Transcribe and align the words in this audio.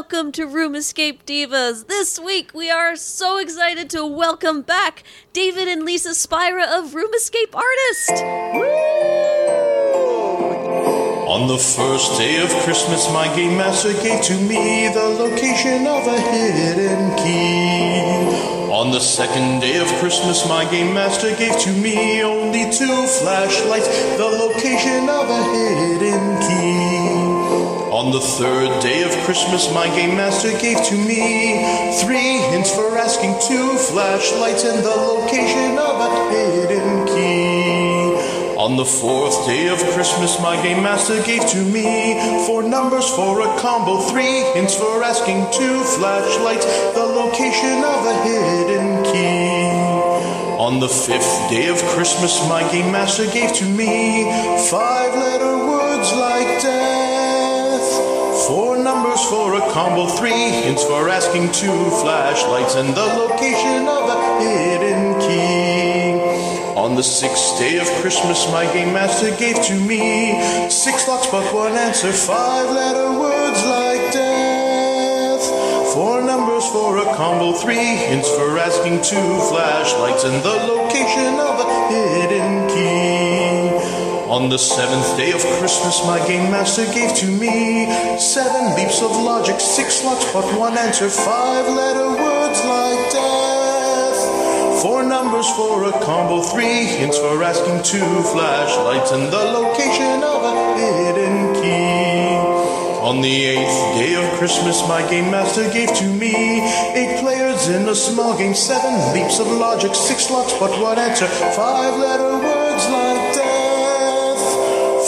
welcome 0.00 0.32
to 0.32 0.46
Room 0.46 0.74
Escape 0.74 1.26
Divas. 1.26 1.86
This 1.86 2.18
week 2.18 2.54
we 2.54 2.70
are 2.70 2.96
so 2.96 3.36
excited 3.36 3.90
to 3.90 4.06
welcome 4.06 4.62
back 4.62 5.04
David 5.34 5.68
and 5.68 5.84
Lisa 5.84 6.14
Spira 6.14 6.64
of 6.78 6.94
Room 6.94 7.12
Escape 7.14 7.54
Artist. 7.54 8.10
On 11.28 11.48
the 11.48 11.58
first 11.58 12.18
day 12.18 12.42
of 12.42 12.48
Christmas, 12.64 13.12
my 13.12 13.26
game 13.36 13.58
master 13.58 13.92
gave 13.92 14.22
to 14.22 14.40
me 14.40 14.88
the 14.88 15.04
location 15.20 15.86
of 15.86 16.06
a 16.06 16.18
hidden 16.18 17.14
key. 17.18 18.72
On 18.72 18.90
the 18.92 19.00
second 19.00 19.60
day 19.60 19.76
of 19.76 19.86
Christmas, 20.00 20.48
my 20.48 20.64
game 20.70 20.94
master 20.94 21.36
gave 21.36 21.58
to 21.58 21.72
me 21.74 22.22
only 22.22 22.72
two 22.72 23.06
flashlights, 23.20 23.88
the 24.16 24.24
location 24.24 25.10
of 25.10 25.28
a 25.28 25.42
hidden 25.52 26.40
key. 26.40 26.99
On 28.00 28.10
the 28.10 28.18
third 28.18 28.80
day 28.80 29.02
of 29.02 29.12
Christmas, 29.26 29.70
my 29.74 29.86
game 29.94 30.16
master 30.16 30.52
gave 30.58 30.82
to 30.84 30.96
me 30.96 31.60
three 32.00 32.40
hints 32.48 32.74
for 32.74 32.96
asking 32.96 33.36
two 33.46 33.76
flashlights 33.76 34.64
and 34.64 34.82
the 34.82 34.88
location 34.88 35.76
of 35.76 36.00
a 36.00 36.10
hidden 36.32 37.06
key. 37.06 38.56
On 38.56 38.78
the 38.78 38.86
fourth 38.86 39.44
day 39.44 39.68
of 39.68 39.78
Christmas, 39.92 40.40
my 40.40 40.56
game 40.62 40.82
master 40.82 41.22
gave 41.24 41.46
to 41.50 41.58
me 41.62 42.16
four 42.46 42.62
numbers 42.62 43.06
for 43.10 43.42
a 43.42 43.60
combo, 43.60 44.00
three 44.08 44.48
hints 44.54 44.74
for 44.74 45.02
asking 45.02 45.44
two 45.52 45.84
flashlights, 45.84 46.64
the 46.94 47.04
location 47.04 47.84
of 47.84 48.00
a 48.12 48.14
hidden 48.24 49.04
key. 49.12 49.76
On 50.56 50.80
the 50.80 50.88
fifth 50.88 51.50
day 51.50 51.68
of 51.68 51.76
Christmas, 51.92 52.40
my 52.48 52.62
game 52.72 52.90
master 52.90 53.26
gave 53.26 53.52
to 53.60 53.66
me 53.66 54.24
five 54.70 55.12
letter 55.12 55.58
words 55.68 56.10
like 56.14 56.62
death. 56.62 57.19
Four 58.50 58.78
numbers 58.78 59.22
for 59.26 59.54
a 59.54 59.60
combo, 59.70 60.08
three 60.08 60.50
hints 60.50 60.82
for 60.82 61.08
asking 61.08 61.52
two 61.52 61.90
flashlights, 62.02 62.74
and 62.74 62.88
the 62.96 63.06
location 63.06 63.86
of 63.86 64.10
a 64.10 64.42
hidden 64.42 65.20
key. 65.20 66.74
On 66.74 66.96
the 66.96 67.02
sixth 67.04 67.60
day 67.60 67.78
of 67.78 67.86
Christmas, 68.02 68.50
my 68.50 68.64
game 68.72 68.92
master 68.92 69.30
gave 69.36 69.54
to 69.66 69.74
me 69.78 70.34
six 70.68 71.06
locks 71.06 71.28
but 71.28 71.46
one 71.54 71.74
answer, 71.74 72.10
five 72.10 72.68
letter 72.70 73.12
words 73.20 73.64
like 73.66 74.10
death. 74.10 75.46
Four 75.94 76.20
numbers 76.20 76.66
for 76.70 76.98
a 76.98 77.04
combo, 77.14 77.52
three 77.52 77.76
hints 77.76 78.28
for 78.30 78.58
asking 78.58 79.00
two 79.02 79.30
flashlights, 79.46 80.24
and 80.24 80.42
the 80.42 80.56
location 80.74 81.38
of 81.38 81.54
a 81.60 81.68
hidden 81.94 82.54
key. 82.54 82.59
On 84.30 84.48
the 84.48 84.58
seventh 84.58 85.16
day 85.16 85.32
of 85.32 85.42
Christmas, 85.58 86.06
my 86.06 86.24
game 86.24 86.52
master 86.52 86.84
gave 86.94 87.12
to 87.16 87.26
me 87.26 87.90
seven 88.16 88.76
leaps 88.76 89.02
of 89.02 89.10
logic, 89.10 89.58
six 89.58 90.04
locks 90.04 90.24
but 90.32 90.46
one 90.56 90.78
answer, 90.78 91.08
five 91.10 91.66
letter 91.66 92.08
words 92.10 92.60
like 92.62 93.10
death. 93.10 94.82
Four 94.82 95.02
numbers 95.02 95.50
for 95.56 95.82
a 95.82 95.92
combo, 96.04 96.42
three 96.42 96.86
hints 96.86 97.18
for 97.18 97.42
asking 97.42 97.82
two 97.82 98.22
flashlights, 98.30 99.10
and 99.10 99.32
the 99.32 99.44
location 99.50 100.22
of 100.22 100.44
a 100.46 100.54
hidden 100.78 101.52
key. 101.60 102.20
On 103.02 103.20
the 103.22 103.34
eighth 103.46 103.98
day 103.98 104.14
of 104.14 104.30
Christmas, 104.38 104.86
my 104.86 105.02
game 105.10 105.32
master 105.32 105.68
gave 105.72 105.92
to 105.94 106.06
me 106.06 106.62
eight 106.94 107.18
players 107.18 107.66
in 107.68 107.88
a 107.88 107.96
small 107.96 108.38
game, 108.38 108.54
seven 108.54 108.94
leaps 109.12 109.40
of 109.40 109.48
logic, 109.48 109.92
six 109.92 110.30
locks 110.30 110.52
but 110.52 110.70
one 110.80 111.00
answer, 111.00 111.26
five 111.26 111.98
letter 111.98 112.38
words. 112.38 112.49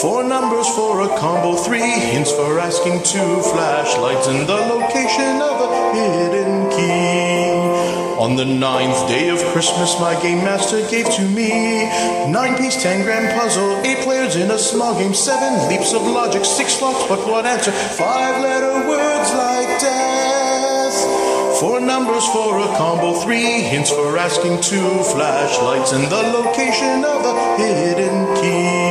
Four 0.03 0.25
numbers 0.25 0.67
for 0.75 0.99
a 0.99 1.17
combo, 1.17 1.55
three 1.55 1.79
hints 1.79 2.29
for 2.29 2.59
asking 2.59 3.03
two 3.03 3.41
flashlights, 3.41 4.27
and 4.27 4.45
the 4.45 4.57
location 4.75 5.39
of 5.39 5.61
a 5.63 5.69
hidden 5.95 6.69
key. 6.71 8.19
On 8.19 8.35
the 8.35 8.43
ninth 8.43 9.07
day 9.07 9.29
of 9.29 9.41
Christmas, 9.53 9.97
my 10.01 10.21
game 10.21 10.43
master 10.43 10.85
gave 10.89 11.09
to 11.11 11.21
me 11.21 11.85
nine 12.29 12.57
piece, 12.57 12.83
tangram 12.83 13.33
puzzle, 13.33 13.77
eight 13.85 13.99
players 13.99 14.35
in 14.35 14.51
a 14.51 14.59
small 14.59 14.93
game, 14.99 15.13
seven 15.13 15.69
leaps 15.69 15.93
of 15.93 16.01
logic, 16.01 16.43
six 16.43 16.81
locks 16.81 17.07
but 17.07 17.25
one 17.25 17.45
answer, 17.45 17.71
five 17.71 18.41
letter 18.43 18.85
words 18.85 19.31
like 19.31 19.79
death. 19.79 20.99
Four 21.61 21.79
numbers 21.79 22.27
for 22.27 22.59
a 22.59 22.67
combo, 22.75 23.13
three 23.13 23.61
hints 23.71 23.89
for 23.89 24.17
asking 24.17 24.59
two 24.59 25.01
flashlights, 25.15 25.93
and 25.93 26.03
the 26.11 26.23
location 26.23 27.05
of 27.05 27.23
a 27.23 27.57
hidden 27.57 28.35
key. 28.35 28.82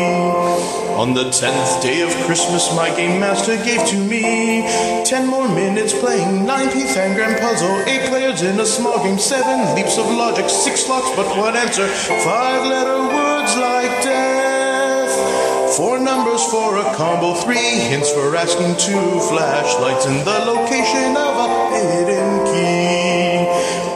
On 0.97 1.15
the 1.15 1.31
tenth 1.31 1.83
day 1.83 2.03
of 2.03 2.11
Christmas, 2.27 2.75
my 2.77 2.89
game 2.95 3.19
master 3.19 3.57
gave 3.57 3.85
to 3.89 3.97
me 3.97 4.63
ten 5.05 5.27
more 5.27 5.49
minutes 5.49 5.93
playing 5.99 6.45
nine 6.45 6.69
engram 6.69 7.41
puzzle, 7.41 7.81
eight 7.87 8.09
players 8.09 8.43
in 8.43 8.61
a 8.61 8.67
small 8.67 9.03
game, 9.03 9.19
seven 9.19 9.75
leaps 9.75 9.99
of 9.99 10.07
logic, 10.07 10.49
six 10.49 10.89
locks 10.89 11.11
but 11.17 11.27
one 11.37 11.57
answer, 11.57 11.89
five 11.89 12.67
letter 12.67 12.99
words 12.99 13.57
like 13.57 13.91
death. 14.03 15.77
Four 15.77 15.99
numbers 15.99 16.45
for 16.45 16.77
a 16.79 16.95
combo, 16.95 17.35
three 17.35 17.57
hints 17.57 18.13
for 18.13 18.37
asking 18.37 18.77
two 18.77 19.21
flashlights, 19.31 20.05
and 20.07 20.21
the 20.27 20.39
location 20.45 21.17
of 21.17 21.35
a 21.41 21.49
hidden 21.75 22.45
key. 22.53 22.82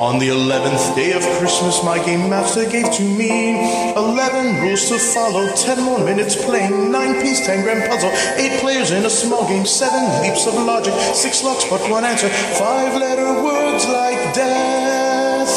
On 0.06 0.20
the 0.20 0.28
eleventh 0.28 0.94
day 0.94 1.10
of 1.14 1.22
Christmas, 1.38 1.82
my 1.82 1.98
game 1.98 2.30
master 2.30 2.64
gave 2.64 2.88
to 2.92 3.02
me 3.02 3.58
eleven 3.96 4.62
rules 4.62 4.88
to 4.88 5.00
follow, 5.00 5.52
ten 5.56 5.82
more 5.82 5.98
minutes 5.98 6.36
playing, 6.36 6.92
nine 6.92 7.20
piece, 7.20 7.44
gram 7.44 7.82
puzzle, 7.90 8.10
eight 8.36 8.60
players 8.60 8.92
in 8.92 9.04
a 9.04 9.10
small 9.10 9.48
game, 9.48 9.66
seven 9.66 10.22
leaps 10.22 10.46
of 10.46 10.54
logic, 10.54 10.94
six 11.12 11.42
locks 11.42 11.64
but 11.68 11.80
one 11.90 12.04
answer, 12.04 12.28
five 12.54 12.94
letter 12.94 13.42
words 13.42 13.84
like 13.88 14.32
death. 14.32 15.50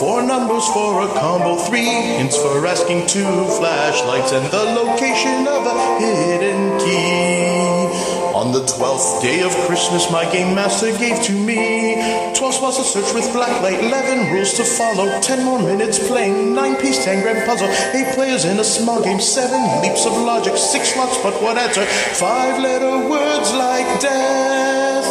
Four 0.00 0.22
numbers 0.22 0.66
for 0.68 1.02
a 1.02 1.08
combo, 1.08 1.56
three 1.56 1.84
hints 1.84 2.38
for 2.40 2.66
asking 2.66 3.06
two 3.06 3.28
flashlights, 3.58 4.32
and 4.32 4.46
the 4.50 4.64
location 4.72 5.46
of 5.46 5.66
a 5.66 6.00
hidden 6.00 6.78
key. 6.78 7.61
On 8.52 8.60
the 8.60 8.66
twelfth 8.66 9.22
day 9.22 9.40
of 9.40 9.50
Christmas, 9.64 10.12
my 10.12 10.30
game 10.30 10.54
master 10.54 10.92
gave 10.98 11.22
to 11.22 11.32
me 11.32 11.96
twelve 12.36 12.52
spots 12.52 12.76
to 12.76 12.84
search 12.84 13.14
with 13.14 13.24
blacklight, 13.32 13.80
eleven 13.80 14.30
rules 14.30 14.52
to 14.60 14.64
follow, 14.64 15.08
ten 15.22 15.42
more 15.42 15.58
minutes 15.58 15.96
playing, 16.06 16.54
nine 16.54 16.76
piece, 16.76 17.02
tangram 17.02 17.46
puzzle, 17.46 17.68
eight 17.96 18.12
players 18.14 18.44
in 18.44 18.60
a 18.60 18.64
small 18.64 19.02
game, 19.02 19.20
seven 19.20 19.80
leaps 19.80 20.04
of 20.04 20.12
logic, 20.12 20.58
six 20.58 20.94
locks 20.98 21.16
but 21.22 21.32
one 21.42 21.56
answer, 21.56 21.86
five 22.20 22.60
letter 22.60 23.08
words 23.08 23.54
like 23.54 23.88
death. 24.02 25.08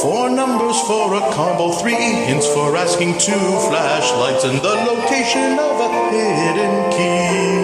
Four 0.00 0.30
numbers 0.30 0.80
for 0.82 1.14
a 1.14 1.34
combo, 1.34 1.72
three 1.72 1.98
hints 2.30 2.46
for 2.46 2.76
asking 2.76 3.18
two 3.18 3.42
flashlights, 3.66 4.44
and 4.44 4.58
the 4.62 4.76
location 4.86 5.58
of 5.58 5.80
a 5.82 5.90
hidden 6.14 6.74
key. 6.94 7.58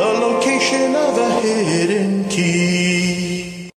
The 0.00 0.12
location 0.16 0.96
of 0.96 1.18
a 1.18 1.28
hidden 1.42 1.98
key. 1.98 2.03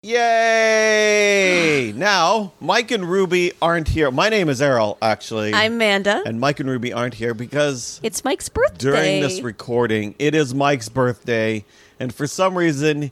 Yay! 0.06 1.92
Now, 1.96 2.52
Mike 2.60 2.92
and 2.92 3.10
Ruby 3.10 3.54
aren't 3.60 3.88
here. 3.88 4.12
My 4.12 4.30
name 4.30 4.50
is 4.50 4.62
Errol, 4.62 4.98
actually. 5.02 5.52
I'm 5.54 5.80
Manda. 5.80 6.22
and 6.26 6.40
Mike 6.40 6.60
and 6.60 6.70
Ruby 6.70 6.94
aren't 6.94 7.16
here 7.16 7.34
because 7.34 8.00
It's 8.04 8.24
Mike's 8.24 8.48
birthday. 8.48 8.78
during 8.78 9.22
this 9.22 9.42
recording, 9.42 10.14
it 10.20 10.36
is 10.36 10.54
Mike's 10.54 10.90
birthday, 10.90 11.66
and 12.00 12.14
for 12.14 12.28
some 12.28 12.56
reason, 12.56 13.12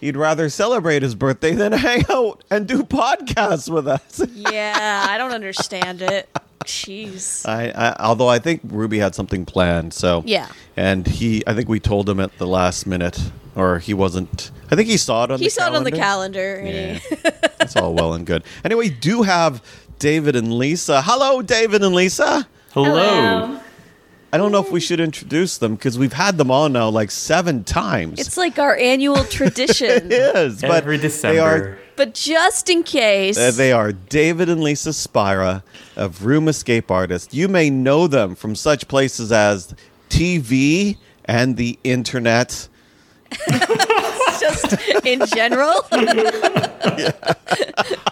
he'd 0.00 0.16
rather 0.16 0.48
celebrate 0.48 1.02
his 1.02 1.14
birthday 1.14 1.52
than 1.52 1.70
hang 1.86 2.04
out 2.10 2.42
and 2.50 2.66
do 2.66 2.82
podcasts 2.82 3.72
with 3.72 3.86
us. 3.86 4.20
yeah, 4.34 5.06
I 5.08 5.18
don't 5.18 5.30
understand 5.32 6.02
it. 6.02 6.28
Jeez. 6.64 7.48
I, 7.48 7.70
I, 7.70 7.96
although 8.00 8.28
I 8.28 8.40
think 8.40 8.62
Ruby 8.64 8.98
had 8.98 9.14
something 9.14 9.44
planned, 9.46 9.94
so 9.94 10.22
Yeah. 10.26 10.48
and 10.76 11.06
he, 11.06 11.42
I 11.46 11.54
think 11.54 11.68
we 11.68 11.78
told 11.80 12.08
him 12.08 12.18
at 12.18 12.36
the 12.38 12.46
last 12.48 12.86
minute, 12.86 13.30
or 13.54 13.78
he 13.78 13.94
wasn't. 13.94 14.50
I 14.70 14.76
think 14.76 14.88
he 14.88 14.96
saw 14.96 15.24
it 15.24 15.30
on. 15.30 15.38
The 15.40 15.42
calendar. 15.42 15.42
He 15.42 15.48
the 15.48 15.50
saw 15.50 15.66
it 15.68 15.76
on 15.76 15.84
the 15.84 15.92
calendar. 15.92 16.56
calendar. 16.62 17.00
Yeah. 17.24 17.30
That's 17.58 17.76
all 17.76 17.94
well 17.94 18.14
and 18.14 18.26
good. 18.26 18.44
Anyway, 18.64 18.88
we 18.88 18.90
do 18.90 19.22
have 19.22 19.62
David 19.98 20.36
and 20.36 20.56
Lisa. 20.58 21.02
Hello, 21.02 21.42
David 21.42 21.82
and 21.82 21.94
Lisa. 21.94 22.46
Hello. 22.72 23.60
I 24.34 24.38
don't 24.38 24.50
know 24.50 24.60
if 24.60 24.72
we 24.72 24.80
should 24.80 24.98
introduce 24.98 25.58
them 25.58 25.74
because 25.74 25.98
we've 25.98 26.14
had 26.14 26.38
them 26.38 26.50
on 26.50 26.72
now 26.72 26.88
like 26.88 27.10
seven 27.10 27.64
times. 27.64 28.18
It's 28.18 28.38
like 28.38 28.58
our 28.58 28.74
annual 28.74 29.24
tradition. 29.24 29.88
it 30.10 30.34
is, 30.34 30.62
but 30.62 30.70
Every 30.70 30.96
they 30.96 31.38
are 31.38 31.78
But 31.96 32.14
just 32.14 32.70
in 32.70 32.82
case, 32.82 33.36
uh, 33.36 33.50
they 33.50 33.72
are 33.72 33.92
David 33.92 34.48
and 34.48 34.62
Lisa 34.62 34.94
Spira 34.94 35.62
of 35.96 36.24
Room 36.24 36.48
Escape 36.48 36.90
Artists. 36.90 37.34
You 37.34 37.46
may 37.46 37.68
know 37.68 38.06
them 38.06 38.34
from 38.34 38.54
such 38.54 38.88
places 38.88 39.32
as 39.32 39.74
TV 40.08 40.96
and 41.26 41.58
the 41.58 41.78
internet. 41.84 42.68
just 44.40 44.76
in 45.04 45.24
general. 45.26 45.74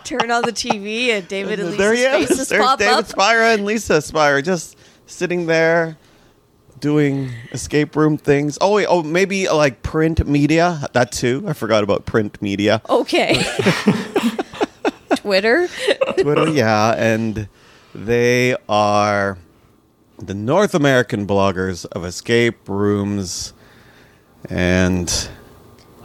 Turn 0.05 0.31
on 0.31 0.43
the 0.43 0.53
TV 0.53 1.09
and 1.09 1.27
David 1.29 1.61
and 1.61 1.75
there 1.75 1.93
Lisa's 1.93 1.99
he 1.99 2.23
is. 2.23 2.29
faces 2.29 2.49
There's 2.49 2.65
pop 2.65 2.79
David 2.79 2.95
up. 2.95 3.07
Spira 3.07 3.53
and 3.53 3.65
Lisa 3.65 4.01
Spira 4.03 4.43
just 4.43 4.77
sitting 5.07 5.47
there 5.47 5.97
doing 6.81 7.31
escape 7.53 7.95
room 7.95 8.17
things. 8.17 8.59
Oh, 8.61 8.75
wait, 8.75 8.87
oh, 8.89 9.03
maybe 9.03 9.47
uh, 9.47 9.55
like 9.55 9.83
print 9.83 10.27
media. 10.27 10.89
That 10.93 11.13
too. 11.13 11.45
I 11.47 11.53
forgot 11.53 11.85
about 11.85 12.07
print 12.07 12.41
media. 12.43 12.83
Okay. 12.89 13.43
Twitter. 15.17 15.69
Twitter, 16.19 16.49
yeah, 16.49 16.95
and 16.97 17.49
they 17.95 18.57
are 18.69 19.39
the 20.19 20.35
North 20.35 20.75
American 20.75 21.27
bloggers 21.27 21.85
of 21.87 22.05
escape 22.05 22.69
rooms, 22.69 23.53
and 24.49 25.29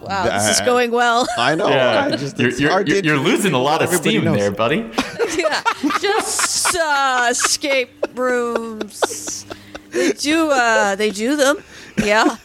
Wow, 0.02 0.26
this 0.26 0.60
is 0.60 0.66
going 0.66 0.92
well. 0.92 1.28
I 1.38 1.56
know. 1.56 1.68
Yeah, 1.70 2.10
I 2.12 2.16
just, 2.16 2.38
you're, 2.38 2.52
you're, 2.52 2.82
you're, 2.86 3.04
you're 3.04 3.18
losing 3.18 3.54
a 3.54 3.58
lot 3.60 3.82
of 3.82 3.88
Everybody 3.88 4.10
steam 4.12 4.26
knows. 4.26 4.38
there, 4.38 4.52
buddy. 4.52 4.78
yeah, 5.38 5.64
just 6.00 6.76
uh, 6.76 7.28
escape 7.32 7.90
rooms. 8.14 9.46
They 9.92 10.12
do. 10.12 10.52
Uh, 10.52 10.96
they 10.96 11.10
do 11.10 11.36
them. 11.36 11.64
Yeah, 12.04 12.38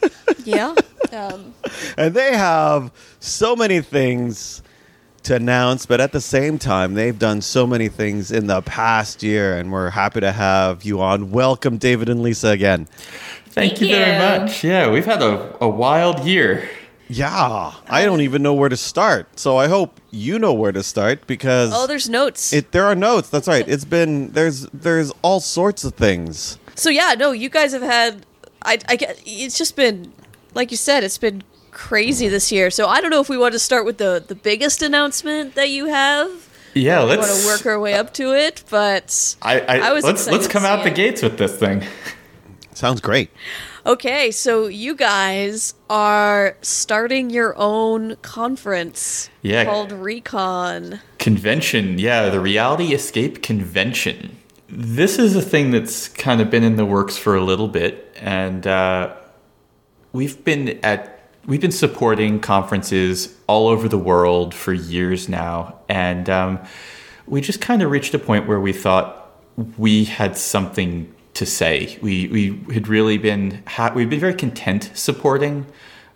yeah. 0.45 0.75
Um, 1.13 1.55
And 1.99 2.15
they 2.15 2.37
have 2.37 2.93
so 3.19 3.55
many 3.57 3.81
things 3.81 4.63
to 5.25 5.35
announce, 5.35 5.85
but 5.85 6.01
at 6.01 6.13
the 6.13 6.21
same 6.21 6.59
time, 6.59 6.95
they've 6.95 7.19
done 7.19 7.43
so 7.43 7.67
many 7.67 7.89
things 7.89 8.31
in 8.33 8.47
the 8.47 8.63
past 8.63 9.23
year, 9.23 9.59
and 9.59 9.71
we're 9.71 9.91
happy 9.91 10.21
to 10.21 10.33
have 10.33 10.83
you 10.85 11.01
on. 11.03 11.31
Welcome, 11.31 11.77
David 11.77 12.09
and 12.09 12.23
Lisa, 12.23 12.49
again. 12.49 12.89
Thank, 13.51 13.79
Thank 13.79 13.81
you 13.81 13.89
very 13.89 14.19
much. 14.19 14.63
Yeah, 14.63 14.91
we've 14.91 15.05
had 15.05 15.23
a, 15.23 15.57
a 15.61 15.69
wild 15.69 16.25
year. 16.25 16.69
Yeah, 17.09 17.73
I 17.89 18.05
don't 18.05 18.21
even 18.21 18.41
know 18.43 18.55
where 18.55 18.69
to 18.69 18.77
start, 18.77 19.41
so 19.41 19.57
I 19.57 19.67
hope 19.67 20.01
you 20.13 20.39
know 20.39 20.53
where 20.53 20.71
to 20.71 20.85
start 20.85 21.27
because 21.27 21.73
oh, 21.75 21.89
there's 21.89 22.09
notes. 22.09 22.53
it 22.53 22.71
there 22.71 22.85
are 22.85 22.95
notes. 22.95 23.29
That's 23.29 23.49
right. 23.49 23.67
It's 23.69 23.85
been 23.85 24.31
there's 24.31 24.67
there's 24.73 25.11
all 25.23 25.41
sorts 25.41 25.83
of 25.83 25.95
things. 25.95 26.59
so 26.77 26.89
yeah, 26.89 27.17
no, 27.19 27.33
you 27.33 27.49
guys 27.49 27.73
have 27.73 27.83
had. 27.83 28.25
I, 28.63 28.79
I 28.89 28.95
get. 28.95 29.21
It's 29.27 29.59
just 29.59 29.75
been, 29.75 30.13
like 30.55 30.71
you 30.71 30.77
said, 30.77 31.03
it's 31.03 31.19
been 31.19 31.43
crazy 31.73 32.29
this 32.29 32.53
year. 32.53 32.71
So 32.71 32.87
I 32.87 33.01
don't 33.01 33.11
know 33.11 33.21
if 33.21 33.29
we 33.29 33.37
want 33.37 33.55
to 33.55 33.59
start 33.59 33.85
with 33.85 33.99
the 33.99 34.23
the 34.25 34.37
biggest 34.37 34.81
announcement 34.81 35.57
that 35.57 35.71
you 35.71 35.87
have. 35.87 36.31
Yeah, 36.75 37.01
We 37.03 37.17
let's 37.17 37.29
want 37.29 37.41
to 37.41 37.47
work 37.49 37.67
our 37.67 37.81
way 37.81 37.95
up 37.95 38.15
to 38.15 38.33
it, 38.37 38.63
but 38.71 39.35
I, 39.43 39.59
I, 39.61 39.79
I 39.89 39.93
was 39.93 40.05
let's 40.05 40.29
let's 40.29 40.47
come 40.47 40.65
out 40.65 40.85
the 40.85 40.91
it. 40.93 40.95
gates 40.95 41.23
with 41.23 41.39
this 41.39 41.57
thing. 41.57 41.83
Sounds 42.75 43.01
great. 43.01 43.31
Okay, 43.85 44.31
so 44.31 44.67
you 44.67 44.95
guys 44.95 45.75
are 45.89 46.57
starting 46.63 47.31
your 47.31 47.55
own 47.57 48.17
conference 48.17 49.31
Yeah. 49.43 49.65
called 49.65 49.91
Recon. 49.93 51.01
Convention, 51.19 51.99
yeah, 51.99 52.29
the 52.29 52.41
Reality 52.41 52.93
Escape 52.95 53.43
Convention. 53.43 54.37
This 54.69 55.19
is 55.19 55.35
a 55.35 55.43
thing 55.43 55.71
that's 55.73 56.09
kind 56.09 56.41
of 56.41 56.49
been 56.51 56.63
in 56.63 56.77
the 56.77 56.87
works 56.87 57.17
for 57.17 57.35
a 57.35 57.43
little 57.43 57.69
bit, 57.69 58.15
and 58.21 58.67
uh, 58.67 59.15
we've 60.13 60.45
been 60.45 60.79
at 60.85 61.17
we've 61.47 61.61
been 61.61 61.73
supporting 61.73 62.39
conferences 62.39 63.35
all 63.49 63.67
over 63.67 63.89
the 63.89 63.99
world 63.99 64.55
for 64.55 64.73
years 64.73 65.29
now, 65.29 65.75
and 65.89 66.29
um, 66.31 66.61
we 67.27 67.41
just 67.41 67.61
kind 67.61 67.83
of 67.83 67.91
reached 67.91 68.15
a 68.15 68.19
point 68.19 68.47
where 68.47 68.61
we 68.61 68.73
thought 68.73 69.33
we 69.77 70.05
had 70.05 70.37
something 70.37 71.13
to 71.35 71.47
say. 71.47 71.99
We 72.03 72.29
we 72.29 72.75
had 72.75 72.89
really 72.89 73.19
been 73.19 73.63
ha- 73.67 73.93
we've 73.95 74.11
been 74.11 74.21
very 74.21 74.35
content 74.35 74.91
supporting. 74.95 75.67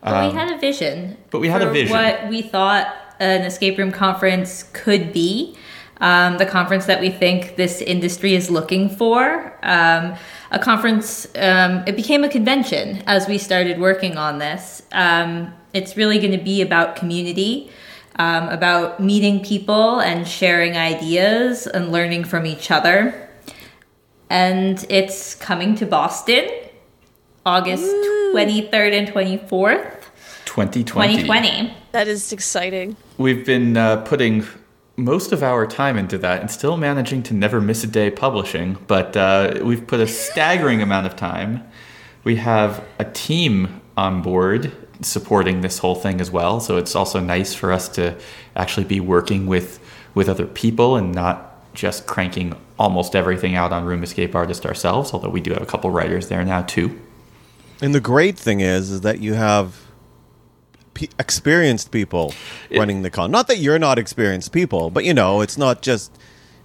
But 0.03 0.33
we 0.33 0.39
had 0.39 0.51
a 0.53 0.59
vision. 0.59 1.17
but 1.31 1.41
we 1.41 1.49
had 1.49 1.63
a 1.63 1.71
vision. 1.71 1.97
What 1.97 2.29
we 2.29 2.43
thought 2.43 2.95
an 3.21 3.43
escape 3.43 3.79
room 3.79 3.93
conference 3.93 4.65
could 4.73 5.13
be, 5.13 5.57
um, 6.01 6.39
the 6.39 6.47
conference 6.47 6.87
that 6.87 7.01
we 7.01 7.11
think 7.11 7.57
this 7.57 7.81
industry 7.81 8.35
is 8.35 8.51
looking 8.51 8.89
for. 8.89 9.57
Um, 9.63 10.15
a 10.51 10.59
conference, 10.59 11.27
um, 11.37 11.85
it 11.87 11.97
became 11.97 12.25
a 12.25 12.29
convention 12.29 13.03
as 13.07 13.29
we 13.29 13.39
started 13.39 13.81
working 13.81 14.17
on 14.17 14.39
this. 14.39 14.83
Um, 14.93 15.55
it's 15.73 15.97
really 15.97 16.19
going 16.19 16.37
to 16.37 16.45
be 16.45 16.63
about 16.63 16.97
community, 16.97 17.71
um, 18.17 18.49
about 18.49 19.01
meeting 19.01 19.45
people 19.45 20.01
and 20.01 20.27
sharing 20.27 20.77
ideas 20.77 21.67
and 21.67 21.91
learning 21.91 22.25
from 22.25 22.47
each 22.47 22.71
other. 22.71 23.24
And 24.31 24.85
it's 24.89 25.35
coming 25.35 25.75
to 25.77 25.87
Boston 25.87 26.49
August 27.47 27.85
23rd 28.35 28.93
and 28.93 29.09
24th. 29.09 30.01
2020. 30.47 30.85
2020. 30.85 31.75
That 31.93 32.09
is 32.09 32.33
exciting. 32.33 32.97
We've 33.19 33.45
been 33.45 33.77
uh, 33.77 34.03
putting 34.03 34.47
most 34.97 35.33
of 35.33 35.43
our 35.43 35.67
time 35.67 35.99
into 35.99 36.17
that 36.19 36.41
and 36.41 36.51
still 36.51 36.77
managing 36.77 37.23
to 37.25 37.35
never 37.35 37.61
miss 37.61 37.85
a 37.85 37.87
day 37.87 38.11
publishing, 38.11 38.79
but 38.87 39.17
uh, 39.17 39.59
we've 39.63 39.87
put 39.87 40.01
a 40.01 40.07
staggering 40.07 40.81
amount 40.81 41.07
of 41.07 41.17
time. 41.17 41.67
We 42.23 42.37
have 42.37 42.85
a 42.99 43.05
team 43.05 43.81
on 43.97 44.23
board 44.23 44.73
supporting 45.03 45.61
this 45.61 45.79
whole 45.79 45.97
thing 45.97 46.21
as 46.21 46.31
well, 46.31 46.61
so 46.61 46.77
it's 46.77 46.95
also 46.95 47.21
nice 47.21 47.53
for 47.55 47.73
us 47.73 47.89
to 47.91 48.17
actually 48.57 48.85
be 48.85 49.01
working 49.01 49.47
with 49.47 49.81
with 50.15 50.29
other 50.29 50.47
people 50.47 50.97
and 50.97 51.13
not 51.13 51.54
just 51.75 52.07
cranking 52.07 52.57
almost 52.79 53.15
everything 53.15 53.55
out 53.55 53.73
on 53.73 53.85
Room 53.85 54.03
Escape 54.03 54.35
Artist 54.35 54.65
ourselves, 54.67 55.13
although 55.13 55.29
we 55.29 55.41
do 55.41 55.53
have 55.53 55.63
a 55.63 55.67
couple 55.67 55.91
writers 55.91 56.29
there 56.29 56.45
now 56.45 56.63
too. 56.63 56.99
And 57.83 57.95
the 57.95 58.01
great 58.01 58.39
thing 58.39 58.61
is, 58.61 58.91
is 58.91 59.01
that 59.03 59.21
you 59.21 59.35
have 59.35 59.81
pe 60.95 61.09
experienced 61.19 61.91
people 61.91 62.33
It- 62.71 62.79
running 62.79 63.03
the 63.03 63.11
con. 63.11 63.31
Not 63.31 63.49
that 63.49 63.59
you're 63.59 63.79
not 63.79 63.99
experienced 63.99 64.53
people, 64.53 64.91
but 64.91 65.05
you 65.05 65.13
know, 65.13 65.41
it's 65.41 65.59
not 65.59 65.83
just 65.83 66.17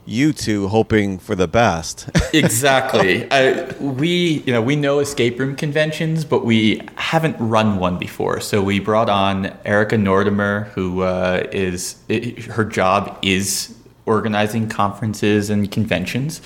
you 0.06 0.34
two 0.34 0.68
hoping 0.70 1.20
for 1.20 1.36
the 1.36 1.48
best. 1.48 2.10
exactly. 2.34 3.30
I, 3.32 3.64
we, 3.80 4.44
you 4.46 4.52
know, 4.52 4.62
we 4.62 4.76
know 4.76 5.00
escape 5.00 5.40
room 5.40 5.56
conventions, 5.56 6.26
but 6.26 6.44
we 6.44 6.82
haven't 6.96 7.36
run 7.40 7.78
one 7.78 8.00
before. 8.00 8.40
So 8.40 8.62
we 8.62 8.80
brought 8.80 9.10
on 9.10 9.56
Erica 9.66 9.98
Nortimer, 9.98 10.70
who 10.70 11.02
uh, 11.02 11.44
is 11.52 11.98
i 12.10 12.36
her 12.52 12.66
job 12.66 13.20
is 13.22 13.76
organizing 14.06 14.70
conferences 14.70 15.50
and 15.50 15.72
conventions. 15.72 16.42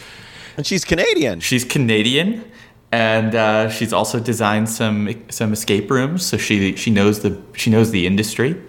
and 0.57 0.65
she's 0.65 0.85
Canadian. 0.85 1.39
She's 1.39 1.65
Canadian, 1.65 2.43
and 2.91 3.33
uh, 3.35 3.69
she's 3.69 3.93
also 3.93 4.19
designed 4.19 4.69
some 4.69 5.23
some 5.29 5.53
escape 5.53 5.89
rooms. 5.89 6.25
So 6.25 6.37
she 6.37 6.75
she 6.75 6.91
knows 6.91 7.21
the 7.21 7.41
she 7.53 7.69
knows 7.69 7.91
the 7.91 8.05
industry, 8.05 8.61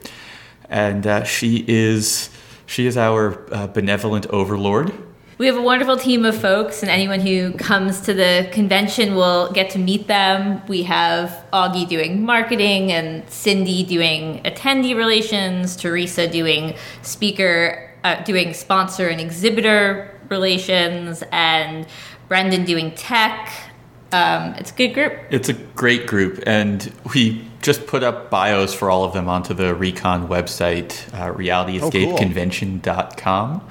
and 0.68 1.06
uh, 1.06 1.24
she 1.24 1.64
is 1.68 2.30
she 2.66 2.86
is 2.86 2.96
our 2.96 3.46
uh, 3.52 3.66
benevolent 3.66 4.26
overlord. 4.26 4.92
We 5.36 5.46
have 5.46 5.56
a 5.56 5.62
wonderful 5.62 5.96
team 5.96 6.24
of 6.24 6.40
folks, 6.40 6.82
and 6.82 6.90
anyone 6.90 7.18
who 7.18 7.52
comes 7.54 8.00
to 8.02 8.14
the 8.14 8.48
convention 8.52 9.16
will 9.16 9.50
get 9.50 9.68
to 9.70 9.80
meet 9.80 10.06
them. 10.06 10.62
We 10.68 10.84
have 10.84 11.44
Augie 11.52 11.88
doing 11.88 12.24
marketing, 12.24 12.92
and 12.92 13.28
Cindy 13.28 13.82
doing 13.82 14.40
attendee 14.44 14.96
relations, 14.96 15.74
Teresa 15.74 16.28
doing 16.28 16.76
speaker, 17.02 17.90
uh, 18.04 18.22
doing 18.22 18.54
sponsor 18.54 19.08
and 19.08 19.20
exhibitor 19.20 20.16
relations, 20.28 21.24
and 21.32 21.88
Brendan 22.28 22.64
doing 22.64 22.92
tech. 22.92 23.52
Um, 24.12 24.54
it's 24.58 24.70
a 24.70 24.74
good 24.74 24.94
group. 24.94 25.14
It's 25.30 25.48
a 25.48 25.54
great 25.54 26.06
group, 26.06 26.40
and 26.46 26.92
we 27.14 27.44
just 27.62 27.86
put 27.86 28.04
up 28.04 28.30
bios 28.30 28.74
for 28.74 28.90
all 28.90 29.04
of 29.04 29.14
them 29.14 29.28
onto 29.28 29.54
the 29.54 29.74
Recon 29.74 30.28
website, 30.28 31.12
uh, 31.14 31.32
realityescapeconvention.com. 31.34 33.68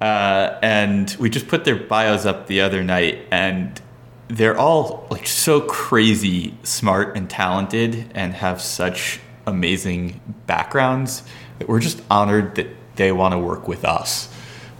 Uh, 0.00 0.58
and 0.62 1.16
we 1.20 1.30
just 1.30 1.46
put 1.46 1.64
their 1.64 1.76
bios 1.76 2.26
up 2.26 2.48
the 2.48 2.60
other 2.60 2.82
night, 2.82 3.20
and 3.30 3.80
they're 4.28 4.58
all 4.58 5.06
like 5.10 5.26
so 5.26 5.60
crazy 5.60 6.54
smart 6.62 7.16
and 7.16 7.30
talented 7.30 8.10
and 8.14 8.34
have 8.34 8.60
such 8.60 9.20
amazing 9.46 10.20
backgrounds 10.46 11.22
that 11.58 11.68
we're 11.68 11.80
just 11.80 12.02
honored 12.10 12.54
that 12.54 12.68
they 13.00 13.12
want 13.12 13.32
to 13.32 13.38
work 13.38 13.66
with 13.66 13.84
us. 13.84 14.28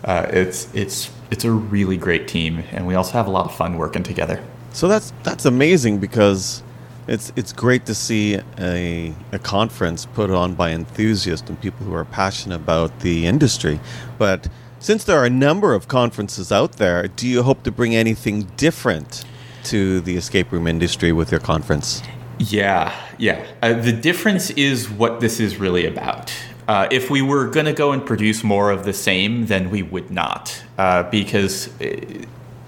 Uh, 0.04 0.26
it's 0.30 0.68
it's 0.74 1.10
it's 1.30 1.44
a 1.44 1.50
really 1.50 1.96
great 1.96 2.28
team, 2.28 2.62
and 2.72 2.86
we 2.86 2.94
also 2.94 3.12
have 3.12 3.26
a 3.26 3.30
lot 3.30 3.46
of 3.46 3.54
fun 3.54 3.78
working 3.78 4.02
together. 4.02 4.42
So 4.72 4.88
that's 4.88 5.12
that's 5.22 5.44
amazing 5.44 5.98
because 5.98 6.62
it's 7.08 7.32
it's 7.36 7.52
great 7.52 7.86
to 7.86 7.94
see 7.94 8.38
a 8.58 9.14
a 9.32 9.38
conference 9.38 10.06
put 10.06 10.30
on 10.30 10.54
by 10.54 10.70
enthusiasts 10.70 11.48
and 11.48 11.60
people 11.60 11.86
who 11.86 11.94
are 11.94 12.04
passionate 12.04 12.56
about 12.56 13.00
the 13.00 13.26
industry. 13.26 13.80
But 14.18 14.48
since 14.78 15.04
there 15.04 15.18
are 15.18 15.26
a 15.26 15.36
number 15.48 15.74
of 15.74 15.88
conferences 15.88 16.52
out 16.52 16.72
there, 16.72 17.08
do 17.08 17.26
you 17.26 17.42
hope 17.42 17.62
to 17.64 17.72
bring 17.72 17.94
anything 17.94 18.36
different 18.56 19.24
to 19.64 20.00
the 20.00 20.16
escape 20.16 20.52
room 20.52 20.66
industry 20.66 21.12
with 21.12 21.30
your 21.30 21.40
conference? 21.40 22.02
Yeah, 22.38 22.90
yeah. 23.18 23.44
Uh, 23.60 23.74
the 23.74 23.92
difference 23.92 24.48
is 24.50 24.88
what 24.88 25.20
this 25.20 25.38
is 25.40 25.58
really 25.58 25.84
about. 25.84 26.32
Uh, 26.70 26.86
if 26.92 27.10
we 27.10 27.20
were 27.20 27.48
going 27.48 27.66
to 27.66 27.72
go 27.72 27.90
and 27.90 28.06
produce 28.06 28.44
more 28.44 28.70
of 28.70 28.84
the 28.84 28.92
same, 28.92 29.46
then 29.46 29.70
we 29.70 29.82
would 29.82 30.08
not, 30.08 30.62
uh, 30.78 31.02
because 31.10 31.68
uh, 31.80 32.24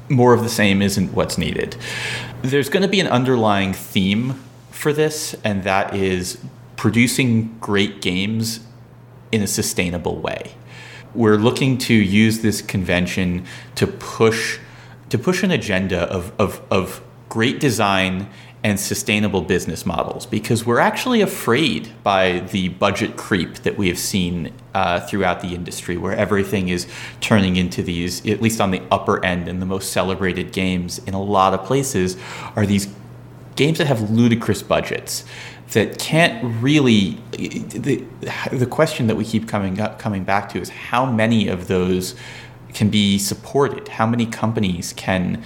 more 0.08 0.34
of 0.34 0.42
the 0.42 0.48
same 0.48 0.82
isn't 0.82 1.12
what's 1.14 1.38
needed. 1.38 1.76
There's 2.42 2.68
going 2.68 2.82
to 2.82 2.88
be 2.88 2.98
an 2.98 3.06
underlying 3.06 3.72
theme 3.72 4.42
for 4.72 4.92
this, 4.92 5.36
and 5.44 5.62
that 5.62 5.94
is 5.94 6.38
producing 6.74 7.56
great 7.60 8.02
games 8.02 8.66
in 9.30 9.40
a 9.40 9.46
sustainable 9.46 10.16
way. 10.16 10.56
We're 11.14 11.36
looking 11.36 11.78
to 11.78 11.94
use 11.94 12.40
this 12.40 12.60
convention 12.60 13.46
to 13.76 13.86
push 13.86 14.58
to 15.10 15.18
push 15.18 15.44
an 15.44 15.52
agenda 15.52 16.10
of, 16.10 16.32
of, 16.40 16.60
of 16.72 17.02
great 17.28 17.60
design 17.60 18.28
and 18.64 18.78
sustainable 18.78 19.42
business 19.42 19.84
models 19.84 20.24
because 20.24 20.64
we're 20.64 20.78
actually 20.78 21.20
afraid 21.20 21.90
by 22.04 22.40
the 22.52 22.68
budget 22.68 23.16
creep 23.16 23.54
that 23.56 23.76
we 23.76 23.88
have 23.88 23.98
seen 23.98 24.52
uh, 24.74 25.00
throughout 25.00 25.40
the 25.40 25.54
industry, 25.54 25.96
where 25.96 26.14
everything 26.14 26.68
is 26.68 26.86
turning 27.20 27.56
into 27.56 27.82
these, 27.82 28.24
at 28.26 28.40
least 28.40 28.60
on 28.60 28.70
the 28.70 28.80
upper 28.90 29.24
end 29.24 29.48
and 29.48 29.60
the 29.60 29.66
most 29.66 29.92
celebrated 29.92 30.52
games 30.52 30.98
in 31.00 31.14
a 31.14 31.22
lot 31.22 31.52
of 31.52 31.64
places, 31.64 32.16
are 32.54 32.64
these 32.64 32.86
games 33.56 33.78
that 33.78 33.86
have 33.86 34.10
ludicrous 34.10 34.62
budgets 34.62 35.24
that 35.72 35.98
can't 35.98 36.62
really 36.62 37.18
the, 37.32 38.04
the 38.52 38.66
question 38.66 39.06
that 39.06 39.16
we 39.16 39.24
keep 39.24 39.48
coming 39.48 39.80
up 39.80 39.98
coming 39.98 40.22
back 40.22 40.48
to 40.50 40.60
is 40.60 40.68
how 40.68 41.04
many 41.04 41.48
of 41.48 41.66
those 41.66 42.14
can 42.72 42.88
be 42.88 43.18
supported? 43.18 43.88
How 43.88 44.06
many 44.06 44.26
companies 44.26 44.92
can 44.94 45.42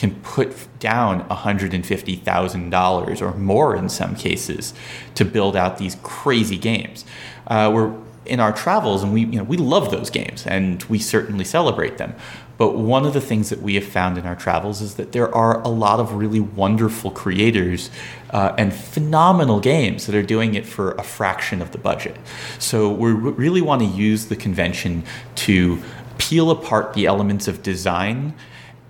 can 0.00 0.14
put 0.22 0.56
down 0.78 1.28
$150,000 1.28 3.20
or 3.20 3.34
more 3.36 3.76
in 3.76 3.86
some 3.90 4.16
cases 4.16 4.72
to 5.14 5.26
build 5.26 5.54
out 5.54 5.76
these 5.76 5.98
crazy 6.02 6.56
games. 6.56 7.04
Uh, 7.46 7.70
we're 7.72 7.94
in 8.24 8.40
our 8.40 8.52
travels 8.52 9.02
and 9.02 9.12
we 9.12 9.22
you 9.22 9.36
know 9.38 9.44
we 9.44 9.56
love 9.58 9.90
those 9.90 10.08
games 10.08 10.46
and 10.46 10.82
we 10.84 10.98
certainly 10.98 11.44
celebrate 11.44 11.98
them. 11.98 12.14
But 12.56 12.76
one 12.76 13.04
of 13.04 13.12
the 13.12 13.20
things 13.20 13.50
that 13.50 13.60
we 13.60 13.74
have 13.74 13.84
found 13.84 14.16
in 14.16 14.24
our 14.24 14.36
travels 14.36 14.80
is 14.80 14.94
that 14.94 15.12
there 15.12 15.34
are 15.34 15.60
a 15.60 15.68
lot 15.68 16.00
of 16.00 16.14
really 16.14 16.40
wonderful 16.40 17.10
creators 17.10 17.90
uh, 18.30 18.54
and 18.56 18.72
phenomenal 18.72 19.60
games 19.60 20.06
that 20.06 20.14
are 20.14 20.22
doing 20.22 20.54
it 20.54 20.64
for 20.64 20.92
a 20.92 21.02
fraction 21.02 21.60
of 21.60 21.72
the 21.72 21.78
budget. 21.78 22.16
So 22.58 22.90
we 22.90 23.12
really 23.12 23.60
want 23.60 23.82
to 23.82 23.88
use 23.88 24.26
the 24.26 24.36
convention 24.36 25.04
to 25.46 25.82
peel 26.16 26.50
apart 26.50 26.94
the 26.94 27.04
elements 27.04 27.48
of 27.48 27.62
design 27.62 28.34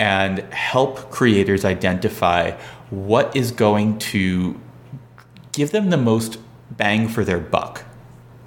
and 0.01 0.39
help 0.53 1.11
creators 1.11 1.65
identify 1.65 2.53
what 2.89 3.37
is 3.37 3.53
going 3.53 3.99
to 3.99 4.59
give 5.53 5.71
them 5.71 5.91
the 5.91 5.97
most 5.99 6.39
bang 6.71 7.07
for 7.07 7.23
their 7.23 7.39
buck. 7.39 7.85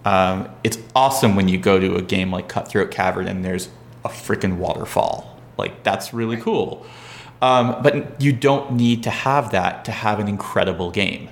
Um, 0.03 0.49
it's 0.63 0.79
awesome 0.95 1.35
when 1.35 1.47
you 1.47 1.57
go 1.59 1.79
to 1.79 1.95
a 1.95 2.01
game 2.01 2.31
like 2.31 2.49
Cutthroat 2.49 2.91
Cavern 2.91 3.27
and 3.27 3.45
there's 3.45 3.69
a 4.03 4.09
freaking 4.09 4.57
waterfall. 4.57 5.39
Like, 5.57 5.83
that's 5.83 6.13
really 6.13 6.37
cool. 6.37 6.85
Um, 7.41 7.81
but 7.83 8.19
you 8.19 8.33
don't 8.33 8.73
need 8.73 9.03
to 9.03 9.11
have 9.11 9.51
that 9.51 9.85
to 9.85 9.91
have 9.91 10.19
an 10.19 10.27
incredible 10.27 10.89
game. 10.89 11.29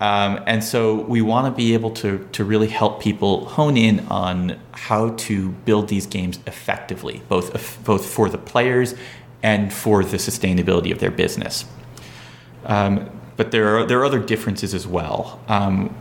Um, 0.00 0.42
and 0.46 0.62
so 0.64 0.94
we 0.94 1.20
want 1.20 1.46
to 1.46 1.50
be 1.50 1.74
able 1.74 1.90
to, 1.90 2.26
to 2.32 2.44
really 2.44 2.68
help 2.68 3.02
people 3.02 3.46
hone 3.46 3.76
in 3.76 4.00
on 4.08 4.58
how 4.72 5.10
to 5.10 5.50
build 5.50 5.88
these 5.88 6.06
games 6.06 6.38
effectively, 6.46 7.22
both, 7.28 7.84
both 7.84 8.06
for 8.06 8.28
the 8.30 8.38
players 8.38 8.94
and 9.42 9.72
for 9.72 10.02
the 10.04 10.16
sustainability 10.16 10.92
of 10.92 10.98
their 10.98 11.10
business. 11.10 11.64
Um, 12.64 13.10
but 13.36 13.50
there 13.50 13.76
are, 13.76 13.86
there 13.86 14.00
are 14.00 14.04
other 14.04 14.18
differences 14.18 14.74
as 14.74 14.86
well. 14.86 15.40
Um, 15.48 15.94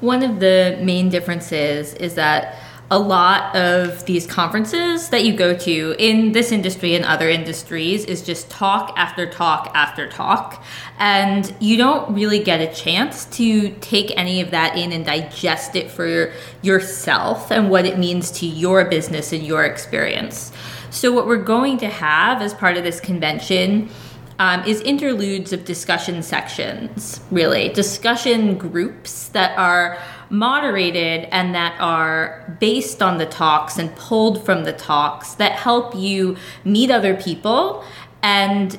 One 0.00 0.22
of 0.22 0.40
the 0.40 0.78
main 0.82 1.08
differences 1.08 1.94
is 1.94 2.14
that 2.14 2.56
a 2.90 2.98
lot 2.98 3.54
of 3.54 4.06
these 4.06 4.26
conferences 4.26 5.10
that 5.10 5.22
you 5.24 5.36
go 5.36 5.54
to 5.54 5.94
in 5.98 6.32
this 6.32 6.50
industry 6.50 6.94
and 6.94 7.04
other 7.04 7.28
industries 7.28 8.06
is 8.06 8.22
just 8.22 8.48
talk 8.48 8.94
after 8.96 9.28
talk 9.28 9.70
after 9.74 10.08
talk. 10.08 10.64
And 10.98 11.54
you 11.60 11.76
don't 11.76 12.14
really 12.14 12.42
get 12.42 12.60
a 12.62 12.74
chance 12.74 13.26
to 13.36 13.70
take 13.80 14.16
any 14.16 14.40
of 14.40 14.50
that 14.52 14.78
in 14.78 14.92
and 14.92 15.04
digest 15.04 15.76
it 15.76 15.90
for 15.90 16.32
yourself 16.62 17.50
and 17.50 17.68
what 17.68 17.84
it 17.84 17.98
means 17.98 18.30
to 18.32 18.46
your 18.46 18.86
business 18.86 19.32
and 19.34 19.44
your 19.44 19.64
experience. 19.64 20.50
So, 20.90 21.12
what 21.12 21.26
we're 21.26 21.42
going 21.42 21.78
to 21.78 21.88
have 21.88 22.40
as 22.40 22.54
part 22.54 22.76
of 22.76 22.84
this 22.84 23.00
convention 23.00 23.90
um, 24.38 24.64
is 24.64 24.80
interludes 24.82 25.52
of 25.52 25.64
discussion 25.64 26.22
sections, 26.22 27.20
really, 27.30 27.68
discussion 27.70 28.56
groups 28.56 29.28
that 29.28 29.58
are 29.58 29.98
moderated 30.30 31.28
and 31.32 31.54
that 31.54 31.78
are 31.80 32.56
based 32.60 33.02
on 33.02 33.18
the 33.18 33.26
talks 33.26 33.78
and 33.78 33.94
pulled 33.96 34.44
from 34.44 34.64
the 34.64 34.72
talks 34.72 35.34
that 35.34 35.52
help 35.52 35.94
you 35.94 36.36
meet 36.64 36.90
other 36.90 37.14
people 37.14 37.84
and 38.22 38.78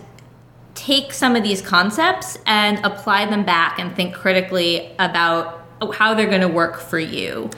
take 0.75 1.11
some 1.11 1.35
of 1.35 1.43
these 1.43 1.61
concepts 1.61 2.37
and 2.45 2.83
apply 2.85 3.25
them 3.25 3.43
back 3.43 3.79
and 3.79 3.95
think 3.95 4.15
critically 4.15 4.95
about 4.99 5.65
how 5.93 6.13
they're 6.13 6.29
going 6.29 6.41
to 6.41 6.47
work 6.47 6.79
for 6.79 6.99
you 6.99 7.49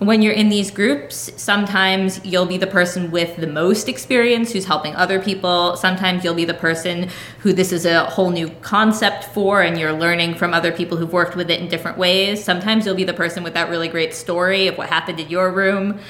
when 0.00 0.22
you're 0.22 0.32
in 0.32 0.48
these 0.48 0.70
groups, 0.70 1.30
sometimes 1.36 2.24
you'll 2.24 2.46
be 2.46 2.56
the 2.56 2.66
person 2.66 3.10
with 3.10 3.36
the 3.36 3.46
most 3.46 3.86
experience 3.86 4.50
who's 4.50 4.64
helping 4.64 4.96
other 4.96 5.20
people. 5.20 5.76
Sometimes 5.76 6.24
you'll 6.24 6.34
be 6.34 6.46
the 6.46 6.54
person 6.54 7.10
who 7.40 7.52
this 7.52 7.70
is 7.70 7.84
a 7.84 8.06
whole 8.06 8.30
new 8.30 8.48
concept 8.62 9.24
for 9.24 9.60
and 9.60 9.78
you're 9.78 9.92
learning 9.92 10.36
from 10.36 10.54
other 10.54 10.72
people 10.72 10.96
who've 10.96 11.12
worked 11.12 11.36
with 11.36 11.50
it 11.50 11.60
in 11.60 11.68
different 11.68 11.98
ways. 11.98 12.42
Sometimes 12.42 12.86
you'll 12.86 12.94
be 12.94 13.04
the 13.04 13.12
person 13.12 13.42
with 13.42 13.52
that 13.52 13.68
really 13.68 13.88
great 13.88 14.14
story 14.14 14.68
of 14.68 14.78
what 14.78 14.88
happened 14.88 15.20
in 15.20 15.28
your 15.28 15.52
room. 15.52 16.00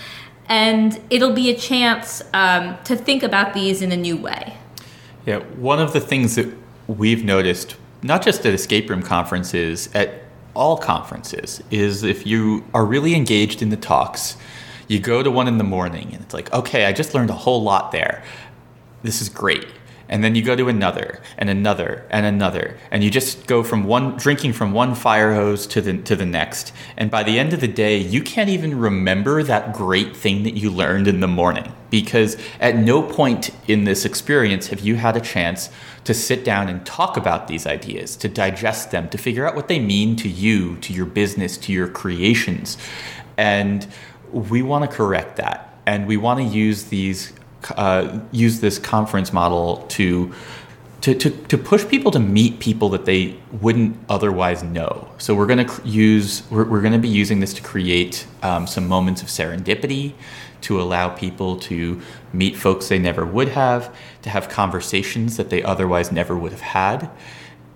And 0.46 1.00
it'll 1.10 1.32
be 1.32 1.50
a 1.50 1.56
chance 1.56 2.22
um, 2.32 2.78
to 2.84 2.94
think 2.94 3.24
about 3.24 3.54
these 3.54 3.82
in 3.82 3.90
a 3.90 3.96
new 3.96 4.16
way. 4.16 4.56
Yeah, 5.26 5.40
one 5.56 5.80
of 5.80 5.92
the 5.92 6.00
things 6.00 6.36
that 6.36 6.48
we've 6.86 7.24
noticed, 7.24 7.74
not 8.04 8.22
just 8.22 8.46
at 8.46 8.54
escape 8.54 8.88
room 8.88 9.02
conferences, 9.02 9.88
at 9.94 10.29
all 10.60 10.76
conferences 10.76 11.62
is 11.70 12.02
if 12.02 12.26
you 12.26 12.62
are 12.74 12.84
really 12.84 13.14
engaged 13.14 13.62
in 13.62 13.70
the 13.70 13.78
talks, 13.78 14.36
you 14.88 15.00
go 15.00 15.22
to 15.22 15.30
one 15.30 15.48
in 15.48 15.56
the 15.56 15.64
morning 15.64 16.10
and 16.12 16.22
it's 16.22 16.34
like, 16.34 16.52
okay, 16.52 16.84
I 16.84 16.92
just 16.92 17.14
learned 17.14 17.30
a 17.30 17.34
whole 17.34 17.62
lot 17.62 17.92
there. 17.92 18.22
This 19.02 19.22
is 19.22 19.30
great. 19.30 19.66
And 20.10 20.22
then 20.22 20.34
you 20.34 20.42
go 20.42 20.56
to 20.56 20.68
another 20.68 21.20
and 21.38 21.48
another 21.48 22.04
and 22.10 22.26
another, 22.26 22.76
and 22.90 23.02
you 23.02 23.10
just 23.10 23.46
go 23.46 23.62
from 23.62 23.84
one 23.84 24.16
drinking 24.16 24.52
from 24.52 24.72
one 24.72 24.94
fire 24.96 25.34
hose 25.34 25.68
to 25.68 25.80
the 25.80 25.96
to 25.98 26.16
the 26.16 26.26
next. 26.26 26.72
And 26.96 27.10
by 27.10 27.22
the 27.22 27.38
end 27.38 27.52
of 27.52 27.60
the 27.60 27.68
day, 27.68 27.96
you 27.96 28.20
can't 28.20 28.50
even 28.50 28.76
remember 28.78 29.44
that 29.44 29.72
great 29.72 30.16
thing 30.16 30.42
that 30.42 30.56
you 30.56 30.68
learned 30.68 31.06
in 31.06 31.20
the 31.20 31.28
morning 31.28 31.72
because 31.90 32.36
at 32.58 32.76
no 32.76 33.02
point 33.02 33.50
in 33.68 33.84
this 33.84 34.04
experience 34.04 34.66
have 34.66 34.80
you 34.80 34.96
had 34.96 35.16
a 35.16 35.20
chance 35.20 35.70
to 36.10 36.14
sit 36.14 36.44
down 36.44 36.68
and 36.68 36.84
talk 36.84 37.16
about 37.16 37.46
these 37.46 37.68
ideas, 37.68 38.16
to 38.16 38.28
digest 38.28 38.90
them, 38.90 39.08
to 39.08 39.16
figure 39.16 39.46
out 39.46 39.54
what 39.54 39.68
they 39.68 39.78
mean 39.78 40.16
to 40.16 40.28
you, 40.28 40.76
to 40.78 40.92
your 40.92 41.06
business, 41.06 41.56
to 41.56 41.72
your 41.72 41.86
creations. 41.86 42.76
And 43.36 43.86
we 44.32 44.60
want 44.60 44.90
to 44.90 44.96
correct 44.96 45.36
that. 45.36 45.78
And 45.86 46.08
we 46.08 46.16
want 46.16 46.40
to 46.40 46.44
use 46.44 46.86
these 46.86 47.32
uh, 47.76 48.18
use 48.32 48.58
this 48.58 48.76
conference 48.76 49.32
model 49.32 49.86
to, 49.88 50.34
to, 51.00 51.14
to, 51.14 51.30
to 51.30 51.56
push 51.56 51.86
people 51.88 52.10
to 52.10 52.18
meet 52.18 52.58
people 52.60 52.90
that 52.90 53.06
they 53.06 53.36
wouldn't 53.52 53.96
otherwise 54.08 54.62
know. 54.62 55.08
So 55.18 55.34
we're 55.34 55.46
going 55.46 55.66
to 55.66 55.88
use 55.88 56.42
we're, 56.50 56.64
we're 56.64 56.82
going 56.82 56.92
to 56.92 56.98
be 56.98 57.08
using 57.08 57.40
this 57.40 57.54
to 57.54 57.62
create 57.62 58.26
um, 58.42 58.66
some 58.66 58.86
moments 58.86 59.22
of 59.22 59.28
serendipity, 59.28 60.12
to 60.62 60.80
allow 60.80 61.08
people 61.08 61.56
to 61.56 62.00
meet 62.32 62.56
folks 62.56 62.88
they 62.88 62.98
never 62.98 63.24
would 63.24 63.48
have, 63.48 63.94
to 64.22 64.30
have 64.30 64.48
conversations 64.48 65.36
that 65.38 65.48
they 65.48 65.62
otherwise 65.62 66.12
never 66.12 66.36
would 66.36 66.52
have 66.52 66.60
had, 66.60 67.10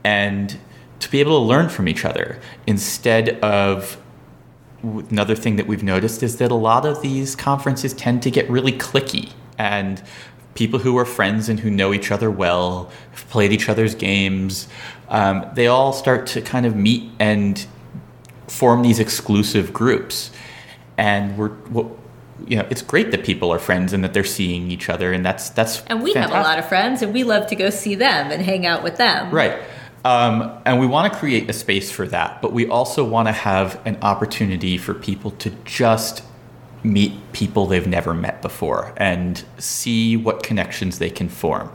and 0.02 0.58
to 1.00 1.10
be 1.10 1.20
able 1.20 1.40
to 1.40 1.44
learn 1.44 1.68
from 1.68 1.88
each 1.88 2.04
other 2.04 2.40
instead 2.66 3.40
of 3.40 3.98
another 4.82 5.34
thing 5.34 5.56
that 5.56 5.66
we've 5.66 5.82
noticed 5.82 6.22
is 6.22 6.36
that 6.36 6.50
a 6.50 6.54
lot 6.54 6.84
of 6.84 7.00
these 7.00 7.34
conferences 7.34 7.94
tend 7.94 8.22
to 8.22 8.30
get 8.30 8.48
really 8.50 8.72
cliquey 8.72 9.32
and 9.56 10.02
people 10.54 10.78
who 10.78 10.96
are 10.96 11.04
friends 11.04 11.48
and 11.48 11.60
who 11.60 11.70
know 11.70 11.92
each 11.92 12.10
other 12.10 12.30
well, 12.30 12.90
have 13.12 13.28
played 13.28 13.52
each 13.52 13.68
other's 13.68 13.94
games, 13.94 14.68
um, 15.08 15.44
they 15.54 15.66
all 15.66 15.92
start 15.92 16.26
to 16.28 16.40
kind 16.40 16.66
of 16.66 16.74
meet 16.74 17.10
and 17.18 17.66
form 18.48 18.82
these 18.82 18.98
exclusive 18.98 19.72
groups. 19.72 20.30
And 20.96 21.36
we're, 21.36 21.50
you 22.46 22.56
know, 22.56 22.66
it's 22.70 22.82
great 22.82 23.10
that 23.10 23.24
people 23.24 23.52
are 23.52 23.58
friends 23.58 23.92
and 23.92 24.04
that 24.04 24.14
they're 24.14 24.24
seeing 24.24 24.70
each 24.70 24.88
other, 24.88 25.12
and 25.12 25.24
that's 25.24 25.50
that's. 25.50 25.82
And 25.86 26.02
we 26.02 26.12
fantastic. 26.12 26.34
have 26.34 26.44
a 26.44 26.48
lot 26.48 26.58
of 26.58 26.68
friends, 26.68 27.02
and 27.02 27.12
we 27.12 27.24
love 27.24 27.48
to 27.48 27.56
go 27.56 27.70
see 27.70 27.94
them 27.94 28.30
and 28.30 28.42
hang 28.42 28.66
out 28.66 28.82
with 28.82 28.96
them. 28.96 29.30
Right. 29.30 29.60
Um, 30.04 30.60
and 30.66 30.78
we 30.78 30.86
want 30.86 31.12
to 31.12 31.18
create 31.18 31.48
a 31.48 31.54
space 31.54 31.90
for 31.90 32.06
that, 32.08 32.42
but 32.42 32.52
we 32.52 32.68
also 32.68 33.04
want 33.04 33.26
to 33.26 33.32
have 33.32 33.80
an 33.86 33.96
opportunity 34.02 34.76
for 34.76 34.92
people 34.92 35.30
to 35.32 35.50
just 35.64 36.22
meet 36.84 37.32
people 37.32 37.66
they've 37.66 37.86
never 37.86 38.14
met 38.14 38.42
before 38.42 38.92
and 38.96 39.44
see 39.58 40.16
what 40.16 40.42
connections 40.42 40.98
they 40.98 41.10
can 41.10 41.28
form. 41.28 41.70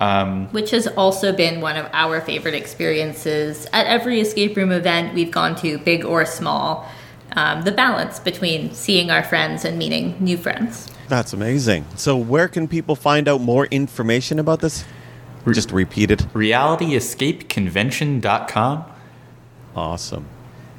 Um, 0.00 0.46
Which 0.48 0.70
has 0.70 0.86
also 0.86 1.32
been 1.32 1.60
one 1.60 1.76
of 1.76 1.88
our 1.92 2.20
favorite 2.20 2.54
experiences 2.54 3.66
at 3.72 3.86
every 3.86 4.20
escape 4.20 4.56
room 4.56 4.70
event 4.70 5.14
we've 5.14 5.30
gone 5.30 5.56
to, 5.56 5.78
big 5.78 6.04
or 6.04 6.24
small. 6.24 6.88
Um, 7.32 7.62
the 7.62 7.72
balance 7.72 8.20
between 8.20 8.72
seeing 8.72 9.10
our 9.10 9.22
friends 9.22 9.64
and 9.64 9.78
meeting 9.78 10.16
new 10.18 10.36
friends. 10.36 10.90
That's 11.08 11.32
amazing. 11.32 11.84
So, 11.96 12.16
where 12.16 12.48
can 12.48 12.68
people 12.68 12.96
find 12.96 13.28
out 13.28 13.40
more 13.40 13.66
information 13.66 14.38
about 14.38 14.60
this? 14.60 14.84
Just 15.52 15.72
repeat 15.72 16.10
it. 16.10 16.20
RealityEscapeConvention.com. 16.34 18.84
Awesome. 19.74 20.26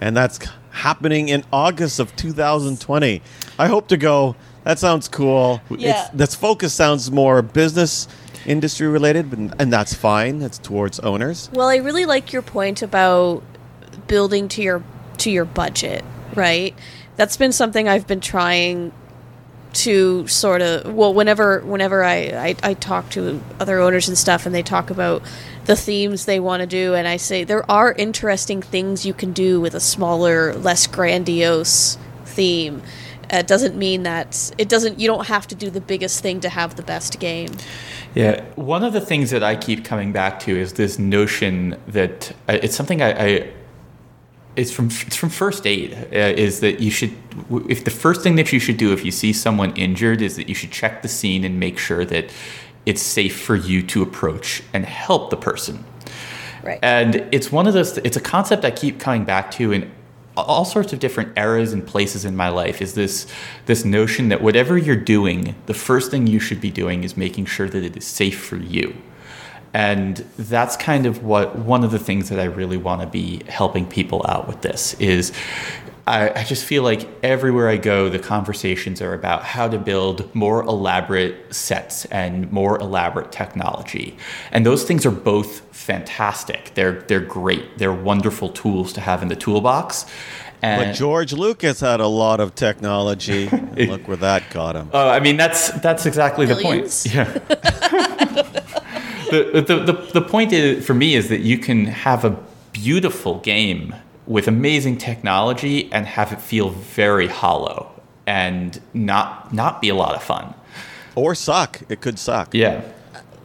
And 0.01 0.15
that's 0.15 0.39
happening 0.79 1.29
in 1.29 1.43
August 1.51 1.99
of 1.99 2.15
2020. 2.15 3.21
I 3.57 3.67
hope 3.67 3.87
to 3.89 3.97
go. 3.97 4.35
That 4.63 4.79
sounds 4.79 5.07
cool. 5.07 5.61
Yeah. 5.69 6.05
It's, 6.05 6.09
this 6.09 6.35
focus 6.35 6.73
sounds 6.73 7.11
more 7.11 7.41
business 7.41 8.07
industry 8.45 8.87
related, 8.87 9.31
and 9.33 9.73
that's 9.73 9.93
fine. 9.93 10.41
It's 10.41 10.57
towards 10.57 10.99
owners. 10.99 11.49
Well, 11.53 11.67
I 11.67 11.77
really 11.77 12.05
like 12.05 12.33
your 12.33 12.41
point 12.41 12.81
about 12.81 13.43
building 14.07 14.47
to 14.49 14.61
your 14.61 14.83
to 15.17 15.29
your 15.29 15.45
budget, 15.45 16.03
right? 16.35 16.73
That's 17.17 17.35
been 17.35 17.51
something 17.51 17.87
I've 17.87 18.07
been 18.07 18.21
trying 18.21 18.93
to 19.71 20.25
sort 20.27 20.61
of 20.61 20.93
well 20.93 21.13
whenever 21.13 21.59
whenever 21.59 22.03
I, 22.03 22.15
I, 22.15 22.55
I 22.63 22.73
talk 22.73 23.09
to 23.11 23.41
other 23.59 23.79
owners 23.79 24.07
and 24.07 24.17
stuff 24.17 24.45
and 24.45 24.55
they 24.55 24.63
talk 24.63 24.89
about 24.89 25.21
the 25.69 25.75
themes 25.75 26.25
they 26.25 26.39
want 26.39 26.61
to 26.61 26.65
do 26.65 26.95
and 26.95 27.07
I 27.07 27.17
say 27.17 27.43
there 27.43 27.69
are 27.69 27.93
interesting 27.93 28.59
things 28.59 29.05
you 29.05 29.13
can 29.13 29.33
do 29.33 29.61
with 29.61 29.75
a 29.75 29.79
smaller 29.79 30.55
less 30.55 30.87
grandiose 30.87 31.95
theme. 32.25 32.81
It 33.29 33.45
doesn't 33.45 33.75
mean 33.75 34.01
that 34.01 34.51
it 34.57 34.67
doesn't 34.67 34.99
you 34.99 35.07
don't 35.07 35.27
have 35.27 35.45
to 35.49 35.53
do 35.53 35.69
the 35.69 35.79
biggest 35.79 36.23
thing 36.23 36.39
to 36.39 36.49
have 36.49 36.75
the 36.75 36.81
best 36.81 37.19
game. 37.19 37.51
Yeah, 38.15 38.43
one 38.55 38.83
of 38.83 38.93
the 38.93 38.99
things 39.01 39.29
that 39.29 39.43
I 39.43 39.55
keep 39.55 39.85
coming 39.85 40.11
back 40.11 40.39
to 40.39 40.57
is 40.57 40.73
this 40.73 40.97
notion 40.97 41.79
that 41.85 42.31
uh, 42.47 42.57
it's 42.63 42.75
something 42.75 43.03
I, 43.03 43.11
I 43.11 43.53
it's 44.55 44.71
from 44.71 44.87
it's 44.87 45.15
from 45.15 45.29
first 45.29 45.67
aid 45.67 45.93
uh, 45.93 46.45
is 46.45 46.61
that 46.61 46.79
you 46.79 46.89
should 46.89 47.15
if 47.69 47.85
the 47.85 47.91
first 47.91 48.23
thing 48.23 48.37
that 48.37 48.51
you 48.51 48.59
should 48.59 48.77
do 48.77 48.91
if 48.91 49.05
you 49.05 49.11
see 49.11 49.33
someone 49.33 49.75
injured 49.75 50.23
is 50.23 50.35
that 50.35 50.49
you 50.49 50.55
should 50.55 50.71
check 50.71 51.03
the 51.03 51.07
scene 51.07 51.43
and 51.43 51.59
make 51.59 51.77
sure 51.77 52.05
that 52.05 52.31
it's 52.89 53.03
safe 53.03 53.39
for 53.39 53.55
you 53.55 53.83
to 53.83 54.01
approach 54.01 54.63
and 54.73 54.83
help 54.83 55.29
the 55.29 55.37
person. 55.37 55.85
right 56.63 56.79
And 56.81 57.27
it's 57.31 57.51
one 57.51 57.67
of 57.67 57.75
those 57.75 57.99
it's 57.99 58.17
a 58.17 58.21
concept 58.21 58.65
I 58.65 58.71
keep 58.71 58.99
coming 58.99 59.25
back 59.25 59.51
to 59.51 59.71
in 59.71 59.91
all 60.35 60.65
sorts 60.65 60.91
of 60.91 60.99
different 60.99 61.37
eras 61.37 61.71
and 61.71 61.85
places 61.85 62.25
in 62.25 62.35
my 62.35 62.49
life 62.49 62.81
is 62.81 62.95
this 62.95 63.27
this 63.67 63.85
notion 63.85 64.29
that 64.29 64.41
whatever 64.41 64.75
you're 64.75 64.95
doing, 64.95 65.53
the 65.67 65.73
first 65.75 66.09
thing 66.09 66.25
you 66.25 66.39
should 66.39 66.59
be 66.59 66.71
doing 66.71 67.03
is 67.03 67.15
making 67.15 67.45
sure 67.45 67.69
that 67.69 67.83
it 67.83 67.95
is 67.95 68.07
safe 68.07 68.39
for 68.41 68.57
you. 68.57 68.95
And 69.71 70.17
that's 70.39 70.75
kind 70.75 71.05
of 71.05 71.23
what 71.23 71.59
one 71.59 71.83
of 71.83 71.91
the 71.91 71.99
things 71.99 72.29
that 72.29 72.39
I 72.39 72.45
really 72.45 72.77
want 72.77 73.01
to 73.01 73.07
be 73.07 73.43
helping 73.47 73.85
people 73.85 74.25
out 74.27 74.47
with 74.47 74.61
this 74.61 74.95
is 74.95 75.31
I, 76.09 76.39
I 76.39 76.43
just 76.43 76.65
feel 76.65 76.81
like 76.81 77.07
everywhere 77.21 77.69
I 77.69 77.77
go, 77.77 78.09
the 78.09 78.17
conversations 78.17 78.99
are 78.99 79.13
about 79.13 79.43
how 79.43 79.67
to 79.67 79.77
build 79.77 80.33
more 80.33 80.63
elaborate 80.63 81.53
sets 81.53 82.05
and 82.05 82.51
more 82.51 82.79
elaborate 82.79 83.31
technology. 83.31 84.17
And 84.51 84.65
those 84.65 84.83
things 84.83 85.05
are 85.05 85.11
both 85.11 85.61
fantastic. 85.71 86.71
They're 86.73 87.03
they're 87.03 87.19
great. 87.19 87.77
They're 87.77 87.93
wonderful 87.93 88.49
tools 88.49 88.91
to 88.93 89.01
have 89.01 89.21
in 89.21 89.27
the 89.27 89.35
toolbox. 89.35 90.07
And 90.63 90.89
But 90.89 90.93
George 90.95 91.31
Lucas 91.31 91.79
had 91.79 91.99
a 91.99 92.07
lot 92.07 92.39
of 92.39 92.55
technology. 92.55 93.47
and 93.47 93.87
look 93.89 94.07
where 94.07 94.17
that 94.17 94.49
got 94.49 94.75
him. 94.75 94.89
Uh, 94.91 95.09
I 95.09 95.19
mean, 95.19 95.37
that's 95.37 95.69
that's 95.79 96.07
exactly 96.07 96.47
Billions? 96.47 97.03
the 97.03 97.09
point. 97.09 97.15
Yeah. 97.15 97.33
the, 99.31 99.63
the, 99.65 99.75
the, 99.91 100.11
the 100.13 100.21
point 100.21 100.53
is, 100.53 100.83
for 100.83 100.95
me 100.95 101.13
is 101.13 101.29
that 101.29 101.41
you 101.41 101.59
can 101.59 101.85
have 101.85 102.25
a 102.25 102.35
beautiful 102.73 103.39
game 103.39 103.93
with 104.29 104.47
amazing 104.47 104.95
technology 104.97 105.91
and 105.91 106.05
have 106.05 106.31
it 106.31 106.39
feel 106.39 106.69
very 106.69 107.27
hollow 107.27 107.91
and 108.25 108.79
not 108.93 109.51
not 109.53 109.81
be 109.81 109.89
a 109.89 109.95
lot 109.95 110.15
of 110.15 110.23
fun. 110.23 110.53
Or 111.15 111.35
suck. 111.35 111.81
It 111.89 111.99
could 111.99 112.17
suck. 112.19 112.53
Yeah. 112.53 112.81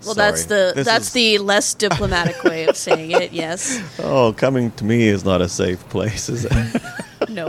well 0.04 0.14
that's 0.14 0.44
the 0.44 0.72
This 0.76 0.86
that's 0.86 1.06
is- 1.08 1.12
the 1.14 1.38
less 1.38 1.72
diplomatic 1.74 2.44
way 2.44 2.64
of 2.68 2.76
saying 2.76 3.10
it 3.12 3.32
yes 3.32 3.80
Oh, 3.98 4.34
coming 4.36 4.70
to 4.72 4.84
me 4.84 5.08
is 5.08 5.24
not 5.24 5.40
a 5.40 5.48
safe 5.48 5.80
place, 5.88 6.28
is 6.28 6.44
it? 6.44 6.82
no 7.30 7.48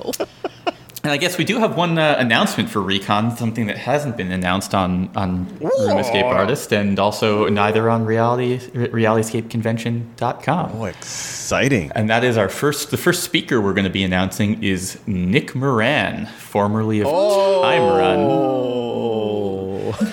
And 1.05 1.12
I 1.12 1.17
guess 1.17 1.38
we 1.38 1.45
do 1.45 1.59
have 1.59 1.77
one 1.77 2.00
uh, 2.00 2.15
announcement 2.17 2.67
for 2.67 2.81
Recon, 2.81 3.38
something 3.38 3.67
that 3.67 3.77
hasn't 3.77 4.17
been 4.17 4.31
announced 4.31 4.74
on 4.74 5.12
on 5.15 5.45
Room 5.59 6.00
Escape 6.00 6.25
Artist, 6.25 6.74
and 6.74 6.97
also 6.97 7.47
neither 7.47 7.91
on 7.91 8.05
reality 8.05 8.57
realityescapeconvention.com. 8.57 10.71
oh, 10.74 10.85
exciting. 10.85 11.91
And 11.93 12.09
that 12.09 12.24
is 12.24 12.39
our 12.39 12.50
first. 12.50 12.89
The 12.89 12.97
first 12.97 13.24
speaker 13.24 13.62
we're 13.62 13.75
going 13.75 13.83
to 13.83 13.91
be 13.91 14.03
announcing 14.03 14.63
is 14.63 14.97
Nick 15.05 15.53
Moran, 15.53 16.25
formerly 16.25 17.01
of 17.01 17.07
Time 17.07 17.83
Run. 17.83 18.25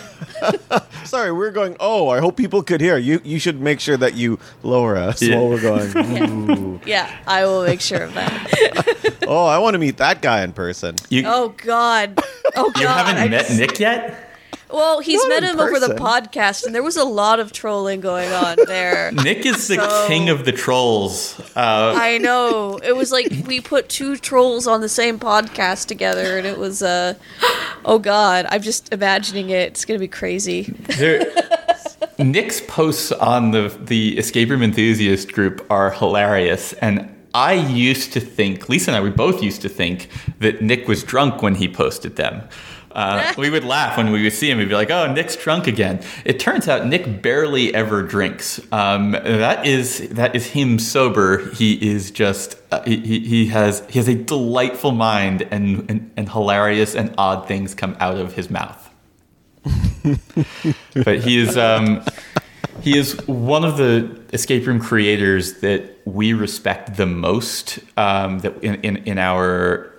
Sorry, 1.04 1.32
we're 1.32 1.50
going. 1.50 1.76
Oh, 1.80 2.08
I 2.08 2.20
hope 2.20 2.36
people 2.36 2.62
could 2.62 2.80
hear. 2.80 2.96
You 2.96 3.20
you 3.24 3.38
should 3.38 3.60
make 3.60 3.80
sure 3.80 3.96
that 3.96 4.14
you 4.14 4.38
lower 4.62 4.96
us 4.96 5.20
Yeah. 5.22 5.36
while 5.38 5.48
we're 5.50 5.60
going. 5.60 5.92
Ooh. 6.50 6.80
yeah 6.86 7.10
i 7.26 7.44
will 7.44 7.64
make 7.64 7.80
sure 7.80 8.02
of 8.02 8.14
that 8.14 9.18
Oh, 9.28 9.46
I 9.46 9.58
want 9.58 9.74
to 9.74 9.78
meet 9.78 9.98
that 9.98 10.20
guy 10.20 10.42
in 10.42 10.52
person. 10.52 10.96
You, 11.08 11.22
Oh 11.26 11.50
God! 11.56 12.18
Oh 12.56 12.70
God! 12.70 12.80
you 12.80 12.86
haven't 12.88 13.16
I 13.16 13.28
met 13.28 13.46
just- 13.46 13.58
Nick 13.58 13.78
yet? 13.78 14.21
Well, 14.72 15.00
he's 15.00 15.20
Not 15.24 15.28
met 15.28 15.44
in 15.44 15.50
him 15.50 15.60
over 15.60 15.78
the 15.78 15.94
podcast, 15.94 16.64
and 16.64 16.74
there 16.74 16.82
was 16.82 16.96
a 16.96 17.04
lot 17.04 17.40
of 17.40 17.52
trolling 17.52 18.00
going 18.00 18.32
on 18.32 18.56
there. 18.66 19.12
Nick 19.24 19.44
is 19.44 19.68
the 19.68 19.74
So- 19.76 20.06
king 20.08 20.28
of 20.30 20.44
the 20.44 20.52
trolls. 20.52 21.38
Uh, 21.54 21.94
I 21.96 22.18
know. 22.18 22.78
It 22.82 22.96
was 22.96 23.12
like 23.12 23.28
we 23.46 23.60
put 23.60 23.88
two 23.88 24.16
trolls 24.16 24.66
on 24.66 24.80
the 24.80 24.88
same 24.88 25.18
podcast 25.18 25.86
together, 25.88 26.38
and 26.38 26.46
it 26.46 26.58
was 26.58 26.82
uh, 26.82 27.14
oh 27.84 27.98
God! 27.98 28.46
I'm 28.48 28.62
just 28.62 28.92
imagining 28.92 29.50
it. 29.50 29.68
It's 29.72 29.84
gonna 29.84 29.98
be 30.00 30.08
crazy. 30.08 30.62
there, 30.98 31.26
Nick's 32.18 32.60
posts 32.66 33.12
on 33.12 33.50
the 33.50 33.68
the 33.84 34.16
escape 34.18 34.48
room 34.50 34.62
enthusiast 34.62 35.32
group 35.32 35.66
are 35.70 35.90
hilarious, 35.90 36.72
and 36.74 37.08
I 37.34 37.54
used 37.54 38.12
to 38.14 38.20
think 38.20 38.68
Lisa 38.68 38.90
and 38.90 38.96
I 38.96 39.00
we 39.00 39.10
both 39.10 39.42
used 39.42 39.62
to 39.62 39.68
think 39.68 40.08
that 40.40 40.62
Nick 40.62 40.88
was 40.88 41.02
drunk 41.02 41.42
when 41.42 41.54
he 41.54 41.68
posted 41.68 42.16
them. 42.16 42.42
Uh, 42.94 43.32
we 43.38 43.50
would 43.50 43.64
laugh 43.64 43.96
when 43.96 44.12
we 44.12 44.22
would 44.22 44.32
see 44.32 44.50
him. 44.50 44.58
We'd 44.58 44.68
be 44.68 44.74
like, 44.74 44.90
"Oh, 44.90 45.12
Nick's 45.12 45.36
drunk 45.36 45.66
again." 45.66 46.02
It 46.24 46.38
turns 46.38 46.68
out 46.68 46.86
Nick 46.86 47.22
barely 47.22 47.74
ever 47.74 48.02
drinks. 48.02 48.60
Um, 48.72 49.12
that 49.12 49.66
is 49.66 50.08
that 50.10 50.34
is 50.36 50.46
him 50.48 50.78
sober. 50.78 51.50
He 51.50 51.74
is 51.74 52.10
just 52.10 52.60
uh, 52.70 52.82
he, 52.82 52.98
he 52.98 53.20
he 53.20 53.46
has 53.46 53.82
he 53.88 53.98
has 53.98 54.08
a 54.08 54.14
delightful 54.14 54.92
mind, 54.92 55.42
and, 55.50 55.90
and 55.90 56.10
and 56.16 56.28
hilarious 56.28 56.94
and 56.94 57.14
odd 57.18 57.48
things 57.48 57.74
come 57.74 57.96
out 58.00 58.16
of 58.16 58.34
his 58.34 58.50
mouth 58.50 58.90
but 61.04 61.20
he 61.20 61.38
is 61.38 61.56
um, 61.56 62.02
he 62.80 62.98
is 62.98 63.16
one 63.26 63.64
of 63.64 63.76
the 63.76 64.20
escape 64.32 64.66
room 64.66 64.80
creators 64.80 65.60
that 65.60 65.98
we 66.04 66.32
respect 66.32 66.96
the 66.96 67.06
most. 67.06 67.78
Um, 67.96 68.40
that 68.40 68.62
in, 68.62 68.74
in, 68.76 68.96
in 68.98 69.18
our 69.18 69.91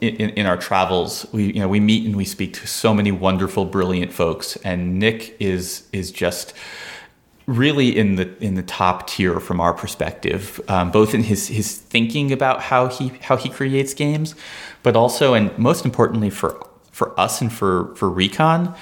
in, 0.00 0.30
in 0.30 0.46
our 0.46 0.56
travels, 0.56 1.26
we 1.32 1.52
you 1.52 1.60
know 1.60 1.68
we 1.68 1.80
meet 1.80 2.06
and 2.06 2.16
we 2.16 2.24
speak 2.24 2.54
to 2.54 2.66
so 2.66 2.94
many 2.94 3.12
wonderful, 3.12 3.64
brilliant 3.64 4.12
folks, 4.12 4.56
and 4.64 4.98
Nick 4.98 5.36
is 5.40 5.88
is 5.92 6.10
just 6.10 6.54
really 7.46 7.96
in 7.96 8.16
the 8.16 8.36
in 8.44 8.54
the 8.54 8.62
top 8.62 9.08
tier 9.08 9.40
from 9.40 9.60
our 9.60 9.72
perspective, 9.72 10.60
um, 10.68 10.90
both 10.90 11.14
in 11.14 11.22
his 11.24 11.48
his 11.48 11.76
thinking 11.76 12.30
about 12.30 12.60
how 12.60 12.88
he 12.88 13.08
how 13.22 13.36
he 13.36 13.48
creates 13.48 13.94
games, 13.94 14.34
but 14.82 14.94
also 14.94 15.34
and 15.34 15.56
most 15.58 15.84
importantly 15.84 16.30
for 16.30 16.64
for 16.92 17.18
us 17.18 17.40
and 17.40 17.52
for 17.52 17.94
for 17.96 18.08
Recon, 18.08 18.74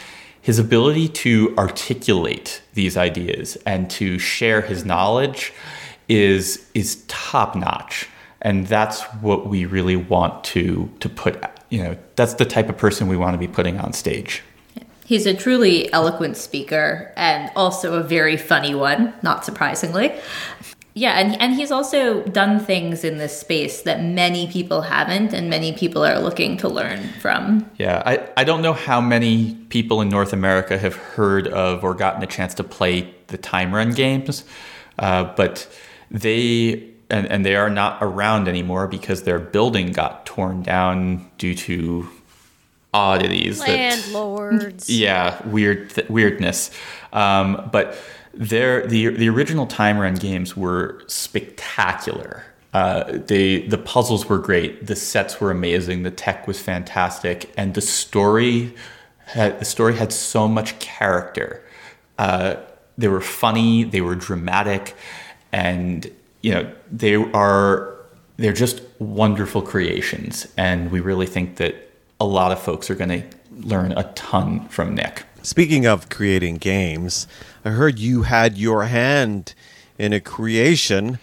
his 0.42 0.58
ability 0.58 1.08
to 1.08 1.54
articulate 1.56 2.62
these 2.74 2.96
ideas 2.96 3.56
and 3.66 3.88
to 3.90 4.18
share 4.18 4.60
his 4.60 4.84
knowledge 4.84 5.52
is 6.08 6.66
is 6.74 7.04
top 7.08 7.54
notch, 7.54 8.08
and 8.42 8.66
that's 8.66 9.02
what 9.20 9.48
we 9.48 9.64
really 9.64 9.96
want 9.96 10.44
to 10.44 10.90
to 11.00 11.08
put. 11.08 11.42
You 11.70 11.82
know, 11.82 11.96
that's 12.14 12.34
the 12.34 12.44
type 12.44 12.68
of 12.68 12.76
person 12.76 13.08
we 13.08 13.16
want 13.16 13.34
to 13.34 13.38
be 13.38 13.48
putting 13.48 13.78
on 13.80 13.92
stage. 13.92 14.42
He's 15.04 15.26
a 15.26 15.34
truly 15.34 15.92
eloquent 15.92 16.36
speaker 16.36 17.12
and 17.16 17.50
also 17.54 17.94
a 17.94 18.02
very 18.02 18.36
funny 18.36 18.74
one, 18.74 19.14
not 19.22 19.44
surprisingly. 19.44 20.12
Yeah, 20.94 21.18
and, 21.18 21.38
and 21.42 21.54
he's 21.54 21.70
also 21.70 22.22
done 22.22 22.58
things 22.58 23.04
in 23.04 23.18
this 23.18 23.38
space 23.38 23.82
that 23.82 24.02
many 24.02 24.50
people 24.50 24.80
haven't, 24.80 25.34
and 25.34 25.50
many 25.50 25.74
people 25.74 26.02
are 26.02 26.18
looking 26.18 26.56
to 26.56 26.68
learn 26.70 27.10
from. 27.20 27.70
Yeah, 27.76 28.02
I, 28.06 28.26
I 28.38 28.44
don't 28.44 28.62
know 28.62 28.72
how 28.72 29.02
many 29.02 29.56
people 29.68 30.00
in 30.00 30.08
North 30.08 30.32
America 30.32 30.78
have 30.78 30.96
heard 30.96 31.48
of 31.48 31.84
or 31.84 31.92
gotten 31.92 32.22
a 32.22 32.26
chance 32.26 32.54
to 32.54 32.64
play 32.64 33.14
the 33.26 33.36
time 33.36 33.74
run 33.74 33.90
games, 33.90 34.44
uh, 34.98 35.24
but 35.36 35.68
they 36.10 36.95
and, 37.10 37.26
and 37.26 37.44
they 37.44 37.54
are 37.56 37.70
not 37.70 37.98
around 38.00 38.48
anymore 38.48 38.86
because 38.88 39.22
their 39.22 39.38
building 39.38 39.92
got 39.92 40.26
torn 40.26 40.62
down 40.62 41.30
due 41.38 41.54
to 41.54 42.08
oddities 42.92 43.58
that 43.60 43.68
Landlords. 43.68 44.88
yeah 44.88 45.46
weird 45.46 45.90
th- 45.90 46.08
weirdness. 46.08 46.70
Um, 47.12 47.68
but 47.70 47.98
their 48.34 48.86
the 48.86 49.08
the 49.08 49.28
original 49.28 49.66
time 49.66 49.98
run 49.98 50.14
games 50.14 50.56
were 50.56 51.02
spectacular. 51.06 52.44
Uh, 52.72 53.18
they 53.26 53.62
the 53.66 53.78
puzzles 53.78 54.28
were 54.28 54.38
great 54.38 54.86
the 54.86 54.96
sets 54.96 55.40
were 55.40 55.50
amazing 55.50 56.02
the 56.02 56.10
tech 56.10 56.46
was 56.46 56.60
fantastic 56.60 57.50
and 57.56 57.72
the 57.72 57.80
story 57.80 58.74
had 59.24 59.58
the 59.58 59.64
story 59.64 59.96
had 59.96 60.12
so 60.12 60.46
much 60.48 60.78
character. 60.78 61.62
Uh, 62.18 62.56
they 62.98 63.08
were 63.08 63.20
funny 63.20 63.84
they 63.84 64.00
were 64.00 64.14
dramatic 64.14 64.94
and 65.52 66.10
you 66.46 66.54
know 66.54 66.72
they 66.92 67.16
are 67.16 67.96
they're 68.36 68.52
just 68.52 68.80
wonderful 69.00 69.60
creations 69.60 70.46
and 70.56 70.92
we 70.92 71.00
really 71.00 71.26
think 71.26 71.56
that 71.56 71.74
a 72.20 72.24
lot 72.24 72.52
of 72.52 72.60
folks 72.60 72.88
are 72.88 72.94
going 72.94 73.10
to 73.10 73.22
learn 73.50 73.90
a 73.92 74.04
ton 74.12 74.68
from 74.68 74.94
Nick. 74.94 75.24
Speaking 75.42 75.86
of 75.86 76.08
creating 76.08 76.58
games, 76.58 77.26
I 77.64 77.70
heard 77.70 77.98
you 77.98 78.22
had 78.22 78.56
your 78.56 78.84
hand 78.84 79.54
in 79.98 80.12
a 80.12 80.20
creation 80.20 81.18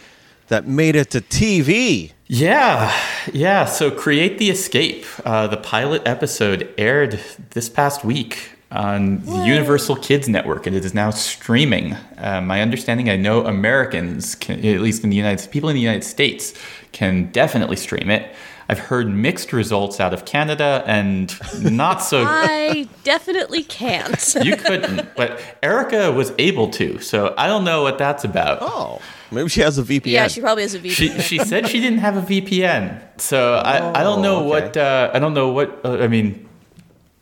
that 0.49 0.67
made 0.67 0.95
it 0.97 1.09
to 1.11 1.21
TV. 1.21 2.11
Yeah, 2.27 2.93
yeah. 3.31 3.63
So, 3.65 3.91
Create 3.91 4.39
the 4.39 4.49
Escape, 4.49 5.05
uh, 5.23 5.47
the 5.47 5.57
pilot 5.57 6.01
episode 6.05 6.73
aired 6.77 7.19
this 7.51 7.69
past 7.69 8.03
week 8.03 8.52
on 8.73 9.19
the 9.25 9.45
Universal 9.45 9.97
Kids 9.97 10.27
Network, 10.27 10.65
and 10.67 10.75
it 10.75 10.83
is 10.83 10.93
now 10.93 11.11
streaming. 11.11 11.93
Uh, 12.17 12.41
my 12.41 12.61
understanding, 12.61 13.09
I 13.09 13.15
know 13.17 13.45
Americans, 13.45 14.35
can, 14.35 14.65
at 14.65 14.81
least 14.81 15.03
in 15.03 15.09
the 15.11 15.15
United 15.15 15.49
people 15.51 15.69
in 15.69 15.75
the 15.75 15.81
United 15.81 16.03
States, 16.03 16.53
can 16.91 17.31
definitely 17.31 17.75
stream 17.75 18.09
it. 18.09 18.33
I've 18.69 18.79
heard 18.79 19.09
mixed 19.13 19.51
results 19.53 19.99
out 19.99 20.13
of 20.13 20.23
Canada 20.25 20.83
and 20.87 21.35
not 21.61 22.01
so. 22.01 22.23
I 22.27 22.87
definitely 23.03 23.61
can't. 23.63 24.35
you 24.43 24.55
couldn't, 24.55 25.15
but 25.15 25.39
Erica 25.61 26.11
was 26.11 26.31
able 26.39 26.69
to. 26.71 26.99
So 26.99 27.35
I 27.37 27.47
don't 27.47 27.65
know 27.65 27.83
what 27.83 27.97
that's 27.97 28.23
about. 28.23 28.59
Oh, 28.61 29.01
maybe 29.31 29.49
she 29.49 29.59
has 29.61 29.77
a 29.77 29.83
VPN. 29.83 30.05
yeah, 30.05 30.27
she 30.29 30.39
probably 30.39 30.63
has 30.63 30.73
a 30.75 30.79
VPN. 30.79 30.91
She 30.91 31.19
she 31.21 31.39
said 31.39 31.67
she 31.67 31.81
didn't 31.81 31.99
have 31.99 32.15
a 32.17 32.21
VPN, 32.21 33.01
so 33.19 33.55
I, 33.55 33.99
I 33.99 34.01
don't 34.03 34.21
know 34.21 34.37
Oh, 34.37 34.53
okay. 34.53 34.65
what 34.65 34.77
uh, 34.77 35.11
I 35.13 35.19
don't 35.19 35.33
know 35.33 35.49
what 35.49 35.81
uh, 35.85 35.97
I 35.99 36.07
mean. 36.07 36.42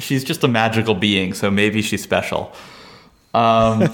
She's 0.01 0.23
just 0.23 0.43
a 0.43 0.47
magical 0.47 0.93
being, 0.95 1.33
so 1.33 1.49
maybe 1.51 1.81
she's 1.81 2.01
special. 2.03 2.53
Um, 3.33 3.93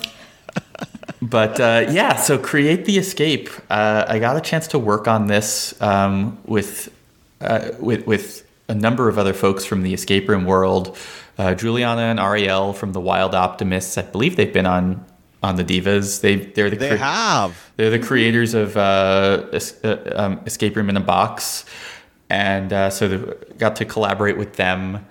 but 1.22 1.60
uh, 1.60 1.86
yeah, 1.92 2.16
so 2.16 2.38
create 2.38 2.86
the 2.86 2.98
escape. 2.98 3.50
Uh, 3.70 4.06
I 4.08 4.20
got 4.20 4.38
a 4.38 4.42
chance 4.42 4.68
to 4.70 4.80
work 4.80 5.08
on 5.08 5.28
this 5.28 5.80
um, 5.82 6.38
with 6.46 6.94
uh, 7.42 7.70
with 7.80 8.06
with 8.08 8.48
a 8.70 8.74
number 8.76 9.08
of 9.08 9.18
other 9.18 9.34
folks 9.34 9.66
from 9.66 9.84
the 9.84 9.94
escape 9.94 10.28
room 10.28 10.46
world. 10.46 10.98
Uh, 11.38 11.54
Juliana 11.54 12.02
and 12.02 12.20
Ariel 12.20 12.74
from 12.74 12.94
the 12.94 13.00
Wild 13.00 13.36
Optimists. 13.36 13.98
I 13.98 14.02
believe 14.02 14.36
they've 14.36 14.52
been 14.52 14.66
on 14.66 15.06
on 15.44 15.56
the 15.56 15.64
Divas. 15.64 16.22
They 16.22 16.38
they're 16.38 16.70
the 16.70 16.76
They 16.78 16.90
cre- 16.90 16.96
have. 16.96 17.72
they're 17.78 17.92
the 17.92 18.00
creators 18.00 18.54
of 18.54 18.76
uh, 18.76 19.46
Es- 19.54 19.84
uh, 19.84 20.14
um, 20.16 20.40
Escape 20.46 20.76
Room 20.76 20.90
in 20.90 20.98
a 20.98 21.02
Box, 21.02 21.66
and 22.30 22.74
uh, 22.74 22.90
so 22.90 23.36
got 23.60 23.76
to 23.78 23.86
collaborate 23.86 24.38
with 24.38 24.56
them. 24.56 25.06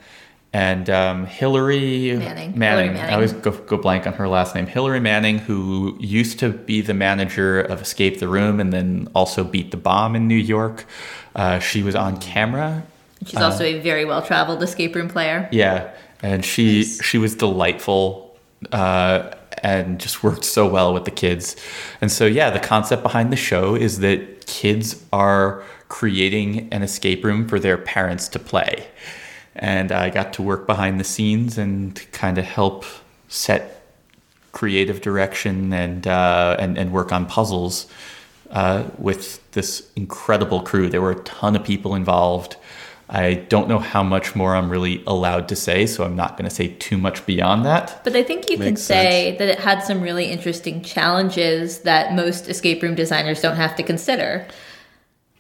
And 0.57 0.89
um, 0.89 1.27
Hillary 1.27 2.17
Manning. 2.17 2.59
Manning. 2.59 2.93
Manning. 2.95 2.97
I 2.99 3.15
always 3.15 3.33
go, 3.33 3.51
go 3.51 3.77
blank 3.77 4.07
on 4.07 4.15
her 4.15 4.27
last 4.27 4.55
name. 4.55 4.67
Hillary 4.67 5.01
Manning, 5.01 5.39
who 5.39 5.97
used 6.01 6.39
to 6.39 6.49
be 6.51 6.81
the 6.81 6.95
manager 6.95 7.61
of 7.61 7.83
Escape 7.83 8.21
the 8.21 8.29
Room 8.29 8.59
and 8.59 8.73
then 8.73 9.09
also 9.15 9.45
beat 9.45 9.71
the 9.71 9.77
bomb 9.77 10.17
in 10.17 10.27
New 10.29 10.35
York. 10.35 10.87
Uh, 11.35 11.59
she 11.59 11.83
was 11.83 11.95
on 11.95 12.19
camera 12.19 12.85
She's 13.25 13.41
also 13.41 13.65
a 13.65 13.81
very 13.81 14.05
well 14.05 14.23
traveled 14.23 14.63
escape 14.63 14.95
room 14.95 15.09
player. 15.09 15.49
yeah, 15.51 15.91
and 16.23 16.45
she 16.45 16.85
she 16.85 17.19
was 17.19 17.35
delightful 17.35 18.37
uh, 18.73 19.31
and 19.63 19.99
just 19.99 20.23
worked 20.23 20.45
so 20.45 20.67
well 20.69 20.93
with 20.93 21.05
the 21.05 21.11
kids. 21.11 21.57
And 22.01 22.13
so 22.13 22.27
yeah, 22.27 22.51
the 22.51 22.61
concept 22.61 23.03
behind 23.03 23.33
the 23.33 23.37
show 23.37 23.75
is 23.75 24.01
that 24.01 24.47
kids 24.47 25.03
are 25.13 25.63
creating 25.89 26.69
an 26.73 26.83
escape 26.83 27.25
room 27.25 27.49
for 27.49 27.59
their 27.59 27.79
parents 27.79 28.29
to 28.29 28.39
play. 28.39 28.87
And 29.59 29.93
I 29.93 30.11
got 30.11 30.33
to 30.35 30.43
work 30.43 30.67
behind 30.67 31.01
the 31.01 31.05
scenes 31.05 31.59
and 31.59 31.95
kind 32.13 32.39
of 32.39 32.45
help 32.45 32.85
set 33.29 33.83
creative 34.53 35.03
direction 35.03 35.73
and 35.73 36.07
uh, 36.07 36.57
and 36.59 36.79
and 36.79 36.93
work 36.93 37.13
on 37.13 37.27
puzzles 37.27 37.87
uh, 38.51 38.85
with 38.99 39.51
this 39.53 39.91
incredible 39.97 40.63
crew. 40.63 40.89
There 40.89 41.03
were 41.03 41.13
a 41.13 41.23
ton 41.25 41.57
of 41.57 41.65
people 41.65 41.95
involved. 41.95 42.57
I 43.09 43.35
don't 43.35 43.69
know 43.69 43.79
how 43.79 44.03
much 44.03 44.35
more 44.35 44.57
I'm 44.57 44.69
really 44.69 45.05
allowed 45.07 45.49
to 45.51 45.57
say, 45.57 45.87
so 45.87 46.05
I'm 46.05 46.17
not 46.17 46.37
going 46.37 46.49
to 46.49 46.55
say 46.55 46.69
too 46.69 46.99
much 46.99 47.25
beyond 47.25 47.65
that. 47.65 48.01
But 48.03 48.17
I 48.17 48.25
think 48.25 48.51
you 48.51 48.57
can 48.57 48.67
Makes 48.67 48.83
say 48.83 49.37
that 49.39 49.49
it 49.49 49.61
had 49.61 49.81
some 49.85 50.01
really 50.01 50.25
interesting 50.25 50.83
challenges 50.83 51.81
that 51.81 52.15
most 52.15 52.49
escape 52.49 52.83
room 52.83 52.97
designers 52.97 53.41
don't 53.41 53.55
have 53.55 53.77
to 53.77 53.85
consider. 53.85 54.47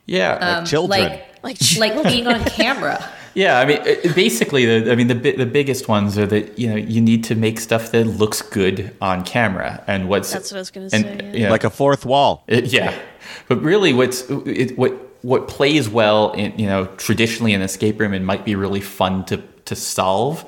Yeah, 0.04 0.62
Children. 0.64 1.00
Like, 1.00 1.42
Like 1.42 1.58
like 1.78 2.02
being 2.04 2.26
on 2.28 2.44
camera. 2.44 3.04
yeah. 3.36 3.60
I 3.60 3.66
mean, 3.66 3.78
basically, 4.14 4.64
the 4.66 4.90
I 4.90 4.96
mean, 4.96 5.08
the 5.08 5.14
the 5.14 5.46
biggest 5.46 5.88
ones 5.88 6.18
are 6.18 6.26
that 6.26 6.58
you 6.58 6.68
know 6.68 6.76
you 6.76 7.00
need 7.00 7.22
to 7.24 7.34
make 7.34 7.60
stuff 7.60 7.92
that 7.92 8.04
looks 8.04 8.42
good 8.42 8.96
on 9.00 9.24
camera, 9.24 9.84
and 9.86 10.08
what's 10.08 10.32
That's 10.32 10.50
what 10.50 10.58
I 10.58 10.60
was 10.60 10.70
gonna 10.70 10.88
and, 10.92 11.04
say, 11.04 11.30
yeah. 11.32 11.42
yeah. 11.42 11.50
Like 11.50 11.64
a 11.64 11.70
fourth 11.70 12.04
wall. 12.04 12.42
It- 12.48 12.66
yeah, 12.72 12.92
but 13.48 13.62
really, 13.62 13.92
what's 13.92 14.28
it, 14.30 14.76
what 14.78 14.92
what 15.22 15.48
plays 15.48 15.88
well 15.88 16.32
in 16.32 16.58
you 16.58 16.66
know 16.66 16.86
traditionally 16.96 17.52
in 17.52 17.60
escape 17.62 18.00
room 18.00 18.12
and 18.14 18.24
might 18.24 18.44
be 18.44 18.54
really 18.54 18.80
fun 18.80 19.24
to 19.26 19.42
to 19.66 19.74
solve 19.76 20.44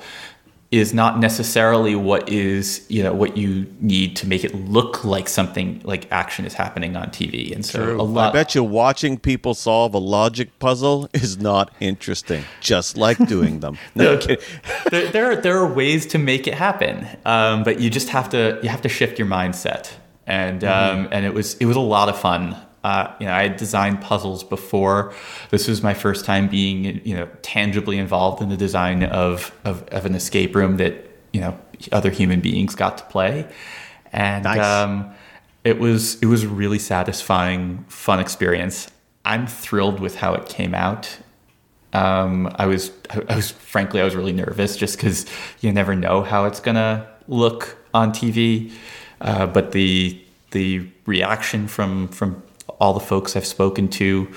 is 0.71 0.93
not 0.93 1.17
necessarily 1.19 1.95
what 1.95 2.29
is 2.29 2.85
you 2.89 3.01
know 3.01 3.11
what 3.11 3.35
you 3.35 3.65
need 3.79 4.15
to 4.15 4.27
make 4.27 4.43
it 4.43 4.53
look 4.53 5.03
like 5.03 5.27
something 5.27 5.81
like 5.83 6.09
action 6.11 6.45
is 6.45 6.53
happening 6.53 6.95
on 6.95 7.09
TV. 7.09 7.51
And 7.53 7.65
so 7.65 7.99
a 7.99 8.03
lot. 8.03 8.29
I 8.29 8.33
bet 8.33 8.53
you 8.53 8.63
watching 8.63 9.17
people 9.17 9.55
solve 9.55 9.95
a 9.95 9.97
logic 9.97 10.59
puzzle 10.59 11.09
is 11.11 11.39
not 11.39 11.73
interesting, 11.79 12.43
just 12.61 12.97
like 12.97 13.17
doing 13.27 13.61
them. 13.61 13.77
No, 13.95 14.15
there, 14.15 15.09
there, 15.11 15.31
are, 15.31 15.35
there 15.35 15.57
are 15.57 15.67
ways 15.67 16.05
to 16.07 16.17
make 16.17 16.47
it 16.47 16.53
happen, 16.53 17.05
um, 17.25 17.63
but 17.63 17.79
you 17.79 17.89
just 17.89 18.09
have 18.09 18.29
to 18.29 18.59
you 18.61 18.69
have 18.69 18.81
to 18.83 18.89
shift 18.89 19.17
your 19.17 19.27
mindset, 19.27 19.91
and 20.27 20.63
um, 20.63 21.07
and 21.11 21.25
it 21.25 21.33
was 21.33 21.55
it 21.55 21.65
was 21.65 21.75
a 21.75 21.81
lot 21.81 22.07
of 22.07 22.17
fun. 22.17 22.55
Uh, 22.83 23.13
you 23.19 23.25
know, 23.25 23.33
I 23.33 23.43
had 23.43 23.57
designed 23.57 24.01
puzzles 24.01 24.43
before. 24.43 25.13
This 25.49 25.67
was 25.67 25.83
my 25.83 25.93
first 25.93 26.25
time 26.25 26.47
being 26.47 27.01
you 27.05 27.15
know 27.15 27.27
tangibly 27.41 27.97
involved 27.97 28.41
in 28.41 28.49
the 28.49 28.57
design 28.57 29.03
of 29.03 29.53
of, 29.65 29.87
of 29.89 30.05
an 30.05 30.15
escape 30.15 30.55
room 30.55 30.77
that 30.77 30.93
you 31.33 31.41
know 31.41 31.59
other 31.91 32.09
human 32.09 32.39
beings 32.39 32.75
got 32.75 32.97
to 32.97 33.03
play, 33.05 33.47
and 34.13 34.45
Nice. 34.45 34.59
um, 34.59 35.13
it 35.63 35.79
was 35.79 36.21
it 36.21 36.25
was 36.27 36.43
a 36.43 36.47
really 36.49 36.79
satisfying, 36.79 37.85
fun 37.89 38.19
experience. 38.19 38.89
I'm 39.25 39.45
thrilled 39.45 39.99
with 39.99 40.15
how 40.15 40.33
it 40.33 40.47
came 40.47 40.73
out. 40.73 41.19
Um, 41.91 42.51
I 42.55 42.65
was, 42.67 42.91
I 43.29 43.35
was 43.35 43.51
frankly, 43.51 43.99
I 43.99 44.03
was 44.03 44.15
really 44.15 44.31
nervous 44.31 44.77
just 44.77 44.95
because 44.95 45.25
you 45.59 45.71
never 45.71 45.95
know 45.95 46.23
how 46.23 46.45
it's 46.45 46.59
gonna 46.59 47.07
look 47.27 47.77
on 47.93 48.11
TV. 48.11 48.71
Uh, 49.21 49.45
but 49.47 49.71
the 49.71 50.21
the 50.51 50.87
reaction 51.05 51.67
from 51.67 52.07
from 52.07 52.41
all 52.79 52.93
the 52.93 52.99
folks 52.99 53.35
I've 53.35 53.45
spoken 53.45 53.87
to 53.89 54.27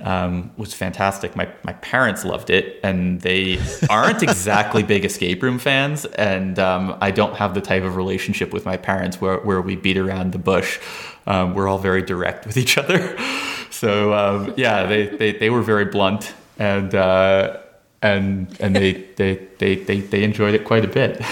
um, 0.00 0.52
was 0.56 0.74
fantastic. 0.74 1.34
My 1.34 1.48
my 1.64 1.72
parents 1.74 2.24
loved 2.24 2.50
it, 2.50 2.78
and 2.82 3.20
they 3.20 3.58
aren't 3.90 4.22
exactly 4.22 4.82
big 4.82 5.04
escape 5.04 5.42
room 5.42 5.58
fans. 5.58 6.04
And 6.04 6.58
um, 6.58 6.96
I 7.00 7.10
don't 7.10 7.34
have 7.34 7.54
the 7.54 7.60
type 7.60 7.82
of 7.82 7.96
relationship 7.96 8.52
with 8.52 8.64
my 8.64 8.76
parents 8.76 9.20
where 9.20 9.38
where 9.38 9.60
we 9.60 9.76
beat 9.76 9.96
around 9.96 10.32
the 10.32 10.38
bush. 10.38 10.78
Um, 11.26 11.54
we're 11.54 11.68
all 11.68 11.78
very 11.78 12.02
direct 12.02 12.46
with 12.46 12.56
each 12.56 12.78
other. 12.78 13.16
So 13.70 14.12
um, 14.12 14.54
yeah, 14.56 14.86
they, 14.86 15.06
they, 15.06 15.32
they 15.32 15.50
were 15.50 15.62
very 15.62 15.84
blunt, 15.84 16.34
and 16.58 16.92
uh, 16.96 17.58
and 18.02 18.48
and 18.58 18.74
they, 18.74 18.92
they, 19.14 19.46
they, 19.58 19.76
they, 19.76 20.00
they 20.00 20.24
enjoyed 20.24 20.54
it 20.54 20.64
quite 20.64 20.84
a 20.84 20.88
bit. 20.88 21.22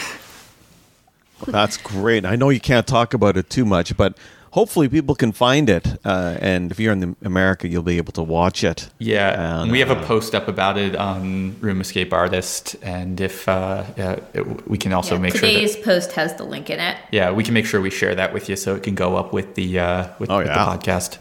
That's 1.46 1.76
great. 1.76 2.24
I 2.24 2.36
know 2.36 2.50
you 2.50 2.60
can't 2.60 2.86
talk 2.86 3.14
about 3.14 3.36
it 3.36 3.50
too 3.50 3.64
much, 3.64 3.96
but 3.96 4.16
hopefully 4.56 4.88
people 4.88 5.14
can 5.14 5.32
find 5.32 5.68
it. 5.68 5.86
Uh, 6.02 6.36
and 6.40 6.70
if 6.72 6.80
you're 6.80 6.92
in 6.94 7.00
the 7.00 7.14
America, 7.22 7.68
you'll 7.68 7.82
be 7.94 7.98
able 7.98 8.12
to 8.14 8.22
watch 8.22 8.64
it. 8.64 8.88
Yeah, 8.98 9.60
And, 9.62 9.70
we 9.70 9.80
have 9.80 9.90
a 9.90 9.98
uh, 10.00 10.06
post 10.06 10.34
up 10.34 10.48
about 10.48 10.78
it 10.78 10.96
on 10.96 11.54
Room 11.60 11.80
Escape 11.80 12.12
Artist, 12.12 12.74
and 12.82 13.20
if 13.20 13.46
uh, 13.48 13.84
yeah, 13.98 14.20
it, 14.32 14.68
we 14.72 14.78
can 14.78 14.92
also 14.94 15.14
Yeah, 15.14 15.20
make 15.20 15.32
sure 15.36 15.48
today's 15.48 15.74
that 15.76 15.84
post 15.84 16.12
has 16.12 16.34
the 16.36 16.44
link 16.44 16.70
in 16.70 16.80
it. 16.80 16.96
yeah, 17.12 17.30
we 17.30 17.44
can 17.44 17.52
make 17.54 17.66
sure 17.66 17.80
we 17.82 17.90
share 17.90 18.14
that 18.14 18.32
with 18.32 18.48
you 18.48 18.56
so 18.56 18.74
it 18.74 18.82
can 18.82 18.94
go 18.94 19.16
up 19.16 19.32
with 19.32 19.54
the 19.56 19.78
uh, 19.78 20.08
with, 20.18 20.30
Oh, 20.30 20.38
with 20.38 20.46
yeah. 20.46 20.54
the 20.64 20.70
podcast. 20.78 21.18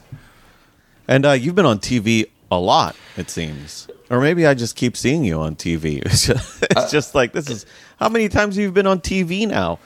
And 1.08 1.26
uh, 1.26 1.32
you've 1.34 1.56
been 1.56 1.68
on 1.68 1.80
TV 1.80 2.30
a 2.50 2.58
lot, 2.58 2.96
it 3.18 3.30
seems. 3.30 3.88
Or 4.10 4.22
maybe 4.22 4.46
I 4.48 4.54
just 4.54 4.76
keep 4.76 4.96
seeing 4.96 5.24
you 5.26 5.40
on 5.42 5.56
TV. 5.56 6.02
It's 6.06 6.26
just, 6.28 6.64
it's 6.72 6.92
just 6.92 7.16
like 7.16 7.34
this 7.34 7.50
is 7.50 7.66
how 8.00 8.08
many 8.10 8.30
times 8.30 8.56
have 8.56 8.64
you 8.64 8.72
been 8.72 8.88
on 8.88 9.00
TV 9.02 9.46
now? 9.48 9.80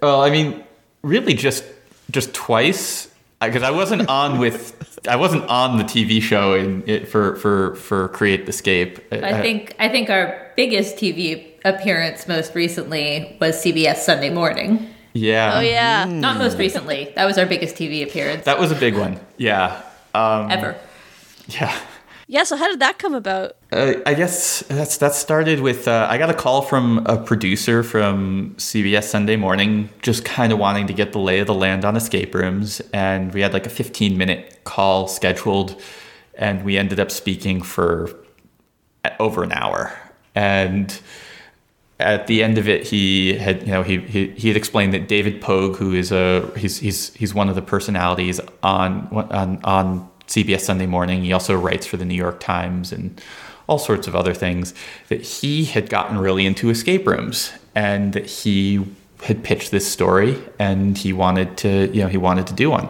Well, 0.00 0.22
I 0.22 0.30
mean, 0.30 0.62
really, 1.02 1.34
just 1.34 1.64
just 2.10 2.34
twice 2.34 3.08
because 3.40 3.62
I 3.62 3.70
wasn't 3.70 4.08
on 4.08 4.38
with 4.38 4.98
I 5.08 5.16
wasn't 5.16 5.44
on 5.48 5.78
the 5.78 5.84
TV 5.84 6.20
show 6.22 6.54
in 6.54 6.82
it 6.86 7.08
for 7.08 7.36
for 7.36 7.74
for 7.76 8.08
Create 8.08 8.46
the 8.46 8.50
Escape. 8.50 9.00
I 9.12 9.40
think 9.42 9.74
I 9.78 9.88
think 9.88 10.10
our 10.10 10.52
biggest 10.56 10.96
TV 10.96 11.46
appearance 11.64 12.26
most 12.28 12.54
recently 12.54 13.36
was 13.40 13.56
CBS 13.56 13.96
Sunday 13.98 14.30
Morning. 14.30 14.88
yeah. 15.12 15.54
Oh 15.56 15.60
yeah. 15.60 16.04
Not 16.04 16.38
most 16.38 16.58
recently. 16.58 17.12
That 17.16 17.24
was 17.26 17.38
our 17.38 17.46
biggest 17.46 17.76
TV 17.76 18.02
appearance 18.06 18.44
That 18.44 18.58
was 18.58 18.70
a 18.72 18.76
big 18.76 18.96
one. 18.96 19.20
Yeah. 19.36 19.82
Um, 20.14 20.50
ever. 20.50 20.76
yeah. 21.48 21.76
Yeah, 22.28 22.42
so 22.42 22.56
how 22.56 22.68
did 22.68 22.80
that 22.80 22.98
come 22.98 23.14
about? 23.14 23.56
Uh, 23.70 23.94
I 24.04 24.14
guess 24.14 24.60
that's 24.68 24.96
that 24.98 25.14
started 25.14 25.60
with 25.60 25.86
uh, 25.86 26.08
I 26.10 26.18
got 26.18 26.28
a 26.28 26.34
call 26.34 26.62
from 26.62 27.06
a 27.06 27.16
producer 27.16 27.84
from 27.84 28.54
CBS 28.56 29.04
Sunday 29.04 29.36
Morning, 29.36 29.90
just 30.02 30.24
kind 30.24 30.52
of 30.52 30.58
wanting 30.58 30.88
to 30.88 30.92
get 30.92 31.12
the 31.12 31.20
lay 31.20 31.38
of 31.38 31.46
the 31.46 31.54
land 31.54 31.84
on 31.84 31.94
escape 31.94 32.34
rooms, 32.34 32.80
and 32.92 33.32
we 33.32 33.42
had 33.42 33.52
like 33.52 33.66
a 33.66 33.70
15 33.70 34.18
minute 34.18 34.58
call 34.64 35.06
scheduled, 35.06 35.80
and 36.34 36.64
we 36.64 36.76
ended 36.76 36.98
up 36.98 37.12
speaking 37.12 37.62
for 37.62 38.10
uh, 39.04 39.10
over 39.20 39.44
an 39.44 39.52
hour, 39.52 39.96
and 40.34 41.00
at 42.00 42.26
the 42.26 42.42
end 42.42 42.58
of 42.58 42.68
it, 42.68 42.88
he 42.88 43.34
had 43.34 43.62
you 43.62 43.72
know 43.72 43.84
he, 43.84 43.98
he 43.98 44.30
he 44.30 44.48
had 44.48 44.56
explained 44.56 44.92
that 44.94 45.06
David 45.06 45.40
Pogue, 45.40 45.76
who 45.76 45.94
is 45.94 46.10
a 46.10 46.50
he's 46.56 46.78
he's 46.78 47.14
he's 47.14 47.34
one 47.34 47.48
of 47.48 47.54
the 47.54 47.62
personalities 47.62 48.40
on 48.64 49.06
on 49.30 49.60
on 49.62 50.10
CBS 50.26 50.60
Sunday 50.60 50.86
Morning. 50.86 51.24
He 51.24 51.32
also 51.32 51.56
writes 51.56 51.86
for 51.86 51.96
the 51.96 52.04
New 52.04 52.14
York 52.14 52.40
Times 52.40 52.92
and 52.92 53.20
all 53.68 53.78
sorts 53.78 54.06
of 54.06 54.14
other 54.14 54.34
things. 54.34 54.74
That 55.08 55.22
he 55.22 55.64
had 55.64 55.90
gotten 55.90 56.18
really 56.18 56.46
into 56.46 56.70
escape 56.70 57.06
rooms 57.06 57.52
and 57.74 58.12
that 58.12 58.26
he 58.26 58.86
had 59.22 59.42
pitched 59.42 59.70
this 59.70 59.90
story 59.90 60.38
and 60.58 60.96
he 60.98 61.12
wanted 61.12 61.56
to 61.56 61.90
you 61.92 62.02
know 62.02 62.08
he 62.08 62.18
wanted 62.18 62.46
to 62.48 62.54
do 62.54 62.70
one. 62.70 62.88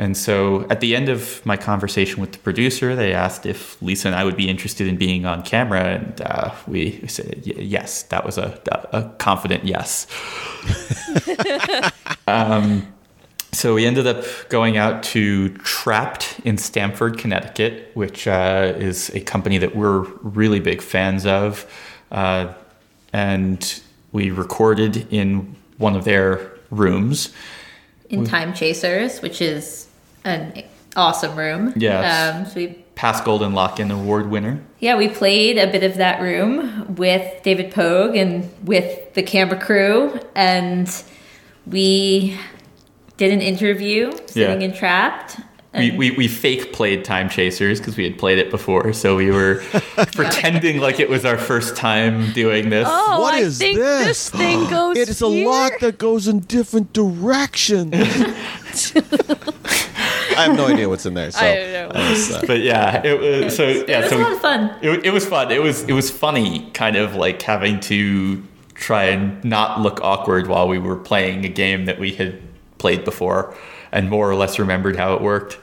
And 0.00 0.16
so 0.16 0.64
at 0.70 0.78
the 0.78 0.94
end 0.94 1.08
of 1.08 1.44
my 1.44 1.56
conversation 1.56 2.20
with 2.20 2.30
the 2.30 2.38
producer, 2.38 2.94
they 2.94 3.12
asked 3.12 3.44
if 3.46 3.82
Lisa 3.82 4.06
and 4.06 4.14
I 4.14 4.22
would 4.24 4.36
be 4.36 4.48
interested 4.48 4.86
in 4.86 4.96
being 4.96 5.26
on 5.26 5.42
camera. 5.42 5.82
And 5.82 6.20
uh, 6.20 6.54
we 6.68 7.04
said 7.08 7.42
yes. 7.44 8.04
That 8.04 8.24
was 8.24 8.38
a, 8.38 8.60
a 8.92 9.10
confident 9.18 9.64
yes. 9.64 10.06
um, 12.28 12.86
so 13.58 13.74
we 13.74 13.86
ended 13.86 14.06
up 14.06 14.24
going 14.48 14.76
out 14.76 15.02
to 15.02 15.48
Trapped 15.58 16.38
in 16.44 16.58
Stamford, 16.58 17.18
Connecticut, 17.18 17.90
which 17.94 18.28
uh, 18.28 18.72
is 18.76 19.10
a 19.10 19.20
company 19.20 19.58
that 19.58 19.74
we're 19.74 20.02
really 20.22 20.60
big 20.60 20.80
fans 20.80 21.26
of. 21.26 21.66
Uh, 22.12 22.54
and 23.12 23.82
we 24.12 24.30
recorded 24.30 25.12
in 25.12 25.56
one 25.76 25.96
of 25.96 26.04
their 26.04 26.52
rooms 26.70 27.32
in 28.08 28.24
Time 28.24 28.54
Chasers, 28.54 29.20
which 29.22 29.40
is 29.40 29.88
an 30.24 30.62
awesome 30.94 31.36
room. 31.36 31.72
Yes. 31.76 32.36
Um, 32.36 32.46
so 32.46 32.54
we 32.54 32.68
past 32.94 33.24
Golden 33.24 33.54
Lock-in 33.54 33.90
Award 33.90 34.30
winner. 34.30 34.62
yeah, 34.78 34.96
we 34.96 35.08
played 35.08 35.58
a 35.58 35.66
bit 35.66 35.82
of 35.82 35.96
that 35.96 36.20
room 36.20 36.94
with 36.94 37.42
David 37.42 37.72
Pogue 37.72 38.14
and 38.14 38.48
with 38.64 39.14
the 39.14 39.22
camera 39.22 39.58
crew, 39.60 40.20
and 40.36 41.02
we 41.66 42.38
did 43.18 43.32
an 43.32 43.42
interview 43.42 44.12
sitting 44.26 44.60
Yeah. 44.62 44.66
in 44.68 44.72
Trapped. 44.72 45.36
We, 45.74 45.90
we, 45.92 46.10
we 46.12 46.28
fake 46.28 46.72
played 46.72 47.04
Time 47.04 47.28
Chasers 47.28 47.78
because 47.78 47.96
we 47.96 48.02
had 48.02 48.18
played 48.18 48.38
it 48.38 48.50
before, 48.50 48.92
so 48.94 49.14
we 49.16 49.30
were 49.30 49.56
pretending 50.14 50.80
like 50.80 50.98
it 50.98 51.08
was 51.10 51.24
our 51.26 51.36
first 51.36 51.76
time 51.76 52.32
doing 52.32 52.70
this. 52.70 52.88
Oh, 52.90 53.20
What 53.20 53.34
I 53.34 53.40
is 53.40 53.58
think 53.58 53.76
this? 53.78 54.06
this 54.06 54.30
thing 54.30 54.68
goes. 54.70 54.96
It 54.96 55.08
is 55.10 55.20
a 55.22 55.28
here. 55.28 55.46
lock 55.46 55.78
that 55.80 55.98
goes 55.98 56.26
in 56.26 56.40
different 56.40 56.92
directions. 56.94 57.92
I 60.36 60.42
have 60.44 60.56
no 60.56 60.66
idea 60.68 60.88
what's 60.88 61.04
in 61.06 61.14
there. 61.14 61.30
So 61.30 61.40
I 61.44 61.54
don't 61.54 61.94
know. 61.94 62.10
Was, 62.10 62.32
uh, 62.32 62.42
But 62.46 62.60
yeah, 62.60 63.02
it 63.04 63.18
was 63.44 63.54
so 63.56 63.66
yeah. 63.66 63.82
it 63.98 64.00
was 64.02 64.10
so 64.10 64.16
a 64.16 64.18
we- 64.18 64.24
lot 64.24 64.32
of 64.32 64.40
fun. 64.40 64.74
It, 64.82 65.06
it 65.06 65.10
was 65.10 65.26
fun. 65.26 65.50
It 65.50 65.62
was 65.62 65.82
it 65.84 65.92
was 65.92 66.10
funny, 66.10 66.70
kind 66.72 66.96
of 66.96 67.14
like 67.14 67.42
having 67.42 67.78
to 67.80 68.42
try 68.74 69.04
and 69.04 69.44
not 69.44 69.80
look 69.80 70.00
awkward 70.02 70.46
while 70.46 70.66
we 70.68 70.78
were 70.78 70.96
playing 70.96 71.44
a 71.44 71.48
game 71.48 71.84
that 71.86 71.98
we 71.98 72.14
had 72.14 72.40
played 72.78 73.04
before 73.04 73.54
and 73.92 74.08
more 74.08 74.30
or 74.30 74.34
less 74.34 74.58
remembered 74.58 74.96
how 74.96 75.14
it 75.14 75.20
worked. 75.20 75.58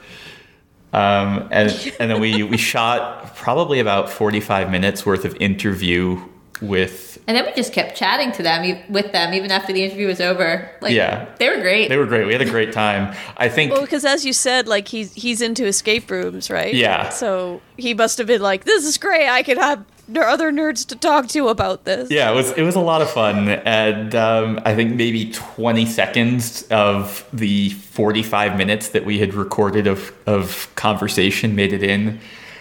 Um, 0.92 1.48
and 1.50 1.70
and 2.00 2.10
then 2.10 2.20
we 2.20 2.42
we 2.42 2.56
shot 2.56 3.34
probably 3.36 3.80
about 3.80 4.08
forty 4.10 4.40
five 4.40 4.70
minutes 4.70 5.04
worth 5.04 5.24
of 5.24 5.34
interview 5.40 6.20
with 6.62 7.18
And 7.28 7.36
then 7.36 7.44
we 7.44 7.52
just 7.52 7.72
kept 7.74 7.96
chatting 7.98 8.32
to 8.32 8.42
them, 8.42 8.64
e- 8.64 8.82
with 8.88 9.12
them, 9.12 9.34
even 9.34 9.50
after 9.50 9.74
the 9.74 9.84
interview 9.84 10.06
was 10.06 10.22
over. 10.22 10.70
Like, 10.80 10.94
Yeah. 10.94 11.26
they 11.38 11.50
were 11.50 11.60
great. 11.60 11.90
they 11.90 11.98
were 11.98 12.06
great. 12.06 12.24
We 12.26 12.32
had 12.32 12.40
a 12.40 12.48
great 12.48 12.72
time. 12.72 13.14
I 13.36 13.50
think 13.50 13.72
Well, 13.72 13.82
because 13.82 14.06
as 14.06 14.24
you 14.24 14.32
said, 14.32 14.66
like 14.66 14.88
he's 14.88 15.12
he's 15.12 15.42
into 15.42 15.66
escape 15.66 16.10
rooms, 16.10 16.48
right? 16.50 16.72
Yeah. 16.72 17.10
So 17.10 17.60
he 17.76 17.92
must 17.92 18.16
have 18.18 18.26
been 18.26 18.40
like, 18.40 18.64
"This 18.64 18.84
is 18.86 18.96
great. 18.96 19.28
I 19.28 19.42
could 19.42 19.58
have 19.58 19.78
n- 19.80 19.84
other 20.14 20.52
nerds 20.52 20.86
to 20.88 20.96
talk 20.96 21.28
to 21.28 21.48
about 21.48 21.84
this." 21.84 22.10
Yeah, 22.10 22.30
it 22.30 22.34
was 22.34 22.52
it 22.52 22.62
was 22.62 22.74
a 22.74 22.80
lot 22.80 23.02
of 23.02 23.10
fun, 23.10 23.48
and 23.48 24.14
um, 24.14 24.60
I 24.64 24.74
think 24.74 24.94
maybe 24.94 25.30
twenty 25.32 25.86
seconds 25.86 26.62
of 26.70 27.24
the 27.32 27.70
forty 27.70 28.22
five 28.22 28.56
minutes 28.56 28.88
that 28.90 29.04
we 29.04 29.18
had 29.18 29.34
recorded 29.34 29.86
of 29.86 30.12
of 30.26 30.68
conversation 30.76 31.54
made 31.56 31.72
it 31.72 31.82
in, 31.82 32.18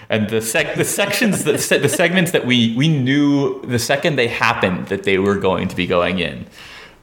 and 0.10 0.30
the 0.30 0.42
sec 0.42 0.76
the 0.76 0.86
sections 0.86 1.44
that 1.44 1.60
se- 1.60 1.80
the 1.80 1.90
segments 1.90 2.32
that 2.32 2.46
we 2.46 2.74
we 2.76 2.88
knew 2.88 3.62
the 3.64 3.80
second 3.80 4.16
they 4.18 4.28
happened 4.28 4.88
that 4.88 5.04
they 5.04 5.18
were 5.20 5.36
going 5.36 5.68
to 5.68 5.76
be 5.76 5.86
going 5.88 6.20
in. 6.20 6.46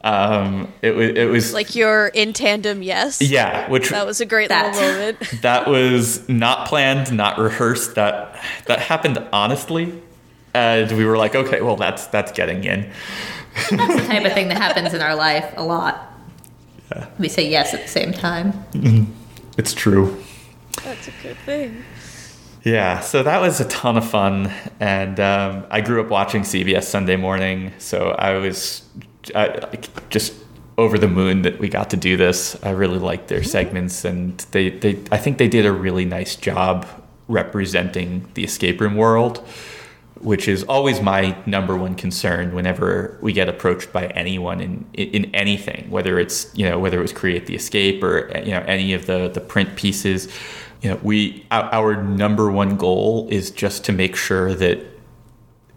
Um, 0.05 0.73
it 0.81 0.91
was 0.91 1.09
it 1.15 1.29
was 1.29 1.53
Like 1.53 1.75
you're 1.75 2.07
in 2.07 2.33
tandem, 2.33 2.83
yes. 2.83 3.21
yeah, 3.21 3.69
which 3.69 3.87
That 3.89 4.05
was 4.05 4.19
a 4.19 4.25
great 4.25 4.49
That. 4.49 4.75
little 4.75 4.91
moment. 4.91 5.19
that 5.43 5.65
was 5.65 6.27
not 6.27 6.67
planned, 6.67 7.15
not 7.15 7.37
rehearsed. 7.37 7.95
That 7.95 8.35
that 8.65 8.79
happened 8.79 9.17
honestly, 9.31 9.93
and 10.53 10.91
we 10.91 11.05
were 11.05 11.17
like, 11.17 11.35
okay, 11.35 11.61
well 11.61 11.75
that's 11.75 12.07
that's 12.07 12.31
getting 12.31 12.63
in. 12.63 12.91
That's 13.69 13.95
the 14.01 14.07
type 14.07 14.25
of 14.25 14.33
thing 14.33 14.47
that 14.47 14.57
happens 14.57 14.93
in 14.93 15.01
our 15.01 15.15
life 15.15 15.53
a 15.57 15.63
lot. 15.63 16.09
We 17.17 17.27
say 17.27 17.49
yes 17.49 17.73
at 17.73 17.81
the 17.81 17.87
same 17.87 18.11
time. 18.11 18.53
It's 19.57 19.73
true. 19.73 20.23
That's 20.83 21.07
a 21.07 21.11
good 21.21 21.37
thing. 21.37 21.83
Yeah, 22.63 23.01
so 23.01 23.23
that 23.23 23.41
was 23.41 23.59
a 23.59 23.67
ton 23.67 23.97
of 23.97 24.09
fun, 24.09 24.51
and 24.79 25.19
um, 25.19 25.65
I 25.69 25.81
grew 25.81 26.01
up 26.01 26.09
watching 26.09 26.43
CBS 26.43 26.83
Sunday 26.83 27.17
Morning, 27.17 27.73
so 27.77 28.11
I 28.11 28.37
was 28.37 28.83
like, 29.35 30.09
just 30.09 30.33
over 30.77 30.97
the 30.97 31.09
moon 31.09 31.41
that 31.41 31.59
we 31.59 31.67
got 31.67 31.89
to 31.89 31.97
do 31.97 32.15
this. 32.15 32.57
I 32.63 32.71
really 32.71 32.99
liked 32.99 33.27
their 33.27 33.43
segments, 33.43 34.05
and 34.05 34.37
they, 34.51 34.69
they 34.69 34.97
I 35.11 35.17
think 35.17 35.39
they 35.39 35.49
did 35.49 35.65
a 35.65 35.73
really 35.73 36.05
nice 36.05 36.37
job 36.37 36.87
representing 37.27 38.29
the 38.33 38.45
escape 38.45 38.79
room 38.79 38.95
world, 38.95 39.45
which 40.23 40.47
is 40.47 40.63
always 40.63 41.01
my 41.01 41.37
number 41.45 41.75
one 41.75 41.95
concern 41.95 42.55
whenever 42.55 43.17
we 43.21 43.33
get 43.33 43.49
approached 43.49 43.91
by 43.91 44.07
anyone 44.07 44.61
in 44.61 44.85
in 44.93 45.33
anything, 45.35 45.89
whether 45.91 46.17
it's 46.17 46.49
you 46.55 46.67
know 46.67 46.79
whether 46.79 46.97
it 46.97 47.01
was 47.01 47.13
create 47.13 47.45
the 47.45 47.55
escape 47.55 48.01
or 48.01 48.31
you 48.39 48.51
know 48.51 48.63
any 48.67 48.93
of 48.93 49.05
the 49.05 49.29
the 49.29 49.41
print 49.41 49.75
pieces. 49.75 50.31
You 50.81 50.91
know, 50.91 50.99
we 51.01 51.45
our, 51.49 52.03
number 52.03 52.51
one 52.51 52.75
goal 52.75 53.27
is 53.31 53.51
just 53.51 53.85
to 53.85 53.93
make 53.93 54.17
sure 54.17 54.53
that 54.53 54.79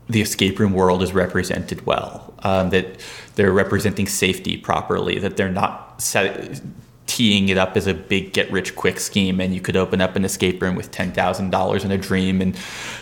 the 0.09 0.21
escape 0.21 0.59
room 0.59 0.73
world 0.73 1.03
is 1.03 1.13
represented 1.13 1.87
well, 1.87 2.35
um, 2.41 2.71
that 2.71 3.01
they're 3.37 3.53
representing 3.53 4.07
safety 4.07 4.57
properly, 4.57 5.19
that 5.19 5.37
they're 5.37 5.49
not 5.49 6.01
set, 6.01 6.61
teeing 7.07 7.49
it 7.49 7.57
up 7.57 7.77
as 7.77 7.87
a 7.87 7.95
big 7.95 8.33
get 8.33 8.51
rich 8.51 8.75
quick 8.77 8.99
scheme, 9.01 9.41
and 9.41 9.55
you 9.55 9.61
could 9.61 9.77
open 9.77 10.01
up 10.01 10.17
an 10.17 10.25
escape 10.25 10.61
room 10.61 10.75
with 10.75 10.91
ten 10.91 11.13
thousand 11.13 11.51
dollars 11.51 11.85
in 11.85 11.91
a 11.91 11.99
dream. 11.99 12.41
And 12.41 12.57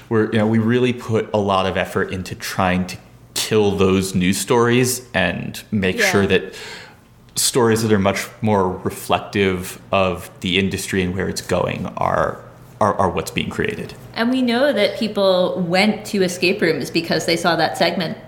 we're 0.09 0.31
you 0.33 0.39
know 0.39 0.47
we 0.47 0.59
really 0.59 0.93
put 0.93 1.29
a 1.35 1.39
lot 1.39 1.67
of 1.67 1.77
effort 1.77 2.13
into 2.13 2.35
trying 2.35 2.87
to 2.89 2.97
kill 3.35 3.73
those 3.73 4.15
news 4.15 4.39
stories 4.39 5.07
and 5.15 5.63
make 5.71 5.99
Yeah. 5.99 6.11
sure 6.11 6.27
that 6.27 6.55
stories 7.37 7.83
that 7.83 7.91
are 7.93 7.99
much 7.99 8.27
more 8.43 8.69
reflective 8.71 9.81
of 9.91 10.31
the 10.41 10.59
industry 10.59 11.03
and 11.03 11.15
where 11.17 11.29
it's 11.29 11.41
going 11.41 11.87
are 11.97 12.41
are, 12.81 12.95
are 12.97 13.09
what's 13.11 13.31
being 13.31 13.51
created. 13.51 13.95
And 14.15 14.31
we 14.31 14.43
know 14.43 14.73
that 14.73 14.99
people 14.99 15.61
went 15.67 16.05
to 16.07 16.23
escape 16.23 16.61
rooms 16.61 16.91
because 16.91 17.25
they 17.27 17.37
saw 17.37 17.57
that 17.57 17.79
segment. 17.79 18.19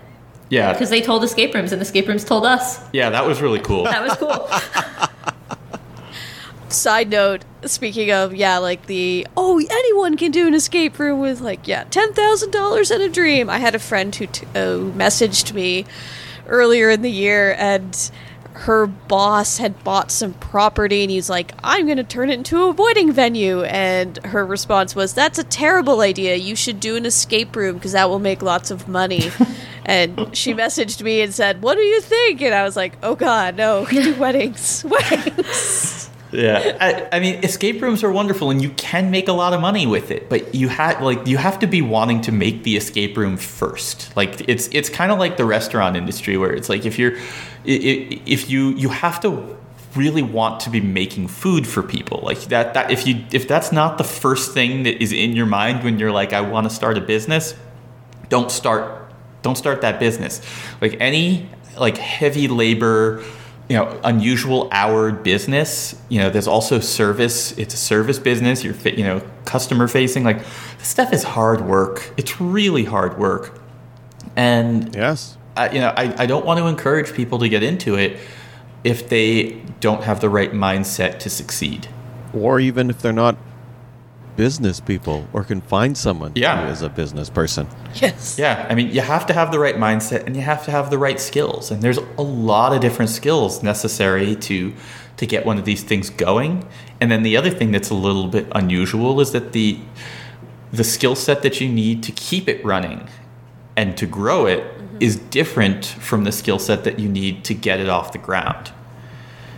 Yeah, 0.49 0.71
Because 0.71 0.89
they 0.89 1.01
told 1.01 1.23
escape 1.25 1.53
rooms 1.53 1.73
and 1.73 1.81
escape 1.81 2.07
rooms 2.07 2.23
told 2.23 2.45
us. 2.45 2.79
yeah, 2.93 3.09
that 3.09 3.25
was 3.25 3.41
really 3.41 3.59
cool. 3.59 3.83
That 3.93 4.01
was 4.01 4.15
cool. 4.15 4.47
Side 6.69 7.09
note, 7.09 7.43
speaking 7.65 8.11
of, 8.11 8.35
yeah, 8.35 8.57
like 8.57 8.85
the, 8.87 9.25
oh, 9.35 9.59
anyone 9.69 10.17
can 10.17 10.31
do 10.31 10.47
an 10.47 10.53
escape 10.53 10.99
room 10.99 11.19
with, 11.19 11.41
like, 11.41 11.67
yeah, 11.67 11.85
$10,000 11.85 12.95
in 12.95 13.01
a 13.01 13.09
dream. 13.09 13.49
I 13.49 13.57
had 13.59 13.75
a 13.75 13.79
friend 13.79 14.13
who 14.15 14.27
t- 14.27 14.45
uh, 14.47 14.77
messaged 14.95 15.53
me 15.53 15.85
earlier 16.47 16.89
in 16.89 17.01
the 17.01 17.11
year 17.11 17.55
and 17.57 18.11
her 18.57 18.87
boss 18.87 19.59
had 19.59 19.83
bought 19.83 20.11
some 20.11 20.33
property 20.33 21.03
and 21.03 21.11
he's 21.11 21.29
like, 21.29 21.53
I'm 21.63 21.85
going 21.85 21.97
to 21.97 22.03
turn 22.03 22.29
it 22.31 22.33
into 22.33 22.63
a 22.63 22.71
wedding 22.71 23.11
venue. 23.11 23.61
And 23.63 24.17
her 24.25 24.45
response 24.45 24.95
was, 24.95 25.13
That's 25.13 25.37
a 25.37 25.43
terrible 25.43 26.01
idea. 26.01 26.35
You 26.35 26.55
should 26.55 26.79
do 26.79 26.95
an 26.95 27.05
escape 27.05 27.55
room 27.55 27.75
because 27.75 27.91
that 27.91 28.09
will 28.09 28.19
make 28.19 28.41
lots 28.41 28.71
of 28.71 28.87
money. 28.87 29.29
and 29.85 30.35
she 30.35 30.53
messaged 30.53 31.03
me 31.03 31.21
and 31.21 31.33
said, 31.33 31.61
What 31.61 31.75
do 31.75 31.81
you 31.81 32.01
think? 32.01 32.41
And 32.41 32.53
I 32.55 32.63
was 32.63 32.75
like, 32.75 32.93
Oh 33.03 33.15
God, 33.15 33.55
no, 33.55 33.85
do 33.85 34.15
weddings. 34.19 34.83
Weddings. 34.89 36.09
Yeah, 36.31 36.77
I, 37.11 37.17
I 37.17 37.19
mean, 37.19 37.43
escape 37.43 37.81
rooms 37.81 38.03
are 38.03 38.11
wonderful, 38.11 38.49
and 38.49 38.61
you 38.61 38.69
can 38.71 39.11
make 39.11 39.27
a 39.27 39.33
lot 39.33 39.53
of 39.53 39.61
money 39.61 39.87
with 39.87 40.11
it. 40.11 40.29
But 40.29 40.53
you 40.53 40.67
have 40.69 41.01
like 41.01 41.27
you 41.27 41.37
have 41.37 41.59
to 41.59 41.67
be 41.67 41.81
wanting 41.81 42.21
to 42.21 42.31
make 42.31 42.63
the 42.63 42.75
escape 42.75 43.17
room 43.17 43.37
first. 43.37 44.15
Like 44.15 44.47
it's 44.49 44.67
it's 44.71 44.89
kind 44.89 45.11
of 45.11 45.19
like 45.19 45.37
the 45.37 45.45
restaurant 45.45 45.95
industry, 45.95 46.37
where 46.37 46.53
it's 46.53 46.69
like 46.69 46.85
if 46.85 46.99
you're 46.99 47.13
if 47.65 48.49
you 48.49 48.69
you 48.71 48.89
have 48.89 49.19
to 49.21 49.57
really 49.95 50.21
want 50.21 50.59
to 50.61 50.69
be 50.69 50.79
making 50.79 51.27
food 51.27 51.65
for 51.65 51.81
people 51.81 52.19
like 52.21 52.39
that 52.45 52.73
that 52.75 52.91
if 52.91 53.07
you 53.07 53.23
if 53.31 53.47
that's 53.47 53.71
not 53.71 53.97
the 53.97 54.03
first 54.03 54.53
thing 54.53 54.83
that 54.83 55.01
is 55.01 55.11
in 55.11 55.35
your 55.35 55.45
mind 55.45 55.83
when 55.83 55.97
you're 55.97 56.11
like 56.11 56.33
I 56.33 56.41
want 56.41 56.69
to 56.69 56.69
start 56.69 56.97
a 56.97 57.01
business 57.01 57.55
don't 58.29 58.51
start 58.51 59.11
don't 59.41 59.55
start 59.55 59.81
that 59.81 59.99
business 59.99 60.41
like 60.81 60.97
any 60.99 61.49
like 61.79 61.97
heavy 61.97 62.47
labor 62.47 63.23
you 63.69 63.75
know 63.75 63.99
unusual 64.03 64.69
hour 64.71 65.11
business. 65.11 65.95
You 66.09 66.19
know 66.19 66.29
there's 66.29 66.47
also 66.47 66.79
service. 66.79 67.57
It's 67.57 67.73
a 67.73 67.77
service 67.77 68.19
business. 68.19 68.63
You're 68.63 68.75
you 68.87 69.03
know 69.03 69.21
customer 69.45 69.87
facing. 69.87 70.23
Like 70.23 70.39
this 70.77 70.87
stuff 70.87 71.13
is 71.13 71.23
hard 71.23 71.61
work. 71.61 72.13
It's 72.17 72.39
really 72.39 72.85
hard 72.85 73.17
work. 73.17 73.59
And 74.35 74.95
yes. 74.95 75.37
I, 75.55 75.71
you 75.71 75.79
know, 75.79 75.89
I, 75.97 76.23
I 76.23 76.25
don't 76.27 76.45
want 76.45 76.59
to 76.59 76.67
encourage 76.67 77.13
people 77.13 77.39
to 77.39 77.49
get 77.49 77.63
into 77.63 77.95
it 77.95 78.19
if 78.83 79.09
they 79.09 79.53
don't 79.79 80.03
have 80.03 80.21
the 80.21 80.29
right 80.29 80.51
mindset 80.51 81.19
to 81.19 81.29
succeed. 81.29 81.87
or 82.33 82.59
even 82.59 82.89
if 82.89 83.01
they're 83.01 83.13
not 83.13 83.37
business 84.37 84.79
people 84.79 85.27
or 85.33 85.43
can 85.43 85.59
find 85.59 85.97
someone 85.97 86.31
Yeah. 86.35 86.65
who 86.65 86.71
is 86.71 86.81
a 86.81 86.89
business 86.89 87.29
person. 87.29 87.67
Yes. 87.95 88.37
Yeah, 88.39 88.65
I 88.69 88.75
mean, 88.75 88.91
you 88.91 89.01
have 89.01 89.25
to 89.25 89.33
have 89.33 89.51
the 89.51 89.59
right 89.59 89.75
mindset 89.75 90.25
and 90.25 90.35
you 90.35 90.43
have 90.43 90.63
to 90.65 90.71
have 90.71 90.89
the 90.89 90.97
right 90.97 91.19
skills. 91.19 91.71
And 91.71 91.81
there's 91.81 91.99
a 92.17 92.21
lot 92.21 92.71
of 92.73 92.79
different 92.79 93.11
skills 93.11 93.61
necessary 93.63 94.35
to 94.35 94.73
to 95.17 95.25
get 95.25 95.47
one 95.47 95.57
of 95.57 95.65
these 95.65 95.83
things 95.83 96.11
going. 96.11 96.63
And 97.01 97.11
then 97.11 97.23
the 97.23 97.35
other 97.35 97.49
thing 97.49 97.71
that's 97.71 97.89
a 97.89 97.95
little 97.95 98.27
bit 98.27 98.45
unusual 98.53 99.19
is 99.19 99.31
that 99.31 99.51
the 99.51 99.79
the 100.71 100.83
skill 100.83 101.15
set 101.15 101.41
that 101.41 101.59
you 101.59 101.67
need 101.67 102.03
to 102.03 102.11
keep 102.11 102.47
it 102.47 102.63
running 102.63 103.07
and 103.75 103.97
to 103.97 104.05
grow 104.05 104.45
it 104.45 104.59
mm-hmm. 104.59 104.97
is 104.99 105.15
different 105.15 105.85
from 105.85 106.23
the 106.23 106.31
skill 106.31 106.59
set 106.59 106.83
that 106.83 106.99
you 106.99 107.09
need 107.09 107.43
to 107.45 107.53
get 107.53 107.79
it 107.79 107.89
off 107.89 108.11
the 108.11 108.17
ground. 108.19 108.71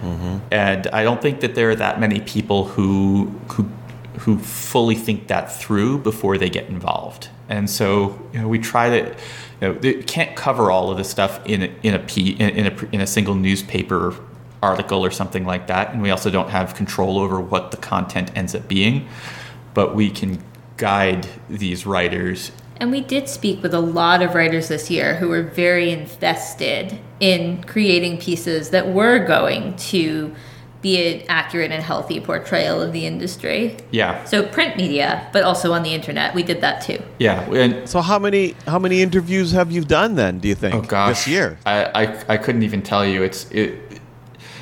Mm-hmm. 0.01 0.37
And 0.51 0.87
I 0.87 1.03
don't 1.03 1.21
think 1.21 1.41
that 1.41 1.55
there 1.55 1.69
are 1.71 1.75
that 1.75 1.99
many 1.99 2.21
people 2.21 2.65
who 2.65 3.33
who 3.53 3.69
who 4.19 4.37
fully 4.39 4.95
think 4.95 5.27
that 5.27 5.51
through 5.51 5.99
before 5.99 6.37
they 6.37 6.49
get 6.49 6.67
involved. 6.67 7.29
And 7.47 7.69
so 7.69 8.19
you 8.33 8.41
know, 8.41 8.47
we 8.47 8.59
try 8.59 8.89
to 8.89 9.15
you 9.61 9.73
know 9.73 10.03
can't 10.03 10.35
cover 10.35 10.71
all 10.71 10.91
of 10.91 10.97
this 10.97 11.09
stuff 11.09 11.45
in 11.45 11.63
a, 11.63 11.75
in 11.83 11.93
a 11.93 11.99
P, 11.99 12.31
in 12.31 12.67
a 12.67 12.89
in 12.91 13.01
a 13.01 13.07
single 13.07 13.35
newspaper 13.35 14.15
article 14.61 15.05
or 15.05 15.11
something 15.11 15.45
like 15.45 15.67
that. 15.67 15.93
And 15.93 16.01
we 16.01 16.11
also 16.11 16.29
don't 16.29 16.49
have 16.49 16.75
control 16.75 17.17
over 17.17 17.39
what 17.39 17.71
the 17.71 17.77
content 17.77 18.31
ends 18.35 18.53
up 18.53 18.67
being, 18.67 19.07
but 19.73 19.95
we 19.95 20.09
can 20.09 20.43
guide 20.77 21.27
these 21.49 21.85
writers 21.85 22.51
And 22.77 22.91
we 22.91 23.01
did 23.01 23.27
speak 23.27 23.61
with 23.61 23.73
a 23.73 23.79
lot 23.79 24.21
of 24.21 24.33
writers 24.35 24.69
this 24.69 24.89
year 24.89 25.15
who 25.15 25.27
were 25.27 25.43
very 25.43 25.91
invested 25.91 26.97
in 27.19 27.61
creating 27.65 28.19
pieces 28.19 28.69
that 28.69 28.87
were 28.87 29.19
going 29.19 29.75
to 29.75 30.33
be 30.81 30.95
an 31.13 31.25
accurate 31.27 31.71
and 31.71 31.83
healthy 31.83 32.19
portrayal 32.21 32.81
of 32.81 32.93
the 32.93 33.05
industry. 33.05 33.75
Yeah, 33.91 34.23
So 34.23 34.43
print 34.47 34.77
media, 34.77 35.27
but 35.33 35.43
also 35.43 35.73
on 35.73 35.83
the 35.83 35.93
internet, 35.93 36.33
we 36.33 36.41
did 36.43 36.61
that 36.61 36.81
too. 36.81 36.99
yeah. 37.19 37.41
And 37.51 37.87
So 37.89 37.99
how 38.01 38.17
many 38.19 38.55
how 38.65 38.79
many 38.79 39.01
interviews 39.01 39.51
have 39.51 39.71
you 39.71 39.81
done 39.83 40.15
then? 40.15 40.39
Do 40.39 40.47
you 40.47 40.55
think 40.55 40.75
Oh 40.75 40.81
gosh, 40.81 41.25
this 41.25 41.27
year? 41.27 41.57
I, 41.65 41.83
I 42.03 42.23
I 42.33 42.37
couldn't 42.37 42.63
even 42.63 42.81
tell 42.81 43.05
you. 43.05 43.23
It's 43.23 43.49
it. 43.51 43.77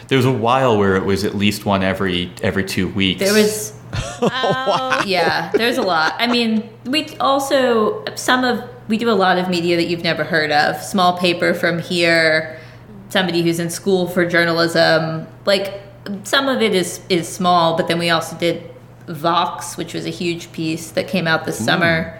There 0.07 0.17
was 0.17 0.25
a 0.25 0.31
while 0.31 0.77
where 0.79 0.95
it 0.95 1.03
was 1.05 1.23
at 1.23 1.35
least 1.35 1.65
one 1.65 1.83
every 1.83 2.31
every 2.41 2.63
two 2.63 2.87
weeks. 2.87 3.19
There 3.19 3.33
was 3.33 3.73
oh, 3.93 4.29
wow. 4.31 5.01
Yeah, 5.05 5.51
there's 5.53 5.77
a 5.77 5.81
lot. 5.83 6.15
I 6.17 6.27
mean, 6.27 6.67
we 6.85 7.15
also 7.19 8.03
some 8.15 8.43
of 8.43 8.63
we 8.87 8.97
do 8.97 9.09
a 9.09 9.19
lot 9.25 9.37
of 9.37 9.49
media 9.49 9.75
that 9.75 9.87
you've 9.87 10.03
never 10.03 10.23
heard 10.23 10.51
of. 10.51 10.81
Small 10.81 11.17
paper 11.17 11.53
from 11.53 11.77
here, 11.79 12.57
somebody 13.09 13.43
who's 13.43 13.59
in 13.59 13.69
school 13.69 14.07
for 14.07 14.25
journalism. 14.25 15.27
Like 15.45 15.83
some 16.23 16.47
of 16.47 16.61
it 16.61 16.73
is 16.75 17.01
is 17.09 17.27
small, 17.27 17.75
but 17.77 17.87
then 17.87 17.99
we 17.99 18.09
also 18.09 18.37
did 18.37 18.69
Vox, 19.07 19.77
which 19.77 19.93
was 19.93 20.05
a 20.05 20.09
huge 20.09 20.51
piece 20.51 20.91
that 20.91 21.07
came 21.07 21.27
out 21.27 21.45
this 21.45 21.63
summer. 21.63 22.19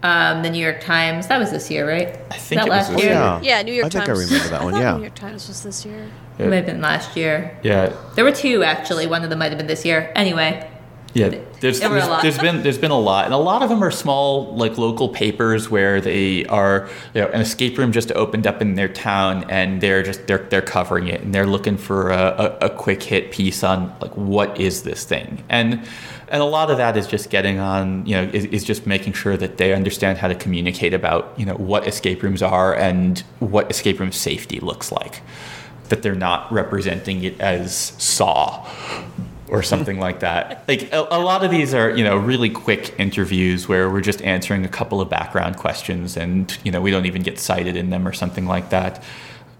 Um, 0.00 0.42
the 0.44 0.50
New 0.50 0.62
York 0.64 0.80
Times. 0.80 1.26
That 1.26 1.38
was 1.40 1.50
this 1.50 1.70
year, 1.72 1.88
right? 1.88 2.16
I 2.30 2.36
think 2.36 2.60
that 2.60 2.66
it 2.68 2.70
was 2.70 2.88
last 2.88 2.92
this 2.92 3.02
year. 3.02 3.12
yeah. 3.14 3.40
Yeah, 3.42 3.62
New 3.62 3.72
York 3.72 3.86
I 3.86 3.88
think 3.88 4.04
I 4.04 4.06
Times. 4.06 4.24
remember 4.30 4.48
that 4.50 4.62
one, 4.62 4.72
thought 4.74 4.80
yeah. 4.86 4.96
New 4.96 5.02
York 5.02 5.14
Times 5.16 5.48
was 5.48 5.62
this 5.64 5.84
year. 5.84 6.08
It 6.38 6.46
might 6.46 6.54
have 6.56 6.66
been 6.66 6.80
last 6.80 7.16
year. 7.16 7.58
yeah, 7.64 7.92
There 8.14 8.24
were 8.24 8.30
two 8.30 8.62
actually. 8.62 9.08
One 9.08 9.24
of 9.24 9.30
them 9.30 9.40
might 9.40 9.48
have 9.50 9.58
been 9.58 9.66
this 9.66 9.84
year. 9.84 10.12
Anyway, 10.14 10.70
yeah. 11.18 11.28
There's 11.60 11.80
there's, 11.80 12.22
there's 12.22 12.38
been 12.38 12.62
there's 12.62 12.78
been 12.78 12.92
a 12.92 12.98
lot, 12.98 13.24
and 13.24 13.34
a 13.34 13.38
lot 13.38 13.62
of 13.62 13.68
them 13.68 13.82
are 13.82 13.90
small 13.90 14.54
like 14.54 14.78
local 14.78 15.08
papers 15.08 15.68
where 15.68 16.00
they 16.00 16.44
are 16.46 16.88
you 17.14 17.22
know 17.22 17.28
an 17.28 17.40
escape 17.40 17.76
room 17.78 17.90
just 17.90 18.12
opened 18.12 18.46
up 18.46 18.62
in 18.62 18.74
their 18.76 18.88
town, 18.88 19.44
and 19.50 19.80
they're 19.80 20.02
just 20.02 20.26
they're 20.26 20.46
they're 20.50 20.62
covering 20.62 21.08
it, 21.08 21.20
and 21.22 21.34
they're 21.34 21.46
looking 21.46 21.76
for 21.76 22.10
a, 22.10 22.56
a, 22.60 22.66
a 22.66 22.70
quick 22.70 23.02
hit 23.02 23.32
piece 23.32 23.64
on 23.64 23.94
like 24.00 24.16
what 24.16 24.60
is 24.60 24.84
this 24.84 25.04
thing, 25.04 25.42
and 25.48 25.84
and 26.28 26.42
a 26.42 26.46
lot 26.46 26.70
of 26.70 26.76
that 26.76 26.96
is 26.96 27.06
just 27.06 27.30
getting 27.30 27.58
on 27.58 28.06
you 28.06 28.14
know 28.14 28.22
is, 28.32 28.44
is 28.46 28.64
just 28.64 28.86
making 28.86 29.12
sure 29.12 29.36
that 29.36 29.56
they 29.56 29.72
understand 29.72 30.18
how 30.18 30.28
to 30.28 30.34
communicate 30.34 30.94
about 30.94 31.32
you 31.36 31.44
know 31.44 31.54
what 31.54 31.86
escape 31.86 32.22
rooms 32.22 32.42
are 32.42 32.74
and 32.74 33.20
what 33.40 33.70
escape 33.70 33.98
room 33.98 34.12
safety 34.12 34.60
looks 34.60 34.92
like 34.92 35.22
that 35.88 36.02
they're 36.02 36.14
not 36.14 36.50
representing 36.52 37.24
it 37.24 37.40
as 37.40 37.74
saw 37.74 38.64
or 39.50 39.62
something 39.62 39.98
like 39.98 40.20
that 40.20 40.62
like 40.68 40.92
a, 40.92 41.06
a 41.10 41.18
lot 41.20 41.42
of 41.44 41.50
these 41.50 41.72
are 41.72 41.90
you 41.96 42.04
know 42.04 42.16
really 42.16 42.50
quick 42.50 42.94
interviews 42.98 43.66
where 43.68 43.88
we're 43.90 44.00
just 44.00 44.20
answering 44.22 44.64
a 44.64 44.68
couple 44.68 45.00
of 45.00 45.08
background 45.08 45.56
questions 45.56 46.16
and 46.16 46.58
you 46.64 46.70
know 46.70 46.80
we 46.80 46.90
don't 46.90 47.06
even 47.06 47.22
get 47.22 47.38
cited 47.38 47.74
in 47.76 47.90
them 47.90 48.06
or 48.06 48.12
something 48.12 48.46
like 48.46 48.70
that 48.70 49.02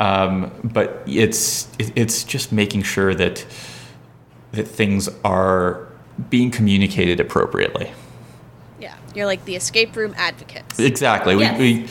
um, 0.01 0.51
but 0.63 1.03
it's 1.07 1.69
it- 1.79 1.93
it's 1.97 2.23
just 2.25 2.53
making 2.53 2.83
sure 2.83 3.15
that 3.15 3.45
that 4.53 4.67
things 4.69 5.09
are 5.25 5.87
being 6.31 6.51
communicated 6.51 7.21
appropriately 7.21 7.91
Yeah, 8.81 8.95
you're 9.15 9.27
like 9.27 9.45
the 9.45 9.57
escape 9.57 9.95
room 9.97 10.15
advocates. 10.17 10.79
exactly 10.79 11.37
Yes. 11.39 11.59
we, 11.59 11.75
we 11.83 11.89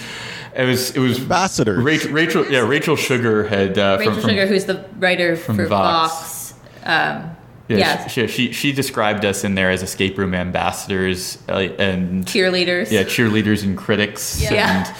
it 0.55 0.65
was 0.65 0.91
it 0.95 0.99
was 0.99 1.19
Ambassadors. 1.19 1.83
Rachel, 1.83 2.11
Rachel 2.11 2.45
yeah 2.51 2.59
Rachel 2.67 2.95
Sugar 2.95 3.47
had 3.47 3.77
uh, 3.77 3.97
Rachel 3.99 4.13
from, 4.13 4.21
from, 4.21 4.29
Sugar, 4.31 4.45
who's 4.47 4.65
the 4.65 4.85
writer 4.99 5.35
for 5.35 5.53
Vox. 5.67 5.69
Vox. 5.71 6.53
Um, 6.83 7.36
Yeah, 7.69 7.77
yeah, 7.77 8.07
She, 8.07 8.27
she 8.27 8.51
she 8.53 8.71
described 8.71 9.25
us 9.25 9.43
in 9.43 9.55
there 9.55 9.69
as 9.69 9.83
escape 9.83 10.17
room 10.17 10.33
ambassadors 10.33 11.37
uh, 11.49 11.55
and 11.77 12.25
cheerleaders. 12.25 12.91
yeah, 12.91 13.03
cheerleaders 13.03 13.63
and 13.63 13.77
critics. 13.77 14.41
Yeah. 14.41 14.85
And, 14.87 14.95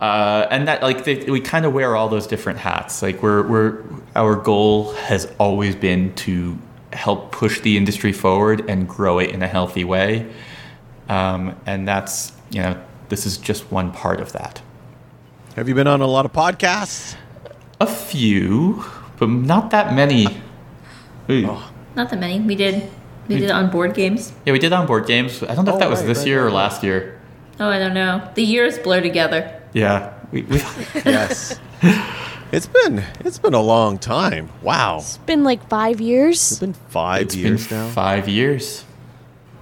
uh, 0.00 0.46
and 0.50 0.68
that 0.68 0.82
like 0.82 1.04
they, 1.04 1.16
we 1.30 1.40
kind 1.40 1.66
of 1.66 1.72
wear 1.74 1.96
all 1.96 2.08
those 2.08 2.26
different 2.26 2.60
hats. 2.60 3.02
Like 3.02 3.22
we're 3.22 3.46
we're 3.46 3.82
our 4.16 4.36
goal 4.36 4.94
has 4.94 5.30
always 5.38 5.76
been 5.76 6.14
to 6.14 6.56
help 6.94 7.30
push 7.32 7.60
the 7.60 7.76
industry 7.76 8.12
forward 8.12 8.64
and 8.70 8.88
grow 8.88 9.18
it 9.18 9.30
in 9.30 9.42
a 9.42 9.48
healthy 9.48 9.84
way. 9.84 10.26
Um, 11.10 11.54
and 11.66 11.86
that's 11.86 12.32
you 12.50 12.62
know 12.62 12.82
this 13.10 13.26
is 13.26 13.36
just 13.36 13.70
one 13.70 13.92
part 13.92 14.20
of 14.20 14.32
that. 14.32 14.62
Have 15.56 15.68
you 15.68 15.74
been 15.74 15.86
on 15.88 16.00
a 16.00 16.06
lot 16.06 16.24
of 16.24 16.32
podcasts? 16.32 17.16
A 17.80 17.86
few, 17.86 18.84
but 19.18 19.28
not 19.28 19.70
that 19.72 19.94
many. 19.94 20.26
We- 21.26 21.46
Not 21.98 22.10
that 22.10 22.20
many. 22.20 22.38
We 22.38 22.54
did. 22.54 22.88
We 23.26 23.34
did 23.40 23.50
it 23.50 23.50
on 23.50 23.70
board 23.70 23.92
games. 23.92 24.32
Yeah, 24.46 24.52
we 24.54 24.60
did 24.60 24.72
on 24.72 24.86
board 24.86 25.06
games. 25.06 25.42
I 25.42 25.54
don't 25.56 25.64
know 25.66 25.72
if 25.72 25.76
Oh, 25.76 25.78
that 25.80 25.90
was 25.90 25.98
right, 26.00 26.06
this 26.06 26.18
right, 26.18 26.26
year 26.28 26.40
or 26.40 26.44
right, 26.44 26.50
right. 26.54 26.54
last 26.70 26.82
year. 26.84 27.20
Oh, 27.60 27.68
I 27.68 27.78
don't 27.80 27.92
know. 27.92 28.22
The 28.36 28.42
years 28.44 28.78
blur 28.78 29.00
together. 29.02 29.52
Yeah, 29.74 30.14
we, 30.32 30.42
we 30.42 30.58
Yes. 31.04 31.58
it's 32.52 32.66
been 32.66 33.04
it's 33.24 33.38
been 33.38 33.52
a 33.54 33.60
long 33.60 33.98
time. 33.98 34.48
Wow. 34.62 34.98
It's 34.98 35.18
been 35.18 35.42
like 35.42 35.68
five 35.68 35.96
It's 36.00 36.08
years. 36.08 36.58
been 36.60 36.72
five 36.72 37.22
it's 37.22 37.34
been 37.34 37.44
years 37.44 37.70
now. 37.70 37.88
five 37.88 38.28
years. 38.28 38.84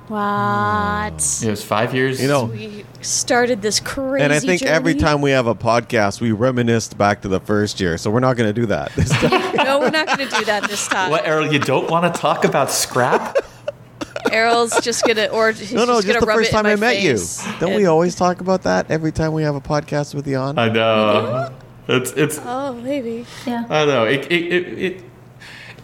What? 0.08 1.42
It 1.42 1.50
was 1.50 1.64
five 1.64 1.94
years. 1.94 2.20
You 2.22 2.28
know, 2.28 2.44
We 2.46 2.84
started 3.00 3.60
this 3.62 3.80
crazy. 3.80 4.22
and 4.24 4.32
I 4.32 4.38
think 4.38 4.62
every 4.62 4.94
time 4.94 5.20
we 5.20 5.32
have 5.32 5.46
a 5.46 5.54
podcast, 5.54 6.20
we 6.20 6.32
reminisce 6.32 6.92
back 6.94 7.22
to 7.22 7.28
the 7.28 7.40
first 7.40 7.80
year. 7.80 7.98
So 7.98 8.10
we're 8.10 8.20
not 8.20 8.36
going 8.36 8.48
to 8.48 8.58
do 8.60 8.66
that 8.66 8.92
this 8.94 9.08
time. 9.20 9.56
No, 9.56 9.80
we're 9.80 9.90
not 9.90 10.06
going 10.06 10.28
to 10.28 10.36
do 10.38 10.44
that 10.44 10.68
this 10.68 10.86
time. 10.86 11.10
what, 11.10 11.26
Errol? 11.26 11.52
You 11.52 11.58
don't 11.58 11.90
want 11.90 12.12
to 12.12 12.20
talk 12.20 12.44
about 12.44 12.70
scrap? 12.70 13.36
Errol's 14.32 14.78
just 14.80 15.04
gonna, 15.04 15.26
or 15.26 15.52
he's 15.52 15.72
no, 15.72 15.84
no, 15.84 15.94
just, 16.00 16.08
just 16.08 16.20
the 16.20 16.26
first 16.26 16.50
time 16.50 16.66
I 16.66 16.74
met 16.74 16.96
face 16.96 17.46
you. 17.46 17.52
Don't 17.60 17.74
we 17.74 17.86
always 17.86 18.16
talk 18.16 18.40
about 18.40 18.62
that 18.64 18.90
every 18.90 19.12
time 19.12 19.32
we 19.32 19.44
have 19.44 19.54
a 19.54 19.60
podcast 19.60 20.14
with 20.14 20.26
you 20.26 20.36
on? 20.36 20.58
I 20.58 20.68
know. 20.68 21.54
It's 21.88 22.10
it's. 22.12 22.40
Oh, 22.44 22.74
maybe. 22.74 23.24
Yeah. 23.46 23.64
I 23.70 23.84
don't 23.84 23.88
know. 23.88 24.04
It 24.04 24.26
it, 24.30 24.52
it 24.52 24.78
it 24.78 25.04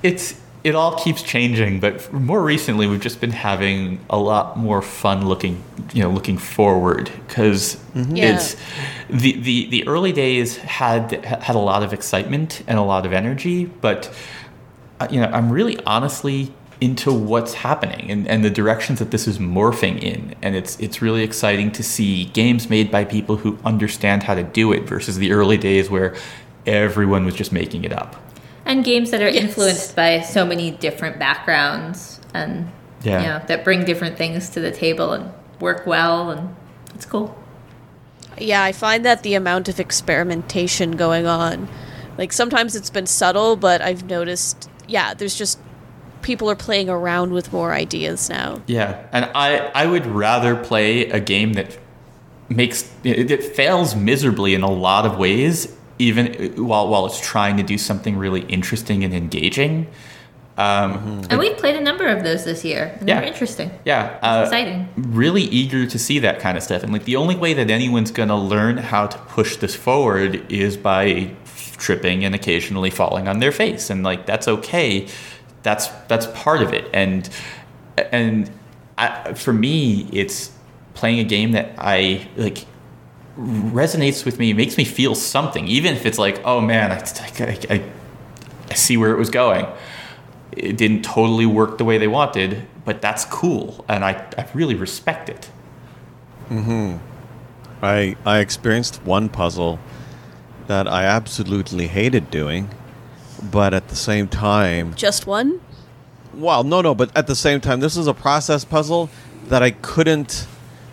it's 0.03 0.41
it 0.65 0.75
all 0.77 0.97
keeps 0.97 1.23
changing, 1.23 1.81
but 1.81 2.13
more 2.13 2.43
recently 2.43 2.87
we've 2.87 3.01
just 3.01 3.21
been 3.21 3.33
having 3.33 3.99
a 4.09 4.17
lot 4.19 4.57
more 4.57 4.81
fun 4.81 5.27
looking, 5.27 5.63
you 5.93 6.03
know, 6.03 6.11
looking 6.11 6.39
forward 6.39 7.11
because 7.27 7.83
Yeah. 7.95 8.35
it's 8.37 8.57
the, 9.11 9.33
the 9.41 9.67
the 9.71 9.89
early 9.89 10.13
days 10.13 10.57
had 10.59 11.25
had 11.25 11.57
a 11.57 11.59
lot 11.59 11.83
of 11.83 11.93
excitement 11.93 12.63
and 12.69 12.79
a 12.79 12.83
lot 12.83 13.05
of 13.07 13.13
energy, 13.13 13.65
but 13.65 14.15
uh, 15.01 15.09
you 15.11 15.21
know, 15.21 15.27
I'm 15.33 15.51
really 15.51 15.79
honestly 15.85 16.53
into 16.81 17.13
what's 17.13 17.55
happening 17.55 18.11
and, 18.11 18.27
and 18.27 18.45
the 18.45 18.51
directions 18.51 18.99
that 18.99 19.11
this 19.13 19.29
is 19.29 19.39
morphing 19.39 20.01
in. 20.03 20.35
And 20.43 20.55
it's 20.57 20.79
it's 20.81 21.01
really 21.03 21.23
exciting 21.23 21.71
to 21.73 21.83
see 21.83 22.25
games 22.27 22.69
made 22.71 22.91
by 22.91 23.05
people 23.05 23.37
who 23.37 23.59
understand 23.65 24.23
how 24.25 24.35
to 24.35 24.43
do 24.43 24.73
it 24.73 24.83
versus 24.89 25.17
the 25.19 25.33
early 25.33 25.57
days 25.57 25.91
where 25.91 26.15
everyone 26.67 27.25
was 27.25 27.35
just 27.35 27.53
making 27.53 27.85
it 27.85 27.93
up. 27.93 28.17
And 28.65 28.85
games 28.85 29.11
that 29.11 29.21
are 29.23 29.29
Yes. 29.29 29.43
influenced 29.45 29.97
by 29.97 30.21
so 30.21 30.47
many 30.47 30.71
different 30.71 31.19
backgrounds 31.19 32.21
and 32.33 32.69
Yeah. 33.03 33.21
you 33.21 33.27
know, 33.29 33.41
that 33.47 33.65
bring 33.65 33.85
different 33.85 34.17
things 34.17 34.49
to 34.51 34.61
the 34.61 34.71
table 34.71 35.13
and 35.13 35.31
work 35.61 35.87
well 35.87 36.31
and 36.31 36.55
it's 36.95 37.05
cool. 37.07 37.37
Yeah, 38.39 38.63
I 38.63 38.73
find 38.73 39.05
that 39.05 39.23
the 39.23 39.35
amount 39.35 39.69
of 39.69 39.79
experimentation 39.81 40.93
going 40.93 41.27
on, 41.27 41.69
like 42.17 42.33
sometimes 42.33 42.75
it's 42.77 42.91
been 42.91 43.07
subtle, 43.07 43.57
but 43.57 43.81
I've 43.83 44.05
noticed, 44.05 44.69
yeah, 44.89 45.15
there's 45.15 45.35
just 45.37 45.59
people 46.23 46.49
are 46.49 46.55
playing 46.57 46.89
around 46.89 47.33
with 47.33 47.53
more 47.53 47.73
ideas 47.73 48.31
now. 48.31 48.63
Yeah, 48.67 48.97
and 49.13 49.29
I 49.35 49.71
I 49.75 49.87
would 49.87 50.07
rather 50.07 50.55
play 50.55 51.11
a 51.11 51.19
game 51.21 51.55
that 51.55 51.77
makes 52.49 52.89
it, 53.03 53.31
it 53.31 53.43
fails 53.43 53.95
miserably 53.97 54.55
in 54.55 54.63
a 54.63 54.71
lot 54.71 55.05
of 55.05 55.19
ways 55.19 55.69
even 55.99 56.55
while 56.57 56.89
while 56.89 57.07
it's 57.07 57.21
trying 57.21 57.57
to 57.57 57.63
do 57.63 57.79
something 57.79 58.17
really 58.17 58.43
interesting 58.43 59.05
and 59.05 59.15
engaging. 59.15 59.87
Um, 60.59 61.23
And 61.31 61.39
we've 61.39 61.57
played 61.57 61.77
a 61.77 61.81
number 61.81 62.07
of 62.07 62.25
those 62.25 62.45
this 62.45 62.63
year. 62.65 62.95
And 63.01 63.09
Yeah. 63.09 63.21
They're 63.21 63.29
interesting. 63.29 63.71
Yeah, 63.87 64.19
uh, 64.23 64.43
exciting. 64.45 64.87
Really 64.97 65.43
eager 65.45 65.87
to 65.87 65.99
see 65.99 66.19
that 66.19 66.41
kind 66.41 66.59
of 66.59 66.63
stuff, 66.63 66.83
and 66.83 66.93
like 66.93 67.05
the 67.05 67.17
only 67.17 67.37
way 67.37 67.55
that 67.55 67.71
anyone's 67.71 68.11
gonna 68.11 68.37
learn 68.37 68.77
how 68.77 69.07
to 69.07 69.19
push 69.19 69.57
this 69.57 69.75
forward 69.75 70.45
is 70.53 70.77
by 70.77 71.31
tripping 71.79 72.25
and 72.25 72.35
occasionally 72.35 72.91
falling 72.91 73.29
on 73.29 73.39
their 73.41 73.53
face, 73.53 73.89
and 73.89 74.05
like 74.05 74.27
that's 74.27 74.47
okay. 74.47 75.07
That's 75.63 75.89
that's 76.09 76.27
part 76.35 76.61
of 76.61 76.73
it, 76.75 76.85
and 76.93 77.29
and 78.13 78.51
I, 78.99 79.33
for 79.35 79.53
me, 79.53 80.07
it's 80.13 80.51
playing 80.95 81.19
a 81.19 81.25
game 81.25 81.53
that 81.53 81.73
I 81.79 82.29
like 82.37 82.67
resonates 83.39 84.25
with 84.25 84.39
me, 84.39 84.53
makes 84.53 84.77
me 84.77 84.85
feel 84.85 85.15
something, 85.15 85.67
even 85.69 85.95
if 85.95 86.07
it's 86.07 86.19
like, 86.19 86.41
oh 86.45 86.61
man, 86.61 86.93
I, 86.93 86.97
I, 87.41 87.59
I, 87.71 87.83
I 88.71 88.75
see 88.75 88.97
where 88.97 89.13
it 89.13 89.19
was 89.19 89.31
going 89.31 89.67
it 90.57 90.77
didn't 90.77 91.03
totally 91.03 91.47
work 91.47 91.79
the 91.79 91.85
way 91.85 91.99
they 91.99 92.09
wanted, 92.09 92.67
but 92.85 93.01
that's 93.01 93.25
cool, 93.25 93.85
and 93.89 94.05
I, 94.05 94.25
I 94.37 94.47
really 94.55 94.75
respect 94.75 95.29
it. 95.29 95.47
Hmm. 96.49 96.97
I 97.83 98.17
I 98.25 98.39
experienced 98.39 99.03
one 99.05 99.29
puzzle 99.29 99.79
that 100.67 100.87
I 100.87 101.05
absolutely 101.05 101.87
hated 101.89 102.31
doing, 102.31 102.69
but 103.43 103.75
at 103.75 103.89
the 103.89 103.97
same 103.97 104.29
time, 104.29 104.95
Just 104.95 105.27
one? 105.27 105.61
well, 106.35 106.65
no, 106.65 106.81
no, 106.83 106.95
but 106.95 107.11
at 107.17 107.27
the 107.27 107.35
same 107.37 107.61
time, 107.61 107.81
this 107.81 107.97
is 107.97 108.07
a 108.07 108.15
process 108.15 108.65
puzzle 108.65 109.09
that 109.49 109.63
I 109.63 109.71
couldn't. 109.71 110.47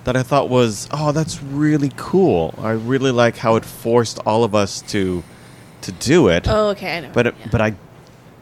That 0.09 0.17
I 0.17 0.23
thought 0.23 0.49
was, 0.49 0.89
oh, 0.91 1.11
that's 1.11 1.39
really 1.43 1.91
cool. 1.95 2.55
I 2.57 2.71
really 2.71 3.11
like 3.11 3.37
how 3.37 3.57
it 3.57 3.63
forced 3.63 4.17
all 4.25 4.43
of 4.43 4.55
us 4.55 4.81
to 4.93 5.23
to 5.81 5.91
do 5.91 6.29
it. 6.29 6.47
Oh, 6.47 6.69
okay, 6.69 6.97
I 6.97 7.01
know. 7.01 7.11
but 7.13 7.27
it, 7.27 7.35
Yeah. 7.39 7.47
but 7.51 7.61
I, 7.61 7.75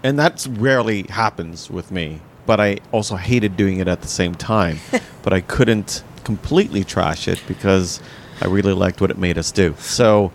and 0.01 0.18
that's 0.18 0.47
rarely 0.47 1.03
happens 1.09 1.70
with 1.70 1.91
me. 1.91 2.22
But 2.45 2.61
I 2.61 2.78
also 2.93 3.18
hated 3.18 3.57
doing 3.57 3.80
it 3.80 3.89
at 3.89 4.01
the 4.01 4.07
same 4.07 4.34
time. 4.34 4.80
but 5.24 5.34
I 5.34 5.41
couldn't 5.41 6.05
completely 6.24 6.86
trash 6.86 7.28
it 7.28 7.43
because 7.49 7.99
I 8.39 8.45
really 8.45 8.72
liked 8.72 9.01
what 9.01 9.11
it 9.11 9.18
made 9.18 9.38
us 9.38 9.51
do. 9.51 9.76
So 9.78 10.32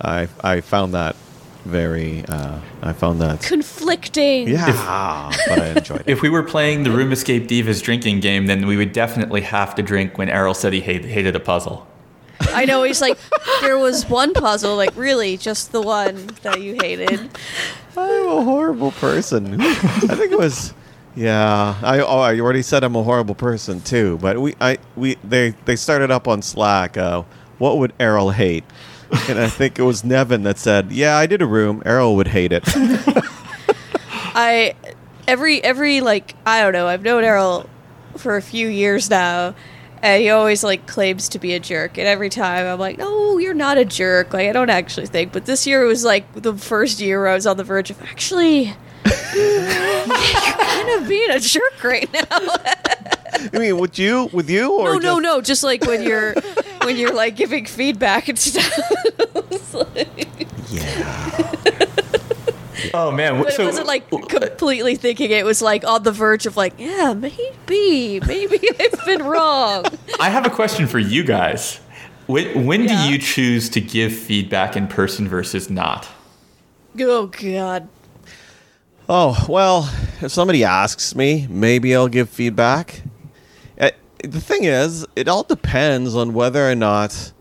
I 0.00 0.28
I 0.42 0.62
found 0.62 0.94
that 0.94 1.16
very 1.64 2.24
uh, 2.28 2.58
I 2.82 2.92
found 2.92 3.20
that 3.20 3.42
conflicting. 3.42 4.48
yeah, 4.48 5.30
but 5.48 5.58
I 5.60 5.66
enjoyed 5.76 6.00
it. 6.06 6.08
If 6.08 6.22
we 6.22 6.28
were 6.28 6.42
playing 6.42 6.82
the 6.82 6.90
Room 6.90 7.12
Escape 7.12 7.46
Divas 7.48 7.82
drinking 7.82 8.20
game, 8.20 8.46
then 8.46 8.66
we 8.66 8.76
would 8.76 8.92
definitely 8.92 9.42
have 9.42 9.74
to 9.76 9.82
drink 9.82 10.18
when 10.18 10.28
Errol 10.28 10.54
said 10.54 10.72
he 10.72 10.80
hate, 10.80 11.04
hated 11.04 11.36
a 11.36 11.40
puzzle. 11.40 11.86
I 12.40 12.64
know 12.64 12.82
he's 12.82 13.00
like 13.00 13.18
there 13.60 13.78
was 13.78 14.08
one 14.08 14.34
puzzle, 14.34 14.74
like 14.76 14.96
really 14.96 15.36
just 15.36 15.70
the 15.72 15.80
one 15.80 16.28
that 16.42 16.60
you 16.60 16.74
hated. 16.74 17.30
I'm 17.96 18.28
a 18.28 18.42
horrible 18.42 18.90
person. 18.92 19.60
I 19.60 19.74
think 19.74 20.32
it 20.32 20.38
was. 20.38 20.74
Yeah, 21.14 21.76
I 21.82 22.00
oh 22.00 22.20
I 22.20 22.40
already 22.40 22.62
said 22.62 22.82
I'm 22.84 22.96
a 22.96 23.02
horrible 23.02 23.34
person 23.34 23.80
too. 23.82 24.18
But 24.20 24.40
we 24.40 24.54
I 24.60 24.78
we 24.96 25.16
they 25.22 25.50
they 25.66 25.76
started 25.76 26.10
up 26.10 26.26
on 26.26 26.40
Slack. 26.42 26.96
Uh, 26.96 27.22
what 27.58 27.78
would 27.78 27.92
Errol 28.00 28.30
hate? 28.30 28.64
And 29.28 29.38
I 29.38 29.48
think 29.48 29.78
it 29.78 29.82
was 29.82 30.04
Nevin 30.04 30.42
that 30.44 30.58
said, 30.58 30.90
"Yeah, 30.90 31.16
I 31.16 31.26
did 31.26 31.42
a 31.42 31.46
room. 31.46 31.82
Errol 31.84 32.16
would 32.16 32.28
hate 32.28 32.52
it." 32.52 32.64
I 34.34 34.74
every 35.28 35.62
every 35.62 36.00
like 36.00 36.34
I 36.46 36.62
don't 36.62 36.72
know. 36.72 36.88
I've 36.88 37.02
known 37.02 37.24
Errol 37.24 37.68
for 38.16 38.36
a 38.36 38.42
few 38.42 38.68
years 38.68 39.10
now, 39.10 39.54
and 40.02 40.22
he 40.22 40.30
always 40.30 40.64
like 40.64 40.86
claims 40.86 41.28
to 41.30 41.38
be 41.38 41.54
a 41.54 41.60
jerk. 41.60 41.98
And 41.98 42.06
every 42.06 42.28
time 42.28 42.66
I'm 42.66 42.78
like, 42.78 42.98
no, 42.98 43.38
you're 43.38 43.54
not 43.54 43.78
a 43.78 43.84
jerk. 43.84 44.32
Like 44.32 44.48
I 44.48 44.52
don't 44.52 44.70
actually 44.70 45.06
think. 45.06 45.32
But 45.32 45.46
this 45.46 45.66
year 45.66 45.84
was 45.84 46.04
like 46.04 46.32
the 46.34 46.54
first 46.54 47.00
year 47.00 47.20
where 47.20 47.28
I 47.28 47.34
was 47.34 47.46
on 47.46 47.56
the 47.56 47.64
verge 47.64 47.90
of 47.90 48.02
actually. 48.02 48.74
You're 49.04 50.54
kind 50.56 51.02
of 51.02 51.08
being 51.08 51.30
a 51.30 51.40
jerk 51.40 51.82
right 51.84 52.12
now. 52.12 52.22
I 52.30 53.58
mean, 53.58 53.78
with 53.78 53.98
you, 53.98 54.28
with 54.32 54.48
you, 54.50 54.70
or 54.72 54.94
no, 54.94 54.98
no, 54.98 55.00
just- 55.00 55.22
no. 55.22 55.40
Just 55.40 55.64
like 55.64 55.84
when 55.84 56.02
you're 56.02 56.34
when 56.84 56.96
you're 56.96 57.12
like 57.14 57.36
giving 57.36 57.66
feedback 57.66 58.28
and 58.28 58.38
stuff. 58.38 58.72
It's 59.50 59.74
like- 59.74 60.46
Yeah. 60.70 61.48
Oh 62.94 63.10
man, 63.10 63.42
but 63.42 63.58
it 63.58 63.64
wasn't 63.64 63.86
like 63.86 64.10
completely 64.10 64.96
thinking 64.96 65.30
it 65.30 65.44
was 65.46 65.62
like 65.62 65.84
on 65.84 66.02
the 66.02 66.12
verge 66.12 66.46
of 66.46 66.56
like, 66.56 66.74
yeah, 66.78 67.14
maybe, 67.14 68.20
maybe 68.26 68.58
I've 68.80 69.06
been 69.06 69.22
wrong. 69.22 69.84
I 70.20 70.28
have 70.30 70.46
a 70.46 70.50
question 70.50 70.86
for 70.86 70.98
you 70.98 71.22
guys. 71.24 71.78
When, 72.26 72.66
when 72.66 72.84
Yeah. 72.84 73.06
do 73.06 73.12
you 73.12 73.18
choose 73.18 73.68
to 73.70 73.80
give 73.80 74.12
feedback 74.12 74.76
in 74.76 74.88
person 74.88 75.28
versus 75.28 75.70
not? 75.70 76.08
Oh 77.00 77.26
God. 77.26 77.88
Oh 79.08 79.46
well, 79.48 79.90
if 80.20 80.30
somebody 80.30 80.64
asks 80.64 81.14
me, 81.14 81.46
maybe 81.50 81.94
I'll 81.94 82.08
give 82.08 82.30
feedback. 82.30 83.02
Uh, 83.78 83.90
the 84.22 84.40
thing 84.40 84.64
is, 84.64 85.04
it 85.16 85.28
all 85.28 85.42
depends 85.42 86.14
on 86.14 86.34
whether 86.34 86.68
or 86.70 86.74
not 86.74 87.32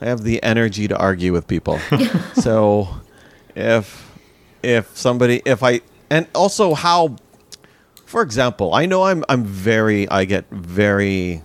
I 0.00 0.06
have 0.06 0.22
the 0.22 0.42
energy 0.42 0.88
to 0.88 0.96
argue 0.96 1.32
with 1.32 1.46
people. 1.46 1.78
so, 2.34 2.88
if 3.54 4.12
if 4.62 4.96
somebody, 4.96 5.40
if 5.44 5.62
I, 5.62 5.82
and 6.10 6.26
also 6.34 6.74
how, 6.74 7.16
for 8.04 8.22
example, 8.22 8.74
I 8.74 8.86
know 8.86 9.04
I'm 9.04 9.24
I'm 9.28 9.44
very, 9.44 10.08
I 10.08 10.24
get 10.24 10.48
very. 10.50 11.42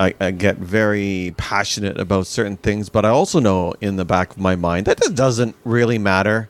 I, 0.00 0.14
I 0.20 0.30
get 0.32 0.56
very 0.56 1.32
passionate 1.36 2.00
about 2.00 2.26
certain 2.26 2.56
things, 2.56 2.88
but 2.88 3.04
I 3.04 3.10
also 3.10 3.38
know 3.38 3.74
in 3.80 3.94
the 3.94 4.04
back 4.04 4.32
of 4.32 4.38
my 4.38 4.56
mind 4.56 4.86
that 4.86 5.00
it 5.00 5.14
doesn't 5.14 5.54
really 5.64 5.96
matter 5.98 6.48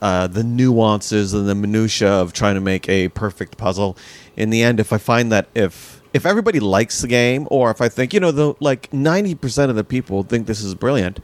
uh, 0.00 0.26
the 0.26 0.44
nuances 0.44 1.34
and 1.34 1.48
the 1.48 1.54
minutia 1.54 2.08
of 2.08 2.32
trying 2.32 2.54
to 2.54 2.60
make 2.60 2.88
a 2.88 3.08
perfect 3.08 3.56
puzzle. 3.56 3.96
In 4.36 4.50
the 4.50 4.62
end, 4.62 4.78
if 4.80 4.92
I 4.92 4.98
find 4.98 5.32
that 5.32 5.48
if 5.54 6.00
if 6.14 6.24
everybody 6.24 6.60
likes 6.60 7.02
the 7.02 7.08
game, 7.08 7.46
or 7.50 7.70
if 7.70 7.80
I 7.80 7.88
think 7.88 8.14
you 8.14 8.20
know 8.20 8.30
the 8.30 8.54
like 8.60 8.92
ninety 8.92 9.34
percent 9.34 9.70
of 9.70 9.76
the 9.76 9.84
people 9.84 10.22
think 10.22 10.46
this 10.46 10.62
is 10.62 10.74
brilliant, 10.74 11.20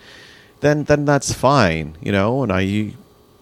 then 0.60 0.84
then 0.84 1.04
that's 1.04 1.32
fine, 1.32 1.96
you 2.00 2.12
know. 2.12 2.42
And 2.42 2.52
I 2.52 2.94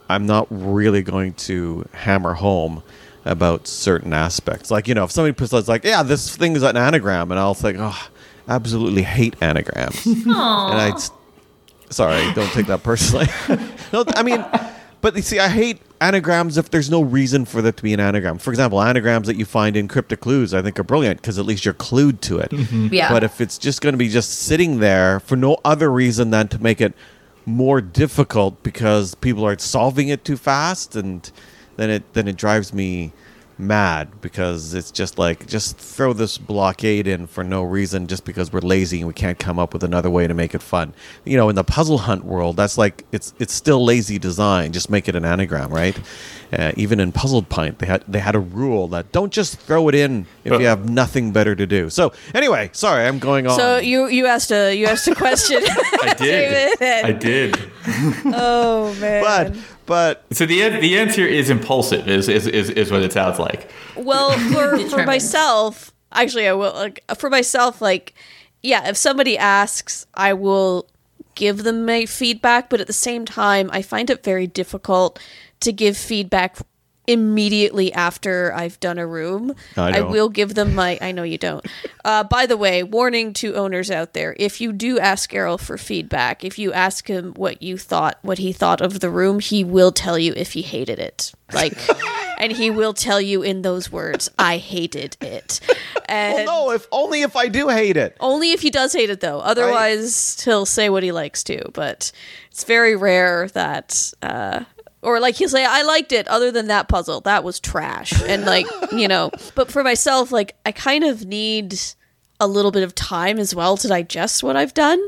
I'm 0.09 0.27
not 0.27 0.47
really 0.51 1.03
going 1.03 1.35
to 1.35 1.87
hammer 1.93 2.35
home 2.35 2.83
about 3.25 3.67
certain 3.67 4.13
aspects. 4.13 4.71
Like 4.71 4.87
you 4.89 4.95
know, 4.95 5.05
if 5.05 5.11
somebody 5.11 5.33
puts 5.33 5.53
like, 5.69 5.85
yeah, 5.85 6.03
this 6.03 6.37
thing 6.37 6.55
is 6.55 6.63
an 6.63 6.77
anagram, 6.77 7.31
and 7.31 7.41
I'll 7.41 7.55
think, 7.55 7.79
oh, 7.81 8.09
absolutely 8.49 9.03
hate 9.03 9.37
anagrams, 9.41 10.05
and 10.07 10.33
I. 10.33 10.93
Sorry, 11.91 12.33
don't 12.33 12.51
take 12.53 12.69
that 12.69 12.83
personally. 12.83 13.27
no, 13.93 14.03
I 14.17 14.23
mean, 14.23 14.43
but 15.03 15.15
you 15.17 15.23
see, 15.23 15.39
I 15.39 15.49
hate 15.49 15.83
anagrams 16.01 16.57
if 16.57 16.71
there's 16.71 16.91
no 16.91 17.03
reason 17.03 17.45
for 17.45 17.61
there 17.61 17.73
to 17.73 17.83
be 17.83 17.93
an 17.93 18.01
anagram. 18.01 18.39
For 18.39 18.51
example, 18.51 18.81
anagrams 18.81 19.27
that 19.27 19.37
you 19.37 19.45
find 19.45 19.77
in 19.77 19.89
cryptic 19.89 20.21
clues, 20.21 20.55
I 20.55 20.63
think 20.63 20.79
are 20.79 20.85
brilliant 20.85 21.21
because 21.21 21.39
at 21.39 21.45
least 21.45 21.65
you're 21.65 21.75
clued 21.75 22.21
to 22.23 22.39
it. 22.39 22.51
Mm-hmm. 22.51 22.95
Yeah. 22.95 23.11
But 23.11 23.25
if 23.25 23.41
it's 23.41 23.59
just 23.59 23.83
going 23.83 23.93
to 23.93 23.99
be 23.99 24.09
just 24.09 24.31
sitting 24.31 24.79
there 24.79 25.21
for 25.21 25.37
no 25.37 25.59
other 25.65 25.93
reason 25.93 26.31
than 26.31 26.49
to 26.49 26.63
make 26.63 26.81
it 26.81 26.95
more 27.45 27.81
difficult 27.81 28.63
because 28.63 29.15
people 29.17 29.45
are 29.45 29.59
solving 29.59 30.09
it 30.09 30.25
too 30.25 30.37
fast, 30.37 30.97
and 30.97 31.31
then 31.77 31.91
it 31.91 32.13
then 32.15 32.29
it 32.29 32.37
drives 32.37 32.73
me 32.73 33.13
mad 33.63 34.21
because 34.21 34.75
it's 34.75 34.91
just 34.91 35.19
like 35.19 35.47
just 35.47 35.79
throw 35.79 36.13
this 36.13 36.39
blockade 36.39 37.07
in 37.07 37.27
for 37.27 37.43
no 37.45 37.63
reason 37.63 38.07
just 38.07 38.25
because 38.25 38.53
we're 38.53 38.61
lazy 38.61 38.99
and 38.99 39.09
we 39.09 39.15
can't 39.15 39.39
come 39.39 39.59
up 39.59 39.73
with 39.73 39.85
another 39.85 40.11
way 40.11 40.27
to 40.27 40.35
make 40.35 40.55
it 40.55 40.63
fun. 40.63 40.93
You 41.25 41.37
know, 41.37 41.49
in 41.49 41.57
the 41.57 41.65
puzzle 41.65 41.99
hunt 41.99 42.25
world, 42.25 42.57
that's 42.57 42.77
like 42.77 43.05
it's 43.13 43.33
it's 43.39 43.55
still 43.55 43.85
lazy 43.85 44.19
design. 44.19 44.73
Just 44.73 44.91
make 44.91 45.09
it 45.09 45.17
an 45.17 45.25
anagram, 45.25 45.71
right? 45.71 45.99
Uh, 46.53 46.71
even 46.77 47.01
in 47.01 47.13
Puzzle 47.13 47.43
Pint, 47.43 47.79
they 47.79 47.87
had 47.87 48.05
they 48.07 48.19
had 48.19 48.35
a 48.35 48.41
rule 48.41 48.87
that 48.89 49.11
don't 49.11 49.33
just 49.33 49.59
throw 49.59 49.89
it 49.89 49.95
in 49.95 50.27
if 50.45 50.61
you 50.61 50.67
have 50.67 50.89
nothing 50.89 51.33
better 51.33 51.55
to 51.57 51.67
do. 51.67 51.89
So 51.89 52.13
anyway, 52.35 52.69
sorry, 52.75 53.07
I'm 53.07 53.19
going 53.19 53.47
on. 53.47 53.57
So 53.57 53.79
you 53.79 54.09
you 54.09 54.27
asked 54.27 54.53
a 54.53 54.75
you 54.77 54.87
asked 54.87 55.09
a 55.09 55.15
question. 55.15 55.63
I 55.67 56.15
did. 56.19 56.83
I 56.83 57.13
did. 57.13 57.59
oh 58.27 58.95
man. 59.01 59.23
but 59.23 59.57
but 59.93 60.25
So 60.33 60.47
the 60.47 60.71
the 60.71 60.97
answer 60.97 61.27
is 61.27 61.51
impulsive. 61.51 62.09
Is 62.09 62.27
is, 62.27 62.47
is, 62.47 62.71
is 62.71 62.91
what 62.91 63.03
it 63.03 63.13
sounds 63.13 63.39
like. 63.39 63.71
Well, 63.95 64.31
for, 64.53 64.79
for 64.89 65.05
myself, 65.05 65.93
actually, 66.13 66.49
I 66.49 66.55
will. 66.55 66.73
Like, 66.73 67.05
for 67.19 67.29
myself, 67.29 67.83
like, 67.83 68.15
yeah, 68.63 68.89
if 68.89 68.97
somebody 68.97 69.37
asks, 69.37 70.07
I 70.15 70.33
will 70.33 70.89
give 71.35 71.65
them 71.65 71.85
my 71.85 72.07
feedback, 72.07 72.71
but 72.71 72.81
at 72.81 72.87
the 72.87 72.95
same 72.95 73.27
time, 73.27 73.69
I 73.71 73.83
find 73.83 74.09
it 74.09 74.25
very 74.25 74.47
difficult 74.47 75.19
to 75.61 75.73
give 75.75 75.99
feedback 75.99 76.57
immediately 77.07 77.93
after 77.93 78.53
I've 78.55 78.79
done 78.81 78.99
a 78.99 79.07
room. 79.07 79.55
I 79.77 79.93
don't. 79.93 80.11
will 80.13 80.29
give 80.29 80.55
them 80.55 80.75
my. 80.75 80.99
I 81.01 81.13
know 81.13 81.23
you 81.23 81.39
don't. 81.39 81.65
Uh, 82.05 82.25
by 82.25 82.47
the 82.47 82.57
way, 82.57 82.83
warning 82.83 83.33
to 83.35 83.55
owners 83.55 83.91
out 83.91 84.13
there: 84.15 84.35
if 84.39 84.61
you 84.61 84.73
do 84.73 84.99
ask 84.99 85.33
Errol 85.35 85.59
for 85.59 85.79
feedback, 85.79 86.45
if 86.45 86.59
you 86.59 86.73
ask 86.73 87.09
him 87.09 87.33
what 87.35 87.63
you 87.63 87.77
thought, 87.79 88.19
what 88.23 88.39
he 88.39 88.53
thought 88.53 88.81
of 88.81 89.01
the 89.01 89.11
room, 89.11 89.41
he 89.41 89.65
will 89.65 89.93
tell 89.93 90.19
you 90.19 90.33
if 90.37 90.53
he 90.53 90.63
hated 90.63 90.99
it. 90.99 91.33
Like, 91.53 91.75
and 92.39 92.53
he 92.53 92.71
will 92.71 92.95
tell 92.95 93.21
you 93.21 93.43
in 93.43 93.63
those 93.63 93.91
words, 93.91 94.31
"I 94.39 94.57
hated 94.59 95.17
it." 95.21 95.61
And 96.07 96.47
Well, 96.47 96.67
no, 96.67 96.73
if 96.73 96.87
only 96.93 97.23
if 97.23 97.37
I 97.37 97.49
do 97.49 97.69
hate 97.69 97.97
it. 97.97 98.17
only 98.21 98.53
if 98.53 98.61
he 98.61 98.71
does 98.71 98.93
hate 98.93 99.11
it, 99.11 99.21
though. 99.21 99.39
Otherwise, 99.41 100.43
he'll 100.43 100.67
say 100.67 100.89
what 100.89 101.03
he 101.03 101.13
likes 101.13 101.43
to. 101.45 101.71
But 101.73 102.13
it's 102.51 102.65
very 102.65 102.97
rare 102.97 103.49
that, 103.49 104.13
uh, 104.23 104.65
or 105.03 105.21
like 105.21 105.35
he'll 105.37 105.49
say, 105.49 105.65
"I 105.65 105.83
liked 105.83 106.13
it." 106.13 106.29
Other 106.29 106.51
than 106.51 106.69
that 106.69 106.89
puzzle, 106.89 107.21
that 107.23 107.45
was 107.45 107.61
trash. 107.61 108.13
And 108.23 108.45
like 108.45 108.67
you 108.93 109.09
know, 109.09 109.31
but 109.55 109.71
for 109.71 109.83
myself, 109.83 110.33
like 110.33 110.57
I 110.65 110.73
kind 110.73 111.05
of 111.05 111.27
need 111.27 111.79
a 112.41 112.47
little 112.47 112.71
bit 112.71 112.83
of 112.83 112.95
time 112.95 113.39
as 113.39 113.55
well 113.55 113.77
to 113.77 113.89
digest 113.89 114.43
what 114.43 114.57
I've 114.57 114.75
done. 114.75 115.05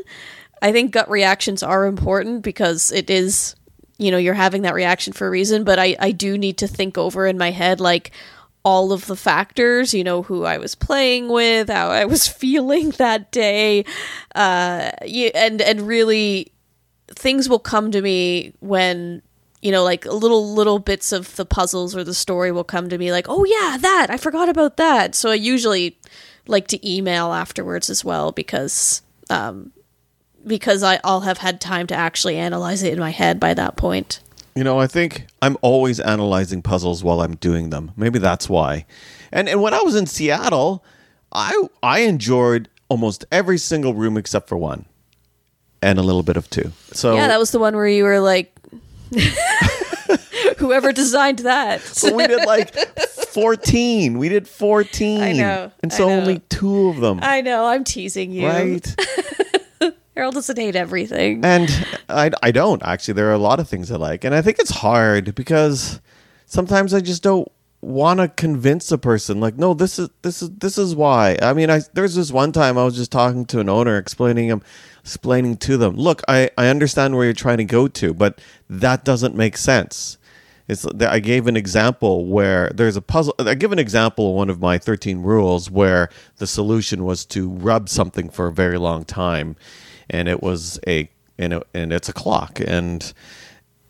I 0.62 0.72
think 0.72 0.92
gut 0.92 1.11
reactions 1.11 1.62
are 1.62 1.86
important 1.86 2.42
because 2.42 2.92
it 2.92 3.11
is, 3.11 3.55
you 3.99 4.11
know, 4.11 4.18
you're 4.18 4.34
having 4.34 4.62
that 4.62 4.74
reaction 4.74 5.12
for 5.12 5.26
a 5.26 5.30
reason. 5.30 5.64
But 5.64 5.78
I 5.78 5.97
I 5.99 6.11
do 6.11 6.36
need 6.38 6.59
to 6.59 6.68
think 6.68 6.99
over 6.99 7.26
in 7.26 7.38
my 7.38 7.51
head 7.51 7.80
like 7.80 8.12
all 8.64 8.92
of 8.92 9.07
the 9.07 9.16
factors, 9.16 9.92
you 9.92 10.03
know, 10.03 10.22
who 10.22 10.45
I 10.45 10.57
was 10.59 10.74
playing 10.74 11.28
with, 11.28 11.68
how 11.68 11.90
I 11.90 12.07
was 12.07 12.26
feeling 12.42 12.90
that 12.90 13.30
day, 13.30 13.84
uh, 14.34 14.90
and 15.34 15.61
and 15.61 15.80
really, 15.82 16.53
things 17.09 17.49
will 17.49 17.59
come 17.59 17.90
to 17.90 18.01
me 18.01 18.55
when 18.61 19.22
you 19.65 19.73
know, 19.73 19.83
like 19.83 20.05
little 20.05 20.53
little 20.53 20.79
bits 20.79 21.11
of 21.11 21.35
the 21.37 21.47
puzzles 21.47 21.97
or 21.97 22.05
the 22.05 22.12
story 22.12 22.53
will 22.53 22.65
come 22.65 22.91
to 22.91 22.99
me, 22.99 23.11
like, 23.11 23.25
oh 23.31 23.47
yeah, 23.47 23.79
that 23.79 24.09
I 24.11 24.19
forgot 24.19 24.51
about 24.51 24.77
that. 24.77 25.15
So 25.15 25.31
I 25.31 25.37
usually 25.37 25.99
like 26.47 26.69
to 26.69 26.89
email 26.89 27.33
afterwards 27.33 27.89
as 27.89 28.05
well 28.05 28.31
because 28.31 29.01
um, 29.31 29.73
because 30.47 30.83
I, 30.83 31.01
I'll 31.03 31.23
have 31.23 31.39
had 31.39 31.62
time 31.62 31.87
to 31.87 31.95
actually 31.95 32.37
analyze 32.37 32.83
it 32.83 32.93
in 32.93 32.99
my 32.99 33.09
head 33.09 33.41
by 33.41 33.55
that 33.55 33.77
point. 33.77 34.21
You 34.55 34.65
know, 34.65 34.79
I 34.79 34.87
think 34.87 35.29
I'm 35.41 35.57
always 35.62 35.99
analyzing 35.99 36.61
puzzles 36.61 37.03
while 37.03 37.23
I'm 37.23 37.37
doing 37.37 37.71
them. 37.71 37.93
Maybe 37.97 38.19
that's 38.19 38.51
why. 38.51 38.85
And 39.33 39.49
and 39.49 39.62
when 39.62 39.73
I 39.73 39.81
was 39.81 39.97
in 39.97 40.07
Seattle, 40.07 40.85
I 41.33 41.69
I 41.83 42.01
enjoyed 42.01 42.69
almost 42.91 43.25
every 43.33 43.57
single 43.57 43.95
room 43.95 44.19
except 44.19 44.47
for 44.47 44.59
one, 44.59 44.85
and 45.81 45.99
a 45.99 46.03
little 46.03 46.23
bit 46.23 46.37
of 46.37 46.51
two. 46.51 46.73
So 46.93 47.15
Yeah, 47.15 47.29
that 47.29 47.39
was 47.39 47.51
the 47.51 47.59
one 47.59 47.75
where 47.75 47.89
you 47.89 48.05
were 48.05 48.21
like, 48.21 48.53
whoever 50.59 50.92
designed 50.92 51.40
that. 51.40 51.80
but 52.02 52.14
we 52.14 52.26
did 52.26 52.44
like 52.46 52.74
14. 52.74 54.18
We 54.18 54.28
did 54.28 54.48
14. 54.48 55.20
I 55.20 55.32
know, 55.32 55.72
And 55.82 55.92
so 55.92 56.09
know. 56.09 56.14
only 56.20 56.38
two 56.48 56.88
of 56.88 57.00
them. 57.00 57.18
I 57.22 57.40
know, 57.40 57.66
I'm 57.66 57.84
teasing 57.84 58.30
you. 58.32 58.46
right? 58.48 58.96
Errol 60.16 60.30
doesn't 60.30 60.57
hate 60.57 60.76
everything. 60.76 61.44
and 61.44 61.68
I, 62.09 62.30
I 62.40 62.52
don't 62.52 62.80
actually. 62.84 63.14
There 63.14 63.28
are 63.30 63.32
a 63.34 63.38
lot 63.38 63.59
of 63.59 63.68
things 63.68 63.90
I 63.90 63.96
like, 63.96 64.22
and 64.22 64.32
I 64.32 64.42
think 64.42 64.61
it's 64.61 64.70
hard 64.70 65.34
because 65.34 66.00
sometimes 66.46 66.94
I 66.94 67.00
just 67.00 67.24
don't 67.24 67.50
want 67.80 68.20
to 68.20 68.28
convince 68.28 68.92
a 68.92 68.98
person. 68.98 69.40
Like, 69.40 69.57
no, 69.57 69.74
this 69.74 69.98
is 69.98 70.11
this 70.22 70.40
is 70.40 70.50
this 70.50 70.78
is 70.78 70.94
why. 70.94 71.36
I 71.42 71.52
mean, 71.52 71.68
I 71.68 71.80
there's 71.94 72.14
this 72.14 72.30
one 72.30 72.52
time 72.52 72.78
I 72.78 72.84
was 72.84 72.94
just 72.94 73.11
talking 73.11 73.44
to 73.46 73.59
an 73.59 73.68
owner, 73.68 73.98
explaining 73.98 74.46
him, 74.46 74.62
explaining 75.05 75.59
to 75.59 75.76
them. 75.76 75.96
Look, 75.96 76.22
I 76.26 76.50
I 76.57 76.68
understand 76.68 77.14
where 77.14 77.24
you're 77.24 77.34
trying 77.34 77.59
to 77.59 77.64
go 77.64 77.88
to, 77.88 78.14
but 78.14 78.40
that 78.70 79.05
doesn't 79.05 79.34
make 79.34 79.59
sense. 79.59 80.16
It's 80.66 80.86
I 80.86 81.20
gave 81.20 81.46
an 81.46 81.59
example 81.59 82.24
where 82.24 82.70
there's 82.74 82.96
a 82.96 83.02
puzzle. 83.02 83.34
I 83.38 83.55
give 83.55 83.70
an 83.70 83.78
example 83.78 84.30
of 84.30 84.34
one 84.34 84.48
of 84.48 84.61
my 84.61 84.78
13 84.78 85.20
rules 85.20 85.70
where 85.70 86.09
the 86.38 86.46
solution 86.46 87.05
was 87.05 87.26
to 87.26 87.50
rub 87.50 87.90
something 87.90 88.30
for 88.30 88.46
a 88.46 88.52
very 88.52 88.78
long 88.78 89.05
time, 89.05 89.57
and 90.09 90.26
it 90.26 90.42
was 90.42 90.80
a 90.86 91.11
and 91.38 91.52
it, 91.52 91.66
and 91.74 91.92
it's 91.92 92.09
a 92.09 92.14
clock 92.14 92.61
and 92.66 93.12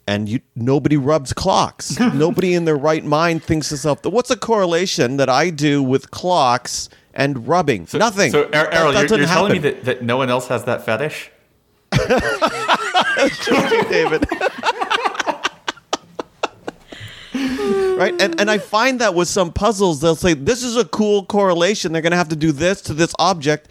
and 0.08 0.28
you 0.28 0.40
nobody 0.56 0.96
rubs 0.96 1.32
clocks. 1.32 1.96
nobody 2.14 2.54
in 2.54 2.64
their 2.64 2.76
right 2.76 3.04
mind 3.04 3.44
thinks 3.44 3.68
to 3.68 3.74
themselves, 3.74 4.02
"What's 4.02 4.32
a 4.32 4.36
correlation 4.36 5.16
that 5.18 5.28
I 5.28 5.50
do 5.50 5.80
with 5.80 6.10
clocks 6.10 6.88
and 7.14 7.48
rubbing?" 7.48 7.86
So, 7.86 7.98
Nothing. 7.98 8.30
So, 8.30 8.44
Er- 8.44 8.48
That- 8.50 8.74
Errol, 8.74 8.92
that 8.92 9.08
you're, 9.08 9.18
you're 9.20 9.26
telling 9.28 9.52
me 9.52 9.58
that, 9.60 9.84
that 9.84 10.02
no 10.02 10.16
one 10.18 10.28
else 10.30 10.48
has 10.48 10.64
that 10.64 10.84
fetish? 10.84 11.30
David. 13.90 14.26
right? 17.34 18.14
And 18.20 18.38
and 18.40 18.50
I 18.50 18.58
find 18.58 19.00
that 19.00 19.14
with 19.14 19.28
some 19.28 19.52
puzzles, 19.52 20.00
they'll 20.00 20.16
say 20.16 20.34
this 20.34 20.62
is 20.62 20.76
a 20.76 20.84
cool 20.84 21.24
correlation. 21.24 21.92
They're 21.92 22.02
going 22.02 22.12
to 22.12 22.16
have 22.16 22.28
to 22.30 22.36
do 22.36 22.52
this 22.52 22.80
to 22.82 22.94
this 22.94 23.14
object, 23.18 23.68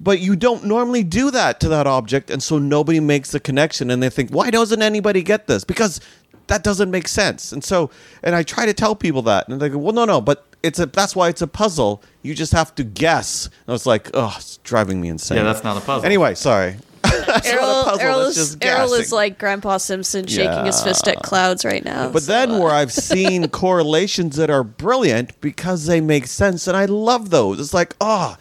but 0.00 0.20
you 0.20 0.36
don't 0.36 0.64
normally 0.64 1.02
do 1.04 1.30
that 1.30 1.60
to 1.60 1.68
that 1.68 1.86
object, 1.86 2.30
and 2.30 2.42
so 2.42 2.58
nobody 2.58 3.00
makes 3.00 3.30
the 3.30 3.40
connection. 3.40 3.90
And 3.90 4.02
they 4.02 4.10
think, 4.10 4.30
why 4.30 4.50
doesn't 4.50 4.82
anybody 4.82 5.22
get 5.22 5.46
this? 5.46 5.64
Because 5.64 6.00
that 6.48 6.62
doesn't 6.64 6.90
make 6.90 7.08
sense. 7.08 7.52
And 7.52 7.62
so, 7.62 7.90
and 8.22 8.34
I 8.34 8.42
try 8.42 8.66
to 8.66 8.74
tell 8.74 8.94
people 8.94 9.22
that, 9.22 9.48
and 9.48 9.60
they 9.60 9.68
go, 9.68 9.78
well, 9.78 9.94
no, 9.94 10.04
no, 10.04 10.20
but. 10.20 10.46
It's 10.62 10.78
a 10.78 10.86
that's 10.86 11.16
why 11.16 11.28
it's 11.28 11.42
a 11.42 11.46
puzzle. 11.46 12.02
You 12.22 12.34
just 12.34 12.52
have 12.52 12.74
to 12.76 12.84
guess. 12.84 13.46
And 13.46 13.54
I 13.68 13.72
was 13.72 13.86
like, 13.86 14.10
oh, 14.14 14.34
it's 14.36 14.58
driving 14.58 15.00
me 15.00 15.08
insane. 15.08 15.38
Yeah, 15.38 15.44
that's 15.44 15.64
not 15.64 15.76
a 15.76 15.80
puzzle. 15.80 16.04
Anyway, 16.06 16.34
sorry. 16.34 16.76
Errol, 17.44 17.84
puzzle, 17.84 18.00
Errol, 18.00 18.20
is, 18.20 18.34
just 18.36 18.64
Errol 18.64 18.94
is 18.94 19.12
like 19.12 19.38
Grandpa 19.38 19.76
Simpson 19.78 20.26
shaking 20.26 20.64
his 20.66 20.82
fist 20.82 21.08
at 21.08 21.22
clouds 21.22 21.64
right 21.64 21.84
now. 21.84 22.08
But 22.10 22.22
so, 22.22 22.32
then 22.32 22.50
uh, 22.52 22.60
where 22.60 22.70
I've 22.70 22.92
seen 23.12 23.48
correlations 23.48 24.36
that 24.36 24.50
are 24.50 24.62
brilliant 24.62 25.38
because 25.40 25.86
they 25.86 26.00
make 26.00 26.26
sense, 26.26 26.68
and 26.68 26.76
I 26.76 26.84
love 26.84 27.30
those. 27.30 27.58
It's 27.58 27.74
like, 27.74 27.96
oh, 28.00 28.36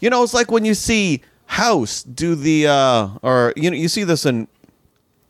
you 0.00 0.10
know, 0.10 0.22
it's 0.22 0.34
like 0.34 0.50
when 0.50 0.64
you 0.64 0.74
see 0.74 1.22
House 1.46 2.02
do 2.02 2.34
the, 2.34 2.66
uh, 2.66 3.08
or 3.22 3.52
you 3.56 3.70
know, 3.70 3.76
you 3.76 3.88
see 3.88 4.04
this 4.04 4.26
in, 4.26 4.46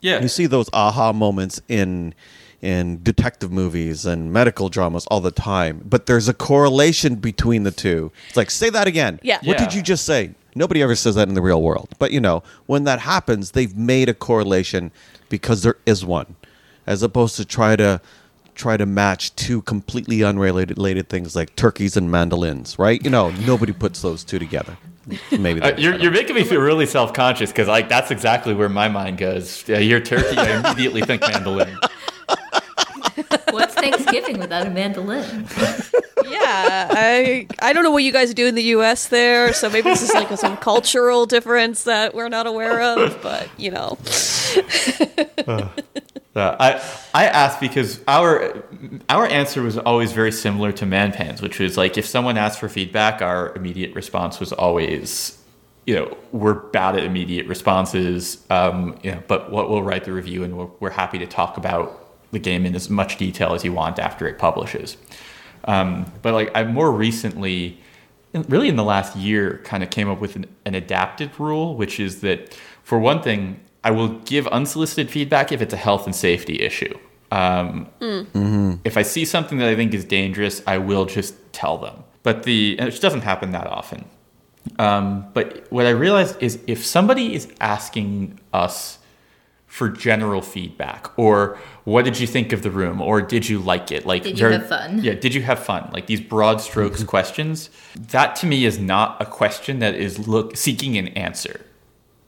Yeah. 0.01 0.21
you 0.21 0.29
see 0.29 0.47
those 0.47 0.69
aha 0.73 1.13
moments 1.13 1.61
in, 1.69 2.15
in 2.63 3.03
detective 3.03 3.51
movies 3.51 4.07
and 4.07 4.33
medical 4.33 4.69
dramas 4.69 5.05
all 5.09 5.21
the 5.21 5.31
time. 5.33 5.83
But 5.85 6.07
there's 6.07 6.29
a 6.29 6.35
correlation 6.35 7.17
between 7.17 7.65
the 7.65 7.73
two. 7.73 8.13
It's 8.29 8.37
like, 8.37 8.51
say 8.51 8.71
that 8.71 8.87
again. 8.87 9.19
Yeah. 9.23 9.39
What 9.43 9.59
did 9.59 9.75
you 9.75 9.83
just 9.83 10.05
say? 10.07 10.31
Nobody 10.55 10.81
ever 10.83 10.95
says 10.95 11.17
that 11.17 11.29
in 11.29 11.35
the 11.35 11.43
real 11.43 11.61
world. 11.61 11.89
But 11.99 12.13
you 12.13 12.21
know, 12.21 12.43
when 12.67 12.85
that 12.85 13.01
happens, 13.01 13.51
they've 13.51 13.77
made 13.77 14.09
a 14.09 14.15
correlation 14.15 14.93
because 15.29 15.63
there 15.63 15.77
is 15.87 16.05
one, 16.05 16.37
as 16.87 17.03
opposed 17.03 17.37
to 17.37 17.45
try 17.45 17.75
to 17.77 18.01
try 18.55 18.77
to 18.77 18.85
match 18.85 19.35
two 19.35 19.63
completely 19.63 20.23
unrelated 20.23 20.77
related 20.77 21.09
things 21.09 21.35
like 21.35 21.57
turkeys 21.57 21.97
and 21.97 22.11
mandolins, 22.11 22.79
right? 22.79 23.03
You 23.03 23.09
know, 23.11 23.31
nobody 23.31 23.73
puts 23.73 24.03
those 24.03 24.23
two 24.25 24.39
together. 24.39 24.77
Maybe 25.33 25.61
Uh, 25.63 25.71
they- 25.73 25.83
you're, 25.83 25.97
you're 25.97 26.13
making 26.13 26.37
me 26.37 26.45
feel 26.45 26.61
really 26.61 26.85
self 26.87 27.13
conscious 27.15 27.51
because 27.51 27.67
like 27.67 27.89
that's 27.89 28.11
exactly 28.11 28.53
where 28.55 28.69
my 28.69 28.89
mind 28.89 29.17
goes. 29.19 29.65
Uh, 29.69 29.79
you're 29.79 30.01
turkey, 30.01 30.37
I 30.37 30.59
immediately 30.71 31.01
think 31.01 31.23
mandolin. 31.23 31.77
What's 33.83 34.05
Thanksgiving 34.05 34.39
without 34.39 34.67
a 34.67 34.71
mandolin? 34.71 35.47
yeah, 36.25 36.89
I 36.91 37.47
I 37.61 37.73
don't 37.73 37.83
know 37.83 37.91
what 37.91 38.05
you 38.05 38.13
guys 38.13 38.33
do 38.35 38.47
in 38.47 38.55
the 38.55 38.63
U.S. 38.65 39.09
there, 39.09 39.53
so 39.53 39.69
maybe 39.69 39.91
this 39.91 40.03
is 40.03 40.15
like 40.15 40.29
some 40.39 40.57
cultural 40.57 41.27
difference 41.27 41.85
that 41.85 42.15
we're 42.15 42.29
not 42.29 42.47
aware 42.47 42.81
of. 42.83 43.21
But 43.23 43.49
you 43.59 43.71
know, 43.73 43.99
Uh, 46.35 46.57
I 46.59 46.83
I 47.13 47.27
asked 47.27 47.61
because 47.61 48.01
our 48.09 48.65
our 49.11 49.27
answer 49.27 49.61
was 49.63 49.77
always 49.77 50.13
very 50.13 50.33
similar 50.33 50.73
to 50.73 50.87
Manpan's, 50.87 51.43
which 51.43 51.59
was 51.59 51.77
like 51.77 51.99
if 51.99 52.07
someone 52.07 52.39
asked 52.39 52.59
for 52.59 52.71
feedback, 52.71 53.21
our 53.21 53.55
immediate 53.55 53.95
response 53.95 54.41
was 54.41 54.51
always, 54.51 55.39
you 55.87 55.95
know, 55.95 56.17
we're 56.33 56.55
bad 56.55 56.97
at 56.97 57.05
immediate 57.05 57.47
responses, 57.49 58.43
um, 58.49 58.99
you 59.03 59.11
know, 59.13 59.23
but 59.29 59.51
what 59.53 59.69
we'll 59.69 59.83
write 59.83 60.05
the 60.05 60.13
review 60.13 60.43
and 60.43 60.57
we're, 60.57 60.69
we're 60.81 60.91
happy 60.91 61.19
to 61.19 61.27
talk 61.27 61.59
about 61.59 62.02
the 62.33 62.39
game 62.39 62.67
in 62.67 62.75
as 62.75 62.91
much 62.91 63.17
detail 63.19 63.55
as 63.55 63.65
you 63.65 63.73
want 63.73 63.99
after 63.99 64.27
it 64.27 64.39
publishes. 64.39 64.97
Um, 65.65 66.11
but 66.23 66.35
like 66.35 66.51
I 66.55 66.65
more 66.65 66.91
recently, 66.91 67.79
really 68.49 68.69
in 68.69 68.77
the 68.77 68.85
last 68.85 69.15
year, 69.17 69.61
kind 69.65 69.83
of 69.83 69.91
came 69.91 70.09
up 70.09 70.21
with 70.21 70.35
an, 70.35 70.47
an 70.65 70.75
adapted 70.75 71.31
rule, 71.39 71.77
which 71.77 72.01
is 72.01 72.21
that 72.23 72.55
for 72.83 72.99
one 72.99 73.23
thing, 73.23 73.61
I 73.85 73.91
will 73.91 74.09
give 74.09 74.47
unsolicited 74.49 75.11
feedback 75.11 75.53
if 75.53 75.61
it's 75.63 75.75
a 75.75 75.77
health 75.77 76.07
and 76.07 76.15
safety 76.15 76.61
issue. 76.61 76.99
Um, 77.31 77.89
If 78.85 78.97
I 78.97 79.03
see 79.03 79.25
something 79.25 79.59
that 79.59 79.69
I 79.69 79.77
think 79.77 79.95
is 79.95 80.05
dangerous, 80.05 80.63
I 80.67 80.79
will 80.79 81.05
just 81.07 81.35
tell 81.53 81.79
them. 81.79 82.05
But 82.23 82.43
the 82.45 82.77
and 82.79 82.89
it 82.89 83.01
doesn't 83.01 83.23
happen 83.23 83.53
that 83.53 83.67
often. 83.67 84.05
Um, 84.79 85.27
but 85.35 85.67
what 85.71 85.87
I 85.87 85.91
realized 85.91 86.41
is 86.41 86.59
if 86.67 86.85
somebody 86.85 87.35
is 87.35 87.49
asking 87.61 88.39
us 88.53 88.99
for 89.73 89.89
general 89.89 90.43
feedback 90.43 91.11
or 91.17 91.59
what 91.85 92.05
did 92.05 92.21
you 92.21 92.27
think 92.27 92.53
of 92.53 92.61
the 92.63 92.71
room 92.71 93.01
or 93.01 93.23
did 93.23 93.49
you 93.49 93.59
like 93.59 93.91
it 93.91 94.05
like 94.05 94.23
Did 94.23 94.33
you 94.39 94.45
very- 94.49 94.53
have 94.59 94.69
fun? 94.69 95.01
yeah 95.03 95.15
did 95.15 95.33
you 95.35 95.41
have 95.41 95.59
fun 95.65 95.89
like 95.95 96.07
these 96.07 96.21
broad 96.21 96.61
strokes 96.61 97.03
questions 97.05 97.71
that 97.97 98.37
to 98.37 98.47
me 98.47 98.67
is 98.67 98.79
not 98.79 99.17
a 99.23 99.25
question 99.25 99.79
that 99.79 99.95
is 99.95 100.29
look 100.29 100.59
seeking 100.59 100.99
an 100.99 101.09
answer 101.09 101.59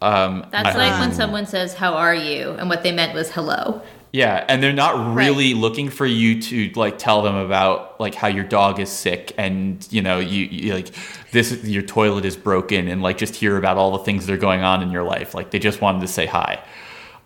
um, 0.01 0.47
That's 0.51 0.75
I- 0.77 0.89
like 0.89 1.01
when 1.01 1.13
someone 1.15 1.47
says, 1.47 1.73
How 1.75 1.95
are 1.95 2.15
you? 2.15 2.51
And 2.59 2.69
what 2.69 2.83
they 2.83 2.93
meant 2.93 3.15
was 3.15 3.31
hello. 3.31 3.81
yeah, 4.13 4.45
and 4.51 4.63
they're 4.63 4.73
not 4.87 5.15
really 5.15 5.55
looking 5.55 5.89
for 5.89 6.05
you 6.05 6.43
to 6.43 6.71
like 6.77 6.99
tell 6.99 7.23
them 7.23 7.35
about 7.37 7.99
like 7.99 8.15
how 8.15 8.29
your 8.29 8.45
dog 8.45 8.81
is 8.81 8.91
sick 8.91 9.33
and 9.39 9.87
you 9.91 10.03
know 10.03 10.19
you, 10.19 10.45
you 10.45 10.75
like 10.75 10.91
this 11.33 11.65
your 11.65 11.83
toilet 11.83 12.25
is 12.27 12.37
broken 12.37 12.87
and 12.89 13.01
like 13.03 13.17
just 13.17 13.35
hear 13.37 13.57
about 13.57 13.79
all 13.79 13.93
the 13.97 14.05
things 14.05 14.27
that 14.27 14.33
are 14.35 14.45
going 14.49 14.63
on 14.63 14.83
in 14.83 14.91
your 14.91 15.05
life. 15.05 15.33
Like 15.35 15.51
they 15.53 15.59
just 15.59 15.81
wanted 15.81 16.03
to 16.03 16.09
say 16.09 16.27
hi. 16.27 16.63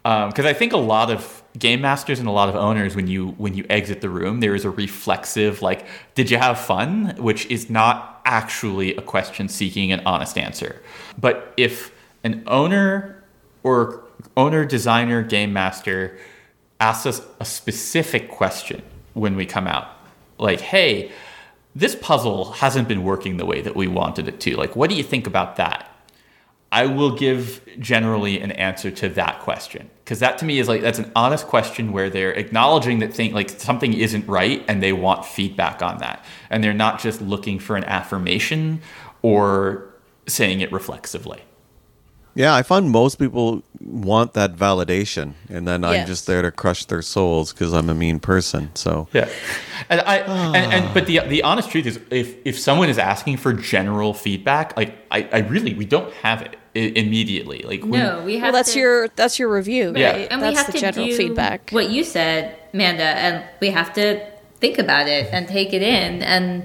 Um, 0.08 0.30
because 0.30 0.46
I 0.46 0.54
think 0.54 0.72
a 0.72 0.78
lot 0.78 1.10
of 1.10 1.42
game 1.58 1.82
masters 1.82 2.18
and 2.18 2.26
a 2.26 2.32
lot 2.32 2.48
of 2.48 2.56
owners 2.56 2.96
when 2.96 3.08
you 3.08 3.32
when 3.32 3.52
you 3.52 3.66
exit 3.68 4.00
the 4.00 4.08
room 4.08 4.40
there 4.40 4.54
is 4.54 4.64
a 4.64 4.70
reflexive 4.70 5.60
like 5.60 5.84
did 6.14 6.30
you 6.30 6.38
have 6.38 6.58
fun? 6.58 7.14
which 7.18 7.44
is 7.46 7.68
not 7.68 8.22
actually 8.24 8.96
a 8.96 9.02
question 9.02 9.48
seeking 9.50 9.92
an 9.92 10.00
honest 10.06 10.38
answer. 10.38 10.80
But 11.18 11.52
if 11.58 11.92
an 12.24 12.42
owner 12.46 13.22
or 13.62 14.02
owner 14.34 14.64
designer 14.64 15.22
game 15.22 15.52
master 15.52 16.18
asks 16.80 17.04
us 17.04 17.20
a 17.38 17.44
specific 17.44 18.30
question 18.30 18.80
when 19.12 19.36
we 19.36 19.44
come 19.44 19.66
out 19.66 19.88
like 20.38 20.60
hey 20.60 21.12
this 21.74 21.94
puzzle 21.96 22.52
hasn't 22.52 22.88
been 22.88 23.04
working 23.04 23.36
the 23.36 23.44
way 23.44 23.60
that 23.60 23.76
we 23.76 23.86
wanted 23.86 24.26
it 24.26 24.40
to 24.40 24.56
like 24.56 24.74
what 24.74 24.88
do 24.88 24.96
you 24.96 25.02
think 25.02 25.26
about 25.26 25.56
that 25.56 25.87
I 26.70 26.86
will 26.86 27.16
give 27.16 27.66
generally 27.78 28.40
an 28.40 28.52
answer 28.52 28.90
to 28.90 29.08
that 29.10 29.40
question 29.40 29.88
because 30.04 30.20
that 30.20 30.38
to 30.38 30.44
me 30.44 30.58
is 30.58 30.68
like 30.68 30.82
that's 30.82 30.98
an 30.98 31.10
honest 31.16 31.46
question 31.46 31.92
where 31.92 32.10
they're 32.10 32.32
acknowledging 32.32 32.98
that 32.98 33.14
thing 33.14 33.32
like 33.32 33.48
something 33.48 33.94
isn't 33.94 34.26
right 34.28 34.64
and 34.68 34.82
they 34.82 34.92
want 34.92 35.24
feedback 35.24 35.82
on 35.82 35.98
that 35.98 36.24
and 36.50 36.62
they're 36.62 36.74
not 36.74 37.00
just 37.00 37.22
looking 37.22 37.58
for 37.58 37.76
an 37.76 37.84
affirmation 37.84 38.82
or 39.22 39.88
saying 40.26 40.60
it 40.60 40.70
reflexively. 40.70 41.42
Yeah, 42.38 42.54
I 42.54 42.62
find 42.62 42.88
most 42.90 43.18
people 43.18 43.64
want 43.80 44.34
that 44.34 44.54
validation, 44.54 45.32
and 45.50 45.66
then 45.66 45.82
I'm 45.82 45.92
Yes. 45.94 46.06
just 46.08 46.26
there 46.28 46.40
to 46.42 46.52
crush 46.52 46.84
their 46.84 47.02
souls 47.02 47.52
because 47.52 47.72
I'm 47.74 47.90
a 47.90 47.94
mean 47.94 48.20
person. 48.20 48.70
So 48.74 49.08
Yeah, 49.12 49.28
and 49.90 50.00
I 50.02 50.16
and, 50.58 50.72
and 50.74 50.94
but 50.94 51.06
the 51.06 51.18
the 51.26 51.42
honest 51.42 51.68
truth 51.70 51.86
is 51.86 51.98
if 52.10 52.36
if 52.44 52.56
someone 52.56 52.88
is 52.90 52.98
asking 52.98 53.38
for 53.38 53.52
general 53.52 54.14
feedback, 54.14 54.76
like 54.76 54.94
I, 55.10 55.28
I 55.32 55.38
really 55.54 55.74
we 55.74 55.84
don't 55.84 56.12
have 56.22 56.40
it 56.42 56.54
I- 56.76 56.92
immediately. 56.94 57.60
Like 57.66 57.82
when- 57.82 58.00
No, 58.06 58.22
we 58.24 58.34
have 58.38 58.52
Well, 58.52 58.52
that's 58.52 58.72
to, 58.74 58.78
your 58.78 59.08
that's 59.16 59.36
your 59.40 59.48
review, 59.52 59.92
Yeah. 59.96 60.12
right? 60.12 60.28
and 60.30 60.40
that's 60.40 60.52
we 60.52 60.56
have 60.58 60.66
the 60.66 60.72
to 60.74 60.78
general 60.80 61.06
do 61.08 61.16
feedback. 61.16 61.70
What 61.70 61.90
you 61.90 62.04
said, 62.04 62.54
Amanda, 62.72 63.02
and 63.24 63.42
we 63.60 63.70
have 63.70 63.92
to 63.94 64.20
think 64.60 64.78
about 64.78 65.08
it 65.08 65.28
and 65.32 65.48
take 65.48 65.72
it 65.72 65.82
in. 65.82 66.22
And 66.22 66.62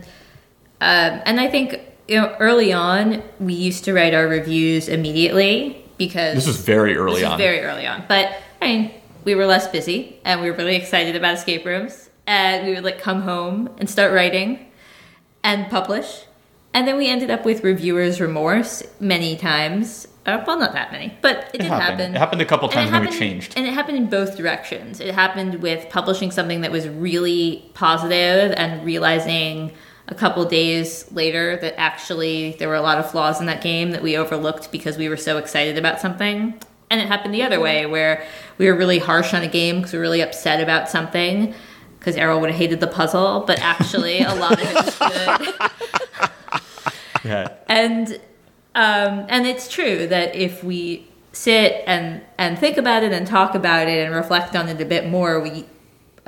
um, 0.82 1.22
and 1.26 1.40
I 1.40 1.48
think 1.50 1.80
you 2.08 2.20
know 2.20 2.36
early 2.40 2.74
on 2.74 3.24
we 3.40 3.54
used 3.54 3.84
to 3.86 3.94
write 3.94 4.14
our 4.14 4.28
reviews 4.28 4.90
immediately 4.90 5.84
because 5.98 6.36
this 6.36 6.48
is 6.48 6.58
very 6.58 6.96
early 6.96 7.24
on. 7.24 7.38
very 7.38 7.62
early 7.62 7.86
on. 7.86 8.04
But 8.08 8.36
I 8.62 8.66
mean, 8.68 8.92
we 9.24 9.36
were 9.36 9.46
less 9.46 9.68
busy 9.68 10.20
and 10.26 10.42
we 10.42 10.50
were 10.50 10.58
really 10.58 10.76
excited 10.76 11.16
about 11.16 11.36
escape 11.36 11.66
rooms, 11.66 12.10
and 12.28 12.68
we 12.68 12.74
would 12.74 12.84
like 12.84 13.00
come 13.00 13.22
home 13.22 13.70
and 13.78 13.90
start 13.90 14.14
writing 14.14 14.72
and 15.44 15.70
publish. 15.70 16.26
And 16.74 16.88
then 16.88 16.98
we 16.98 17.08
ended 17.08 17.30
up 17.30 17.46
with 17.46 17.64
reviewers' 17.64 18.20
remorse 18.20 18.82
many 19.00 19.38
times. 19.38 20.08
Uh, 20.26 20.44
well, 20.48 20.58
not 20.58 20.74
that 20.74 20.92
many, 20.92 21.16
but 21.22 21.52
it, 21.54 21.60
did 21.60 21.68
happened. 21.68 22.00
happen. 22.00 22.16
It 22.16 22.18
happened 22.18 22.42
a 22.42 22.46
couple 22.46 22.70
And 22.70 22.74
times 22.74 22.90
it 22.90 22.94
when 22.94 23.10
we 23.10 23.16
changed. 23.16 23.54
And 23.56 23.68
it 23.68 23.74
happened 23.74 23.98
in 23.98 24.10
both 24.10 24.38
directions. 24.38 25.00
It 25.00 25.14
happened 25.14 25.56
with 25.56 25.88
publishing 25.90 26.32
something 26.32 26.62
that 26.62 26.72
was 26.72 26.88
really 26.88 27.70
positive 27.74 28.54
and 28.58 28.84
realizing 28.84 29.74
a 30.08 30.16
couple 30.16 30.44
days 30.46 31.10
later 31.12 31.58
that 31.58 31.80
actually 31.80 32.56
there 32.60 32.68
were 32.68 32.76
a 32.76 32.82
lot 32.82 32.98
of 32.98 33.10
flaws 33.10 33.40
in 33.40 33.46
that 33.46 33.62
game 33.62 33.92
that 33.92 34.04
we 34.04 34.18
overlooked 34.18 34.72
because 34.72 34.98
we 34.98 35.08
were 35.08 35.18
so 35.18 35.38
excited 35.38 35.78
about 35.78 36.02
something. 36.02 36.60
And 36.90 37.02
it 37.02 37.08
happened 37.08 37.34
the 37.34 37.44
other 37.44 37.60
way 37.60 37.86
where 37.86 38.26
we 38.58 38.68
were 38.68 38.76
really 38.76 39.00
harsh 39.00 39.34
on 39.34 39.42
a 39.42 39.48
game 39.48 39.78
because 39.78 39.94
we 39.94 40.00
were 40.00 40.04
really 40.04 40.22
upset 40.22 40.62
about 40.62 40.90
something 40.90 41.54
because 41.98 42.18
Errol 42.18 42.42
would 42.42 42.50
have 42.50 42.60
hated 42.60 42.82
the 42.82 42.88
puzzle, 42.88 43.46
but 43.48 43.60
actually 43.60 44.20
a 44.20 44.36
lot 44.36 44.62
of 44.62 44.68
it 44.68 44.74
was 44.76 44.98
good. 45.00 45.70
Yeah. 47.24 47.54
and 47.68 48.20
um, 48.76 49.26
and 49.30 49.48
it's 49.48 49.70
true 49.70 50.08
that 50.08 50.36
if 50.36 50.62
we 50.62 51.08
sit 51.32 51.82
and 51.88 52.22
and 52.38 52.60
think 52.60 52.76
about 52.78 53.04
it 53.04 53.14
and 53.14 53.26
talk 53.26 53.56
about 53.56 53.88
it 53.88 54.06
and 54.06 54.14
reflect 54.14 54.58
on 54.58 54.68
it 54.68 54.82
a 54.82 54.86
bit 54.86 55.08
more, 55.08 55.40
we 55.40 55.66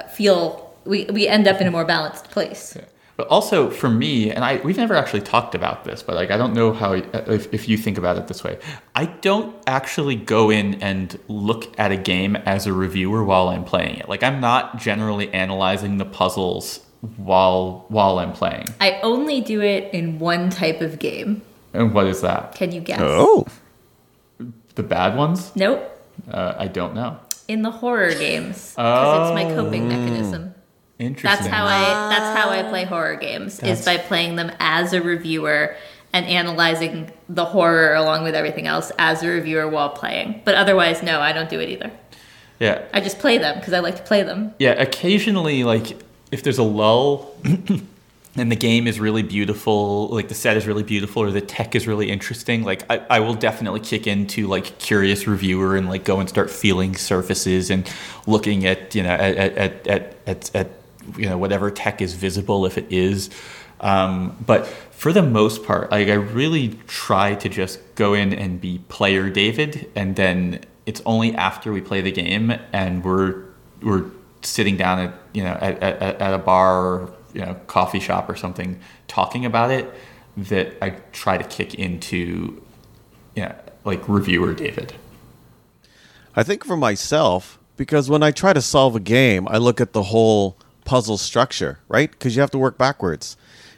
feel 0.09 0.73
we 0.85 1.03
we 1.05 1.27
end 1.27 1.49
up 1.49 1.59
in 1.59 1.67
a 1.67 1.71
more 1.71 1.83
balanced 1.83 2.31
place. 2.31 2.77
But 3.17 3.27
also 3.29 3.69
for 3.69 3.89
me, 3.89 4.29
and 4.29 4.43
I 4.43 4.57
we've 4.57 4.75
never 4.77 4.93
actually 4.93 5.21
talked 5.21 5.55
about 5.55 5.85
this, 5.85 6.03
but 6.03 6.15
like 6.15 6.31
I 6.31 6.37
don't 6.37 6.53
know 6.53 6.73
how 6.73 6.93
if, 6.93 7.53
if 7.53 7.69
you 7.69 7.77
think 7.77 7.97
about 7.97 8.17
it 8.17 8.27
this 8.27 8.43
way. 8.43 8.59
I 8.93 9.05
don't 9.05 9.55
actually 9.67 10.15
go 10.17 10.49
in 10.49 10.81
and 10.81 11.17
look 11.29 11.79
at 11.79 11.91
a 11.91 11.97
game 11.97 12.35
as 12.35 12.67
a 12.67 12.73
reviewer 12.73 13.23
while 13.23 13.47
I'm 13.49 13.63
playing 13.63 13.97
it. 13.97 14.09
Like 14.09 14.21
I'm 14.21 14.41
not 14.41 14.79
generally 14.79 15.33
analyzing 15.33 15.97
the 15.97 16.05
puzzles 16.05 16.81
while 17.15 17.85
while 17.87 18.19
I'm 18.19 18.33
playing. 18.33 18.65
I 18.81 18.99
only 19.01 19.39
do 19.39 19.61
it 19.61 19.93
in 19.93 20.19
one 20.19 20.49
type 20.49 20.81
of 20.81 20.99
game. 20.99 21.41
And 21.73 21.93
what 21.93 22.07
is 22.07 22.21
that? 22.21 22.55
Can 22.55 22.71
you 22.71 22.81
guess? 22.81 22.99
oh, 23.01 23.45
The 24.75 24.83
bad 24.83 25.15
ones? 25.15 25.55
Nope. 25.55 25.91
Uh, 26.29 26.55
I 26.57 26.67
don't 26.67 26.95
know. 26.95 27.19
In 27.47 27.61
the 27.61 27.71
horror 27.71 28.11
games, 28.13 28.71
because 28.71 29.29
it's 29.29 29.35
my 29.35 29.43
coping 29.53 29.87
mechanism. 29.87 30.54
Interesting. 30.97 31.43
That's 31.43 31.47
how 31.47 31.65
I 31.65 32.09
that's 32.09 32.39
how 32.39 32.49
I 32.49 32.63
play 32.63 32.85
ah. 32.85 32.87
horror 32.87 33.15
games 33.15 33.57
That's- 33.57 33.79
is 33.79 33.85
by 33.85 33.97
playing 33.97 34.35
them 34.35 34.51
as 34.59 34.93
a 34.93 35.01
reviewer 35.01 35.75
and 36.13 36.25
analyzing 36.27 37.11
the 37.27 37.43
horror 37.43 37.93
along 37.93 38.23
with 38.23 38.35
everything 38.35 38.67
else 38.67 38.91
as 38.97 39.21
a 39.21 39.27
reviewer 39.27 39.67
while 39.67 39.89
playing. 39.89 40.41
But 40.45 40.55
otherwise, 40.55 41.03
no, 41.03 41.19
I 41.19 41.33
don't 41.33 41.49
do 41.49 41.59
it 41.59 41.69
either. 41.69 41.91
Yeah. 42.59 42.85
I 42.93 43.01
just 43.01 43.19
play 43.19 43.37
them 43.37 43.59
because 43.59 43.73
I 43.73 43.79
like 43.79 43.97
to 43.97 44.03
play 44.03 44.23
them. 44.23 44.53
Yeah, 44.57 44.71
occasionally, 44.71 45.65
like 45.65 46.01
if 46.31 46.41
there's 46.43 46.57
a 46.57 46.63
lull 46.63 47.35
and 47.43 48.49
the 48.49 48.55
game 48.55 48.87
is 48.87 48.97
really 48.97 49.23
beautiful, 49.23 50.07
like 50.07 50.29
the 50.29 50.35
set 50.35 50.55
is 50.55 50.65
really 50.65 50.83
beautiful 50.83 51.21
or 51.21 51.31
the 51.31 51.41
tech 51.41 51.75
is 51.75 51.85
really 51.85 52.09
interesting, 52.09 52.63
like 52.63 52.89
I, 52.89 53.01
I 53.09 53.19
will 53.19 53.33
definitely 53.33 53.81
kick 53.81 54.07
into 54.07 54.47
like 54.47 54.79
curious 54.79 55.27
reviewer 55.27 55.75
and 55.75 55.89
like 55.89 56.05
go 56.05 56.21
and 56.21 56.29
start 56.29 56.49
feeling 56.49 56.95
surfaces 56.95 57.69
and 57.69 57.91
looking 58.25 58.65
at 58.65 58.95
you 58.95 59.03
know 59.03 59.09
at 59.09 59.35
at 59.35 59.57
at 59.57 59.87
at, 59.87 60.15
at, 60.27 60.55
at 60.55 60.71
you 61.17 61.29
know 61.29 61.37
whatever 61.37 61.71
tech 61.71 62.01
is 62.01 62.13
visible 62.13 62.65
if 62.65 62.77
it 62.77 62.91
is. 62.91 63.29
Um, 63.81 64.37
but 64.45 64.65
for 64.91 65.11
the 65.11 65.21
most 65.21 65.65
part, 65.65 65.91
like 65.91 66.07
I 66.07 66.13
really 66.13 66.79
try 66.87 67.35
to 67.35 67.49
just 67.49 67.79
go 67.95 68.13
in 68.13 68.33
and 68.33 68.59
be 68.59 68.79
player 68.89 69.29
David, 69.29 69.91
and 69.95 70.15
then 70.15 70.61
it's 70.85 71.01
only 71.05 71.35
after 71.35 71.73
we 71.73 71.81
play 71.81 72.01
the 72.01 72.11
game 72.11 72.53
and 72.71 73.03
we're 73.03 73.43
we're 73.81 74.05
sitting 74.41 74.77
down 74.77 74.99
at 74.99 75.13
you 75.33 75.43
know 75.43 75.57
at, 75.61 75.81
at, 75.81 76.21
at 76.21 76.33
a 76.33 76.37
bar 76.37 76.85
or 76.85 77.13
you 77.33 77.41
know 77.41 77.55
coffee 77.67 77.99
shop 77.99 78.29
or 78.29 78.35
something 78.35 78.79
talking 79.07 79.45
about 79.45 79.71
it 79.71 79.91
that 80.37 80.75
I 80.81 80.91
try 81.11 81.37
to 81.37 81.43
kick 81.43 81.75
into 81.75 82.61
you 83.35 83.43
know 83.43 83.55
like 83.83 84.07
reviewer 84.07 84.53
David. 84.53 84.93
I 86.35 86.43
think 86.43 86.65
for 86.65 86.75
myself, 86.75 87.59
because 87.77 88.09
when 88.09 88.21
I 88.21 88.31
try 88.31 88.51
to 88.53 88.61
solve 88.61 88.95
a 88.95 88.99
game, 88.99 89.47
I 89.47 89.57
look 89.57 89.79
at 89.79 89.93
the 89.93 90.03
whole 90.03 90.57
puzzle 90.85 91.17
structure, 91.17 91.79
right? 91.89 92.09
Because 92.09 92.35
you 92.35 92.41
have 92.41 92.51
to 92.51 92.57
work 92.57 92.77
backwards. 92.77 93.35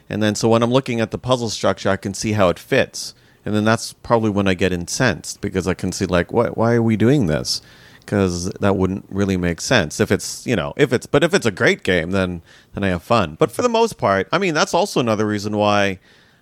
And 0.08 0.22
then 0.22 0.34
so 0.34 0.48
when 0.48 0.62
I'm 0.62 0.70
looking 0.70 1.00
at 1.00 1.10
the 1.10 1.18
puzzle 1.18 1.50
structure, 1.50 1.90
I 1.90 1.96
can 1.96 2.14
see 2.14 2.32
how 2.32 2.48
it 2.48 2.58
fits. 2.58 3.14
And 3.44 3.54
then 3.54 3.64
that's 3.64 3.92
probably 3.92 4.30
when 4.30 4.46
I 4.46 4.54
get 4.54 4.72
incensed 4.72 5.40
because 5.40 5.66
I 5.66 5.74
can 5.74 5.90
see 5.92 6.06
like, 6.06 6.32
why, 6.32 6.48
why 6.48 6.74
are 6.74 6.82
we 6.82 6.96
doing 6.96 7.26
this? 7.26 7.60
Because 8.00 8.50
that 8.52 8.76
wouldn't 8.76 9.04
really 9.10 9.36
make 9.36 9.60
sense 9.60 10.00
if 10.00 10.10
it's 10.10 10.46
you 10.46 10.56
know 10.56 10.72
if 10.78 10.94
it's 10.94 11.04
but 11.04 11.22
if 11.22 11.34
it's 11.34 11.44
a 11.44 11.50
great 11.50 11.82
game 11.82 12.10
then 12.10 12.40
then 12.74 12.82
I 12.82 12.88
have 12.88 13.02
fun. 13.02 13.36
But 13.38 13.50
for 13.50 13.60
the 13.60 13.68
most 13.68 13.98
part, 13.98 14.28
I 14.32 14.38
mean 14.38 14.54
that's 14.54 14.72
also 14.72 14.98
another 14.98 15.26
reason 15.26 15.58
why 15.58 15.98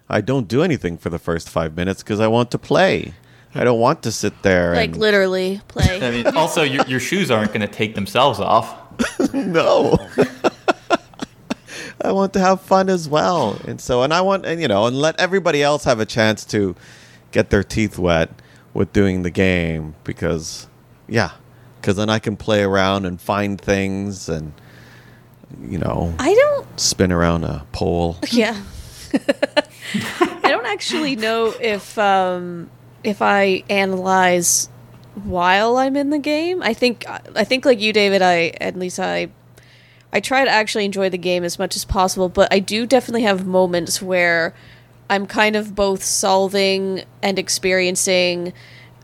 I 0.09 0.21
don't 0.21 0.47
do 0.47 0.63
anything 0.63 0.97
for 0.97 1.11
the 1.11 1.19
first 1.19 1.51
five 1.51 1.77
minutes 1.77 2.05
because 2.05 2.21
I 2.21 2.29
want 2.29 2.53
to 2.53 2.59
play. 2.59 3.15
I 3.55 3.65
don't 3.65 3.81
want 3.81 4.03
to 4.03 4.13
sit 4.13 4.43
there 4.43 4.75
Like 4.75 4.91
and 4.91 4.99
literally 4.99 5.61
play. 5.67 6.01
I 6.07 6.11
mean, 6.11 6.27
also 6.37 6.63
your 6.63 6.85
your 6.87 7.01
shoes 7.01 7.31
aren't 7.31 7.49
going 7.49 7.63
to 7.67 7.73
take 7.73 7.95
themselves 7.95 8.39
off. 8.39 8.77
no. 9.33 9.99
I 12.07 12.13
want 12.13 12.33
to 12.35 12.41
have 12.41 12.61
fun 12.61 12.89
as 12.89 13.09
well. 13.09 13.59
And 13.67 13.81
so 13.81 14.03
and 14.03 14.15
I 14.15 14.21
want 14.21 14.47
and 14.47 14.61
you 14.61 14.69
know, 14.69 14.87
and 14.87 14.97
let 14.99 15.19
everybody 15.19 15.63
else 15.63 15.85
have 15.85 16.01
a 16.01 16.07
chance 16.07 16.45
to 16.47 16.75
get 17.33 17.51
their 17.51 17.65
teeth 17.65 17.99
wet 17.99 18.31
with 18.73 18.93
doing 18.93 19.23
the 19.23 19.31
game 19.31 19.95
because 20.05 20.69
yeah, 21.09 21.33
cuz 21.83 21.97
then 21.97 22.09
I 22.09 22.19
can 22.19 22.37
play 22.37 22.63
around 22.63 23.05
and 23.07 23.21
find 23.21 23.61
things 23.61 24.29
and 24.29 24.53
you 25.61 25.79
know, 25.79 26.15
I 26.19 26.35
don't 26.35 26.81
spin 26.81 27.13
around 27.13 27.45
a 27.45 27.67
pole. 27.73 28.19
Yeah. 28.31 28.57
I 30.21 30.49
don't 30.49 30.67
actually 30.67 31.17
know 31.17 31.55
if 31.61 31.97
um, 31.99 32.71
if 33.05 33.23
I 33.23 33.63
analyze 33.71 34.69
while 35.25 35.77
I'm 35.77 35.97
in 35.97 36.11
the 36.11 36.19
game. 36.19 36.63
I 36.63 36.75
think 36.75 37.05
I 37.09 37.45
think 37.45 37.65
like 37.65 37.81
you, 37.81 37.93
David. 37.93 38.23
I 38.23 38.53
at 38.61 38.77
least 38.77 38.99
I 39.01 39.29
I 40.13 40.21
try 40.21 40.45
to 40.45 40.51
actually 40.51 40.85
enjoy 40.85 41.11
the 41.11 41.19
game 41.19 41.45
as 41.45 41.59
much 41.59 41.77
as 41.77 41.85
possible, 41.85 42.29
but 42.29 42.53
I 42.53 42.59
do 42.59 42.87
definitely 42.87 43.23
have 43.23 43.47
moments 43.47 44.01
where 44.01 44.55
I'm 45.11 45.27
kind 45.27 45.57
of 45.57 45.75
both 45.75 46.03
solving 46.03 47.05
and 47.23 47.39
experiencing. 47.39 48.53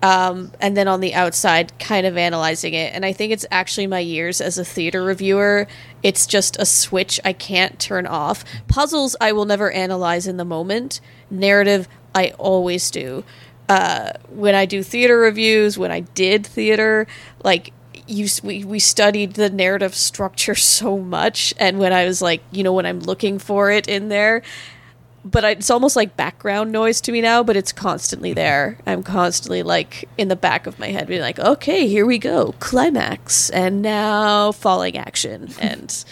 Um, 0.03 0.51
and 0.61 0.77
then 0.77 0.89
on 0.89 1.01
the 1.01 1.15
outside, 1.15 1.79
kind 1.79 2.07
of 2.07 2.17
analyzing 2.17 2.75
it. 2.75 2.93
And 2.93 3.05
I 3.07 3.13
think 3.13 3.33
it's 3.33 3.47
actually 3.53 3.87
my 3.87 4.01
years 4.01 4.41
as 4.41 4.59
a 4.59 4.65
theater 4.65 5.05
reviewer. 5.05 5.69
It's 6.03 6.27
just 6.27 6.57
a 6.59 6.67
switch 6.67 7.21
I 7.25 7.33
can't 7.33 7.79
turn 7.79 8.07
off. 8.07 8.45
Puzzles, 8.67 9.15
I 9.21 9.31
will 9.31 9.45
never 9.45 9.71
analyze 9.71 10.27
in 10.27 10.39
the 10.39 10.45
moment. 10.45 11.01
Narrative, 11.31 11.89
I 12.15 12.31
always 12.39 12.91
do. 12.91 13.23
Uh, 13.69 14.11
when 14.29 14.57
I 14.57 14.67
do 14.67 14.83
theater 14.83 15.19
reviews, 15.19 15.79
when 15.79 15.93
I 15.93 16.01
did 16.01 16.45
theater, 16.45 17.07
like 17.45 17.73
you 18.07 18.27
we, 18.43 18.65
we 18.65 18.79
studied 18.79 19.35
the 19.35 19.51
narrative 19.51 19.95
structure 19.95 20.55
so 20.77 20.99
much 20.99 21.55
and 21.59 21.79
when 21.79 21.93
i 21.93 22.05
was 22.05 22.21
like 22.23 22.43
you 22.51 22.63
know 22.63 22.73
when 22.73 22.87
i'm 22.87 23.01
looking 23.01 23.39
for 23.39 23.71
it 23.71 23.89
in 23.89 24.09
there 24.09 24.43
but 25.25 25.45
I, 25.45 25.51
it's 25.51 25.71
almost 25.71 25.95
like 25.95 26.17
background 26.17 26.73
noise 26.73 27.01
to 27.03 27.13
me 27.13 27.21
now 27.21 27.43
but 27.43 27.57
it's 27.57 27.73
constantly 27.73 28.31
mm-hmm. 28.31 28.37
there. 28.37 28.79
I'm 28.87 29.03
constantly 29.03 29.63
like 29.63 30.09
in 30.19 30.29
the 30.29 30.37
back 30.37 30.67
of 30.67 30.79
my 30.79 30.89
head 30.89 31.07
being 31.07 31.21
like 31.21 31.39
okay 31.39 31.87
here 31.87 32.07
we 32.07 32.19
go 32.19 32.55
climax 32.59 33.51
and 33.51 33.83
now 33.83 34.53
falling 34.53 34.97
action. 34.97 35.51
And 35.61 36.05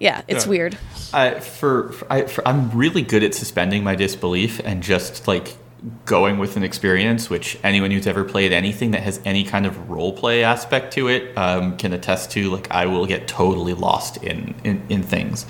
yeah 0.00 0.22
it's 0.26 0.44
Yeah. 0.44 0.50
weird. 0.50 0.78
I, 1.12 1.38
for, 1.38 1.92
for, 1.92 2.12
I, 2.12 2.22
for 2.22 2.46
I'm 2.46 2.70
really 2.70 3.02
good 3.02 3.22
at 3.22 3.34
suspending 3.34 3.84
my 3.84 3.94
disbelief 3.94 4.60
and 4.64 4.82
just 4.82 5.28
like 5.28 5.56
going 6.04 6.38
with 6.38 6.56
an 6.56 6.62
experience. 6.62 7.30
Which 7.30 7.58
anyone 7.62 7.90
who's 7.90 8.06
ever 8.06 8.24
played 8.24 8.52
anything 8.52 8.92
that 8.92 9.02
has 9.02 9.20
any 9.24 9.44
kind 9.44 9.66
of 9.66 9.90
role 9.90 10.12
play 10.12 10.44
aspect 10.44 10.92
to 10.94 11.08
it 11.08 11.36
um, 11.36 11.76
can 11.76 11.92
attest 11.92 12.30
to. 12.32 12.50
Like 12.50 12.70
I 12.70 12.86
will 12.86 13.06
get 13.06 13.28
totally 13.28 13.74
lost 13.74 14.22
in 14.22 14.54
in, 14.64 14.82
in 14.88 15.02
things. 15.02 15.46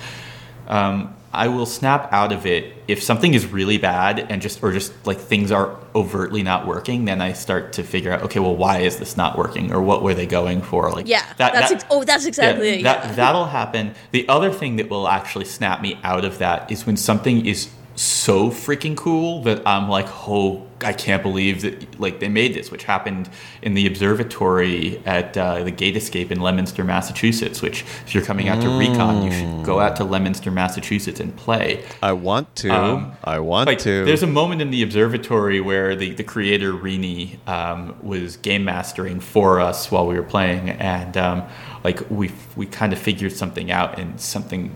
Um, 0.67 1.13
I 1.33 1.49
will 1.49 1.65
snap 1.65 2.11
out 2.11 2.31
of 2.31 2.45
it 2.45 2.73
if 2.87 3.03
something 3.03 3.33
is 3.33 3.45
really 3.45 3.77
bad 3.77 4.25
and 4.31 4.41
just 4.41 4.63
or 4.63 4.71
just 4.71 4.91
like 5.05 5.19
things 5.19 5.51
are 5.51 5.77
overtly 5.93 6.41
not 6.41 6.65
working. 6.65 7.05
Then 7.05 7.21
I 7.21 7.33
start 7.33 7.73
to 7.73 7.83
figure 7.83 8.11
out, 8.11 8.23
okay, 8.23 8.39
well, 8.39 8.55
why 8.55 8.79
is 8.79 8.97
this 8.97 9.17
not 9.17 9.37
working, 9.37 9.71
or 9.71 9.81
what 9.81 10.01
were 10.01 10.13
they 10.13 10.25
going 10.25 10.61
for? 10.61 10.89
Like, 10.89 11.07
yeah 11.07 11.25
that's 11.37 11.71
ex- 11.71 11.85
oh 11.91 12.03
that's 12.03 12.25
exactly 12.25 12.69
it 12.79 12.83
that 12.83 13.15
that'll 13.15 13.45
happen. 13.45 13.93
The 14.11 14.27
other 14.27 14.51
thing 14.51 14.77
that 14.77 14.89
will 14.89 15.07
actually 15.07 15.45
snap 15.45 15.81
me 15.81 15.99
out 16.03 16.25
of 16.25 16.39
that 16.39 16.71
is 16.71 16.87
when 16.87 16.97
something 16.97 17.45
is 17.45 17.69
so 17.97 18.51
freaking 18.51 18.95
cool 18.95 19.41
that 19.41 19.67
I'm 19.67 19.89
like, 19.89 20.05
oh, 20.27 20.67
I 20.81 20.93
can't 20.93 21.23
believe 21.23 21.63
that 21.63 21.99
like 21.99 22.19
they 22.19 22.29
made 22.29 22.53
this, 22.53 22.69
which 22.69 22.83
happened 22.83 23.27
in 23.63 23.73
the 23.73 23.87
observatory 23.87 25.01
at 25.03 25.35
uh, 25.35 25.63
the 25.63 25.71
Gate 25.71 25.97
Escape 25.97 26.31
in 26.31 26.39
Leominster, 26.39 26.83
Massachusetts. 26.83 27.63
Which, 27.63 27.81
if 28.05 28.13
you're 28.13 28.23
coming 28.23 28.49
out 28.49 28.61
to 28.61 28.69
Recon, 28.77 29.23
you 29.23 29.31
should 29.31 29.65
go 29.65 29.79
out 29.79 29.95
to 29.95 30.03
Leominster, 30.03 30.51
Massachusetts, 30.51 31.19
and 31.19 31.35
play. 31.35 31.83
I 32.03 32.13
want 32.13 32.55
to. 32.57 32.69
Um, 32.69 33.13
I 33.23 33.39
want 33.39 33.65
like, 33.65 33.79
to. 33.79 34.05
There's 34.05 34.21
a 34.21 34.27
moment 34.27 34.61
in 34.61 34.69
the 34.69 34.83
observatory 34.83 35.59
where 35.59 35.95
the, 35.95 36.13
the 36.13 36.23
creator 36.23 36.73
Rini 36.73 37.39
um, 37.47 37.95
was 38.03 38.37
game 38.37 38.63
mastering 38.63 39.19
for 39.19 39.59
us 39.59 39.89
while 39.89 40.05
we 40.05 40.13
were 40.13 40.23
playing, 40.23 40.69
and 40.69 41.17
um, 41.17 41.47
like 41.83 42.07
we 42.11 42.31
we 42.55 42.67
kind 42.67 42.93
of 42.93 42.99
figured 42.99 43.31
something 43.31 43.71
out, 43.71 43.97
and 43.97 44.21
something 44.21 44.75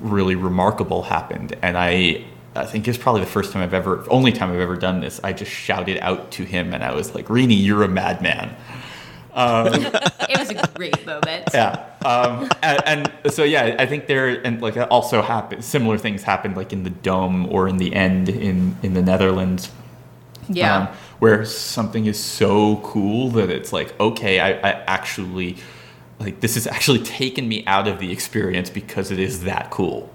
really 0.00 0.36
remarkable 0.36 1.02
happened, 1.02 1.56
and 1.62 1.76
I. 1.76 2.26
I 2.54 2.64
think 2.66 2.88
it's 2.88 2.98
probably 2.98 3.20
the 3.20 3.26
first 3.28 3.52
time 3.52 3.62
I've 3.62 3.74
ever, 3.74 4.04
only 4.10 4.32
time 4.32 4.50
I've 4.50 4.58
ever 4.60 4.76
done 4.76 5.00
this. 5.00 5.20
I 5.22 5.32
just 5.32 5.50
shouted 5.52 5.98
out 5.98 6.32
to 6.32 6.44
him, 6.44 6.74
and 6.74 6.82
I 6.82 6.92
was 6.94 7.14
like, 7.14 7.26
"Rini, 7.26 7.62
you're 7.62 7.84
a 7.84 7.88
madman." 7.88 8.54
It 9.34 10.38
was 10.38 10.50
a 10.50 10.68
great 10.74 11.06
moment. 11.06 11.48
yeah 11.54 11.84
um, 12.04 12.50
and, 12.62 13.10
and 13.24 13.32
so 13.32 13.44
yeah 13.44 13.76
i 13.78 13.86
think 13.86 14.06
there 14.08 14.44
and 14.44 14.60
like 14.60 14.76
also 14.90 15.22
happened 15.22 15.64
similar 15.64 15.96
things 15.98 16.24
happened 16.24 16.56
like 16.56 16.72
in 16.72 16.82
the 16.82 16.90
dome 16.90 17.46
or 17.46 17.68
in 17.68 17.76
the 17.76 17.94
end 17.94 18.28
in 18.28 18.76
in 18.82 18.94
the 18.94 19.02
netherlands 19.02 19.70
Yeah. 20.48 20.76
um, 20.76 20.88
where 21.20 21.44
something 21.44 22.06
is 22.06 22.18
so 22.18 22.76
cool 22.82 23.30
that 23.30 23.50
it's 23.50 23.72
like 23.72 23.98
okay 24.00 24.40
I, 24.40 24.50
I 24.50 24.72
actually 24.86 25.56
like 26.18 26.40
this 26.40 26.54
has 26.54 26.66
actually 26.66 26.98
taken 27.04 27.48
me 27.48 27.64
out 27.66 27.86
of 27.86 28.00
the 28.00 28.10
experience 28.10 28.68
because 28.68 29.12
it 29.12 29.20
is 29.20 29.44
that 29.44 29.70
cool 29.70 30.10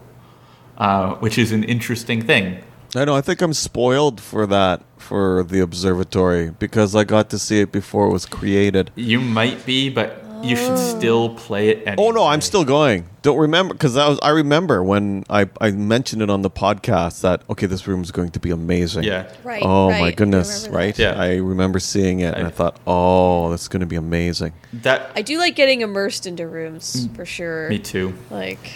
uh, 0.78 1.16
which 1.16 1.38
is 1.38 1.52
an 1.52 1.64
interesting 1.64 2.22
thing 2.22 2.60
I 2.96 3.04
know. 3.04 3.14
I 3.14 3.20
think 3.22 3.42
I'm 3.42 3.54
spoiled 3.54 4.22
for 4.22 4.48
that 4.48 4.82
for 4.98 5.44
the 5.44 5.60
observatory 5.60 6.52
because 6.52 6.96
I 6.96 7.04
got 7.04 7.30
to 7.32 7.38
see 7.40 7.60
it 7.60 7.72
before 7.74 8.08
it 8.08 8.12
was 8.12 8.26
created. 8.26 8.90
you 8.96 9.20
might 9.20 9.66
be 9.66 9.90
but 9.90 10.22
you 10.44 10.56
should 10.56 10.78
still 10.78 11.34
play 11.36 11.70
it 11.70 11.78
anyway. 11.88 11.96
Oh 12.08 12.12
no, 12.12 12.26
I'm 12.28 12.40
still 12.42 12.64
going. 12.64 13.08
Don't 13.24 13.38
remember 13.40 13.74
because 13.74 13.98
I 13.98 14.08
was. 14.08 14.20
I 14.22 14.30
remember 14.30 14.84
when 14.84 15.24
I 15.30 15.50
I 15.60 15.72
mentioned 15.72 16.22
it 16.22 16.30
on 16.30 16.42
the 16.44 16.52
podcast 16.52 17.22
that 17.22 17.42
okay, 17.50 17.66
this 17.66 17.88
room 17.88 18.02
is 18.04 18.12
going 18.12 18.30
to 18.32 18.40
be 18.40 18.52
amazing. 18.52 19.04
yeah 19.06 19.28
right 19.44 19.64
Oh 19.66 19.90
right. 19.90 20.00
my 20.00 20.12
goodness! 20.12 20.68
Right? 20.70 20.98
Yeah. 21.00 21.20
I 21.20 21.38
remember 21.38 21.80
seeing 21.80 22.20
it 22.20 22.36
and 22.36 22.44
I 22.46 22.50
I- 22.50 22.52
thought, 22.52 22.78
oh, 22.86 23.50
that's 23.50 23.68
going 23.68 23.80
to 23.82 23.86
be 23.88 23.96
amazing. 23.96 24.54
that 24.84 25.10
I 25.16 25.22
do 25.24 25.38
like 25.40 25.56
getting 25.56 25.82
immersed 25.82 26.28
into 26.28 26.48
rooms 26.48 27.10
for 27.16 27.26
sure. 27.26 27.68
me 27.70 27.80
too 27.80 28.14
Like, 28.30 28.72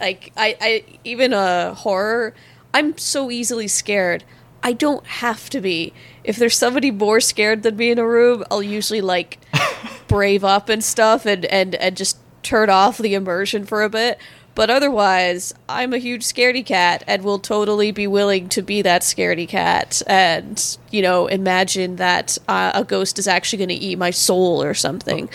like 0.00 0.32
I, 0.36 0.56
I 0.60 0.84
even 1.04 1.32
a 1.32 1.74
horror. 1.74 2.34
I'm 2.72 2.96
so 2.98 3.30
easily 3.30 3.68
scared. 3.68 4.24
I 4.62 4.72
don't 4.72 5.06
have 5.06 5.50
to 5.50 5.60
be. 5.60 5.92
If 6.22 6.36
there's 6.36 6.56
somebody 6.56 6.90
more 6.90 7.20
scared 7.20 7.62
than 7.62 7.76
me 7.76 7.90
in 7.90 7.98
a 7.98 8.06
room, 8.06 8.44
I'll 8.50 8.62
usually 8.62 9.00
like 9.00 9.38
brave 10.08 10.44
up 10.44 10.68
and 10.68 10.82
stuff, 10.82 11.26
and 11.26 11.44
and 11.46 11.74
and 11.76 11.96
just 11.96 12.18
turn 12.42 12.70
off 12.70 12.98
the 12.98 13.14
immersion 13.14 13.64
for 13.64 13.82
a 13.82 13.90
bit. 13.90 14.18
But 14.54 14.68
otherwise, 14.68 15.54
I'm 15.68 15.94
a 15.94 15.98
huge 15.98 16.22
scaredy 16.22 16.66
cat 16.66 17.04
and 17.06 17.22
will 17.22 17.38
totally 17.38 17.92
be 17.92 18.06
willing 18.06 18.48
to 18.50 18.62
be 18.62 18.82
that 18.82 19.02
scaredy 19.02 19.48
cat 19.48 20.02
and, 20.06 20.76
you 20.90 21.02
know, 21.02 21.28
imagine 21.28 21.96
that 21.96 22.36
uh, 22.48 22.72
a 22.74 22.84
ghost 22.84 23.18
is 23.18 23.28
actually 23.28 23.58
going 23.58 23.78
to 23.78 23.86
eat 23.86 23.96
my 23.96 24.10
soul 24.10 24.62
or 24.62 24.74
something. 24.74 25.30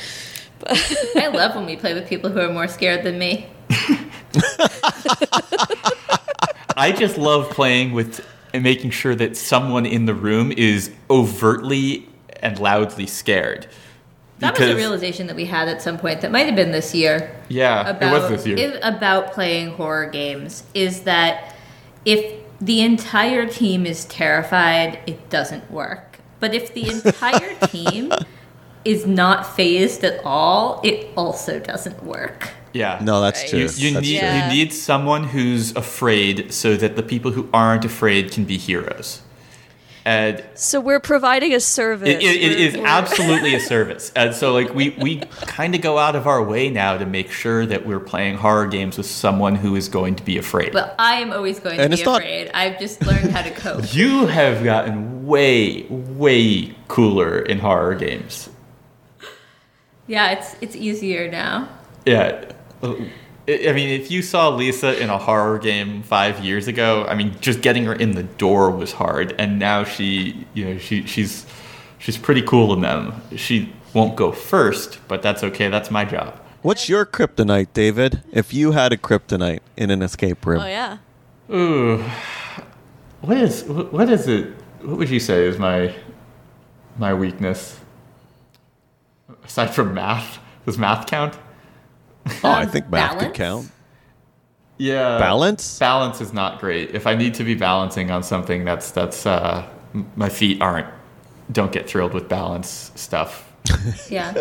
I 0.68 1.32
love 1.34 1.56
when 1.56 1.66
we 1.66 1.76
play 1.76 1.94
with 1.94 2.08
people 2.08 2.30
who 2.30 2.40
are 2.40 2.52
more 2.52 2.68
scared 2.68 3.04
than 3.04 3.18
me. 3.18 3.48
I 6.78 6.92
just 6.92 7.18
love 7.18 7.50
playing 7.50 7.94
with 7.94 8.26
and 8.54 8.64
making 8.64 8.92
sure 8.92 9.16
that 9.16 9.38
someone 9.38 9.86
in 9.86 10.06
the 10.06 10.14
room 10.14 10.52
is 10.52 10.92
overtly 11.10 12.08
and 12.42 12.60
loudly 12.60 13.08
scared. 13.08 13.68
That 14.40 14.60
was 14.60 14.70
a 14.70 14.76
realization 14.76 15.28
that 15.28 15.36
we 15.36 15.46
had 15.46 15.70
at 15.70 15.82
some 15.82 15.98
point 15.98 16.22
that 16.22 16.32
might 16.32 16.46
have 16.46 16.56
been 16.56 16.72
this 16.72 16.94
year. 16.94 17.34
yeah, 17.48 17.90
about 17.90 18.16
it 18.16 18.22
was 18.22 18.30
this 18.30 18.48
year. 18.48 18.58
is- 18.58 18.80
about 18.82 19.32
playing 19.32 19.72
horror 19.72 20.10
games 20.10 20.64
is 20.74 21.02
that 21.02 21.56
if 22.04 22.42
the 22.60 22.82
entire 22.82 23.48
team 23.48 23.86
is 23.86 24.06
terrified, 24.06 25.00
it 25.08 25.30
doesn't 25.30 25.70
work. 25.72 26.20
But 26.40 26.54
if 26.54 26.74
the 26.74 26.90
entire 26.90 27.56
team 27.68 28.12
is 28.84 29.06
not 29.06 29.56
phased 29.56 30.04
at 30.04 30.24
all, 30.26 30.82
it 30.84 31.08
also 31.18 31.60
doesn't 31.60 32.04
work. 32.04 32.50
Yeah. 32.76 33.00
No, 33.02 33.22
that's 33.22 33.42
Right. 33.42 33.50
true. 33.50 33.60
You, 33.60 33.66
you 33.66 33.94
That's 33.94 34.06
need 34.08 34.20
true. 34.20 34.28
You 34.38 34.48
need 34.58 34.74
someone 34.74 35.24
who's 35.34 35.76
afraid 35.76 36.52
so 36.54 36.76
that 36.76 36.96
the 36.96 37.04
people 37.04 37.32
who 37.32 37.48
aren't 37.54 37.86
afraid 37.86 38.32
can 38.32 38.44
be 38.46 38.58
heroes. 38.58 39.22
And 40.08 40.44
So 40.54 40.80
we're 40.80 41.00
providing 41.00 41.52
a 41.56 41.60
service. 41.60 42.08
it, 42.10 42.22
it, 42.22 42.24
it 42.24 42.50
We're- 42.50 42.64
is 42.68 42.74
we're- 42.76 42.86
absolutely 42.86 43.56
a 43.56 43.60
service. 43.74 44.12
And 44.16 44.36
so 44.36 44.54
like 44.54 44.70
we, 44.76 44.90
we 45.02 45.18
kind 45.58 45.74
of 45.74 45.82
go 45.82 45.98
out 45.98 46.16
of 46.16 46.28
our 46.28 46.44
way 46.44 46.70
now 46.70 46.96
to 46.98 47.08
make 47.08 47.32
sure 47.32 47.66
that 47.66 47.88
we're 47.88 48.00
playing 48.14 48.36
horror 48.38 48.68
games 48.68 48.98
with 48.98 49.08
someone 49.08 49.56
who 49.56 49.76
is 49.76 49.90
going 49.90 50.14
to 50.18 50.24
be 50.24 50.38
afraid. 50.38 50.74
But 50.74 50.94
I 51.00 51.16
am 51.22 51.34
always 51.34 51.60
going 51.60 51.80
And 51.80 51.92
to 51.92 51.98
be 51.98 52.04
not- 52.04 52.22
afraid. 52.22 52.52
I've 52.54 52.78
just 52.80 53.02
learned 53.04 53.32
how 53.32 53.42
to 53.42 53.52
cope. 53.52 53.96
you 53.96 54.28
have 54.28 54.64
gotten 54.64 55.26
way, 55.26 55.88
way 55.90 56.76
cooler 56.88 57.40
in 57.40 57.58
horror 57.60 57.96
games. 57.96 58.50
Yeah, 60.08 60.34
it's 60.34 60.56
it's 60.62 60.76
easier 60.76 61.32
now. 61.32 61.68
Yeah. 62.06 62.52
I 63.48 63.70
I 63.70 63.74
mean, 63.74 63.90
if 63.90 64.10
you 64.10 64.22
saw 64.22 64.50
Lisa 64.50 65.00
in 65.02 65.10
a 65.10 65.18
horror 65.18 65.60
game 65.60 66.02
five 66.04 66.44
years 66.44 66.68
ago, 66.68 67.06
I 67.08 67.14
mean, 67.16 67.36
just 67.42 67.62
getting 67.62 67.86
her 67.86 67.94
in 67.94 68.12
the 68.16 68.24
door 68.24 68.72
was 68.72 68.92
hard, 68.94 69.36
and 69.38 69.60
now 69.60 69.84
she, 69.84 70.46
you 70.54 70.66
know, 70.66 70.78
she 70.80 71.06
she's 71.06 71.46
she's 72.00 72.18
pretty 72.18 72.42
cool 72.42 72.74
in 72.74 72.82
them. 72.82 73.22
She 73.36 73.72
won't 73.94 74.16
go 74.16 74.32
first, 74.32 75.00
but 75.08 75.22
that's 75.22 75.44
okay. 75.44 75.70
That's 75.70 75.92
my 75.92 76.06
job. 76.06 76.40
What's 76.64 76.90
your 76.90 77.06
kryptonite, 77.06 77.68
David? 77.74 78.24
If 78.32 78.52
you 78.52 78.72
had 78.72 78.92
a 78.92 78.98
kryptonite 78.98 79.60
in 79.78 79.92
an 79.92 80.02
escape 80.02 80.44
room, 80.46 80.62
Oh 80.62 80.68
yeah. 80.68 80.98
Ooh, 81.54 82.04
what 83.22 83.38
is 83.38 83.64
what 83.66 84.10
is 84.10 84.28
it? 84.28 84.48
What 84.82 84.98
would 84.98 85.10
you 85.10 85.20
say 85.20 85.46
is 85.46 85.60
my 85.60 85.94
my 86.98 87.14
weakness? 87.14 87.80
Aside 89.44 89.76
from 89.76 89.94
math, 89.94 90.40
does 90.66 90.80
math 90.80 91.06
count? 91.06 91.38
Oh, 92.44 92.52
I 92.52 92.66
think 92.66 92.90
math 92.90 93.20
could 93.20 93.34
count. 93.34 93.70
Yeah, 94.78 95.18
Balance? 95.20 95.80
balance 95.80 96.20
is 96.20 96.34
not 96.34 96.60
great. 96.60 96.94
If 96.94 97.08
I 97.08 97.16
need 97.16 97.34
to 97.36 97.44
be 97.46 97.56
balancing 97.56 98.12
on 98.12 98.24
something, 98.24 98.66
that's 98.66 98.92
that's 98.92 99.26
uh, 99.26 99.66
my 100.16 100.28
feet 100.30 100.62
aren't 100.62 100.88
don't 101.52 101.72
get 101.72 101.88
thrilled 101.90 102.14
with 102.14 102.28
balance 102.28 102.92
stuff. 102.96 103.44
Yeah. 104.10 104.34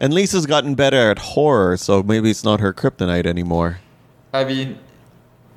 And 0.00 0.14
Lisa's 0.14 0.46
gotten 0.46 0.74
better 0.74 1.10
at 1.10 1.18
horror, 1.18 1.76
so 1.76 2.02
maybe 2.02 2.30
it's 2.30 2.42
not 2.42 2.58
her 2.60 2.72
kryptonite 2.72 3.26
anymore. 3.26 3.80
I 4.32 4.44
mean, 4.44 4.78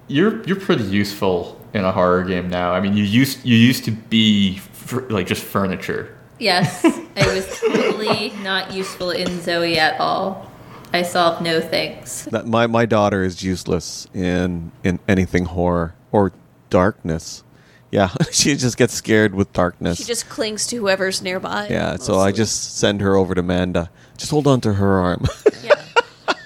you're 0.07 0.43
you're 0.43 0.59
pretty 0.59 0.83
useful 0.83 1.59
in 1.73 1.85
a 1.85 1.91
horror 1.91 2.23
game 2.23 2.49
now. 2.49 2.73
I 2.73 2.81
mean, 2.81 2.95
you 2.97 3.03
used 3.05 3.43
you 3.45 3.55
used 3.55 3.85
to 3.85 3.91
be 3.91 4.57
f- 4.57 5.09
like 5.09 5.27
just 5.27 5.43
furniture. 5.43 6.17
Yes, 6.39 6.83
I 7.15 7.33
was 7.33 7.47
totally 7.59 8.31
not 8.43 8.73
useful 8.73 9.11
in 9.11 9.41
Zoe 9.41 9.79
at 9.79 9.99
all. 9.99 10.51
I 10.93 11.01
solved 11.01 11.41
no 11.41 11.59
things. 11.59 12.25
That 12.25 12.45
my, 12.45 12.67
my 12.67 12.85
daughter 12.85 13.23
is 13.23 13.41
useless 13.43 14.07
in 14.13 14.71
in 14.83 14.99
anything 15.07 15.45
horror 15.45 15.95
or 16.11 16.31
darkness. 16.69 17.43
Yeah, 17.91 18.09
she 18.31 18.55
just 18.55 18.77
gets 18.77 18.93
scared 18.93 19.33
with 19.35 19.51
darkness. 19.53 19.97
She 19.97 20.03
just 20.03 20.29
clings 20.29 20.65
to 20.67 20.77
whoever's 20.77 21.21
nearby. 21.21 21.67
yeah, 21.69 21.95
so 21.97 22.13
I 22.15 22.17
mostly. 22.27 22.33
just 22.33 22.77
send 22.77 23.01
her 23.01 23.15
over 23.15 23.33
to 23.35 23.41
Amanda. 23.41 23.89
Just 24.17 24.31
hold 24.31 24.47
on 24.47 24.61
to 24.61 24.73
her 24.75 24.99
arm. 24.99 25.25
Yeah. 25.63 25.73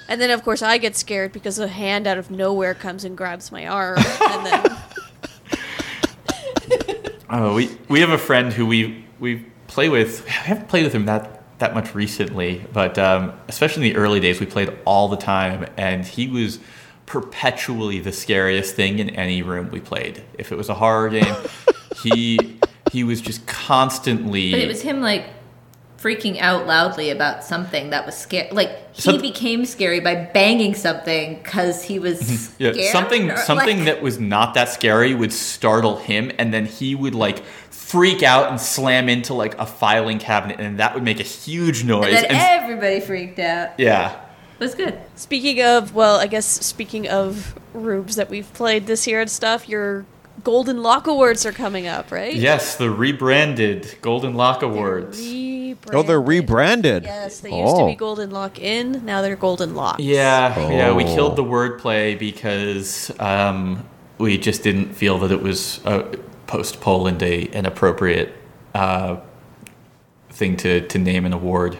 And 0.09 0.21
then, 0.21 0.29
of 0.29 0.41
course, 0.43 0.61
I 0.61 0.77
get 0.77 0.95
scared 0.95 1.33
because 1.33 1.59
a 1.59 1.67
hand 1.67 2.07
out 2.07 2.17
of 2.17 2.31
nowhere 2.31 2.73
comes 2.73 3.03
and 3.03 3.17
grabs 3.17 3.51
my 3.51 3.67
arm. 3.67 3.97
And 3.97 4.45
then, 4.45 4.77
Oh, 7.29 7.53
we 7.55 7.77
we 7.89 7.99
have 7.99 8.09
a 8.11 8.17
friend 8.17 8.53
who 8.53 8.65
we 8.65 9.05
we 9.19 9.45
play 9.67 9.89
with. 9.89 10.25
I 10.27 10.31
haven't 10.31 10.69
played 10.69 10.83
with 10.85 10.93
him 10.93 11.05
that 11.05 11.36
that 11.59 11.73
much 11.73 11.95
recently, 11.95 12.63
but 12.71 12.97
um, 12.97 13.33
especially 13.47 13.87
in 13.87 13.93
the 13.93 13.99
early 13.99 14.19
days, 14.19 14.39
we 14.39 14.45
played 14.45 14.77
all 14.85 15.07
the 15.07 15.17
time, 15.17 15.65
and 15.75 16.05
he 16.05 16.27
was 16.27 16.59
perpetually 17.05 17.99
the 17.99 18.11
scariest 18.11 18.75
thing 18.75 18.99
in 18.99 19.09
any 19.11 19.41
room 19.41 19.69
we 19.71 19.79
played. 19.79 20.23
If 20.37 20.51
it 20.51 20.55
was 20.55 20.69
a 20.69 20.75
horror 20.75 21.09
game, 21.09 21.35
he 22.03 22.59
he 22.91 23.03
was 23.03 23.21
just 23.21 23.45
constantly. 23.47 24.51
But 24.51 24.59
it 24.59 24.67
was 24.67 24.81
him 24.81 25.01
like 25.01 25.25
freaking 26.07 26.39
out 26.39 26.65
loudly 26.65 27.09
about 27.09 27.43
something 27.43 27.89
that 27.89 28.05
was 28.05 28.15
scary. 28.17 28.49
Like 28.51 28.93
he 28.95 29.01
Some- 29.01 29.21
became 29.21 29.65
scary 29.65 29.99
by 29.99 30.15
banging 30.15 30.73
something 30.73 31.35
because 31.43 31.83
he 31.83 31.99
was 31.99 32.19
mm-hmm. 32.21 32.63
Yeah, 32.63 32.71
scared. 32.73 32.91
something 32.91 33.31
or, 33.31 33.37
something 33.37 33.77
like- 33.77 33.85
that 33.85 34.01
was 34.01 34.19
not 34.19 34.53
that 34.53 34.69
scary 34.69 35.13
would 35.13 35.33
startle 35.33 35.97
him, 35.97 36.31
and 36.37 36.53
then 36.53 36.65
he 36.65 36.95
would 36.95 37.15
like 37.15 37.43
freak 37.69 38.23
out 38.23 38.49
and 38.49 38.59
slam 38.59 39.09
into 39.09 39.33
like 39.33 39.57
a 39.59 39.65
filing 39.65 40.19
cabinet, 40.19 40.59
and 40.59 40.79
that 40.79 40.93
would 40.93 41.03
make 41.03 41.19
a 41.19 41.23
huge 41.23 41.83
noise. 41.83 42.05
And 42.05 42.15
then 42.15 42.25
and- 42.25 42.63
everybody 42.63 42.99
freaked 42.99 43.39
out. 43.39 43.71
yeah, 43.77 44.11
It 44.13 44.59
was 44.59 44.75
good. 44.75 44.97
speaking 45.15 45.61
of, 45.63 45.93
well, 45.93 46.17
I 46.17 46.27
guess 46.27 46.45
speaking 46.45 47.07
of 47.07 47.57
rooms 47.73 48.15
that 48.15 48.29
we've 48.29 48.51
played 48.53 48.87
this 48.87 49.07
year 49.07 49.21
and 49.21 49.29
stuff, 49.29 49.67
your 49.69 50.05
Golden 50.43 50.83
Lock 50.83 51.07
Awards 51.07 51.45
are 51.45 51.51
coming 51.51 51.87
up, 51.87 52.11
right? 52.11 52.33
yes, 52.35 52.75
the 52.75 52.89
rebranded 52.91 53.95
Golden 54.01 54.35
Lock 54.35 54.61
Awards. 54.63 55.19
Oh, 55.93 56.03
they're 56.03 56.21
rebranded. 56.21 57.03
Yes, 57.03 57.39
they 57.39 57.49
used 57.49 57.75
to 57.75 57.81
Oh. 57.83 57.87
be 57.87 57.95
Golden 57.95 58.29
Lock-In. 58.31 59.05
Now 59.05 59.21
they're 59.21 59.35
Golden 59.35 59.75
Lock. 59.75 59.97
Yeah, 59.99 60.69
yeah, 60.69 60.93
we 60.93 61.03
Oh. 61.05 61.15
killed 61.15 61.35
the 61.37 61.43
wordplay 61.43 62.17
because 62.19 63.11
um, 63.19 63.85
we 64.17 64.37
just 64.37 64.63
didn't 64.63 64.93
feel 64.95 65.17
that 65.19 65.31
it 65.31 65.41
was 65.41 65.79
uh, 65.85 66.03
post 66.47 66.81
Poland 66.81 67.21
a 67.23 67.47
an 67.53 67.65
appropriate 67.65 68.33
uh, 68.75 69.17
thing 70.29 70.57
to 70.57 70.81
to 70.81 70.97
name 70.99 71.25
an 71.25 71.33
award. 71.33 71.77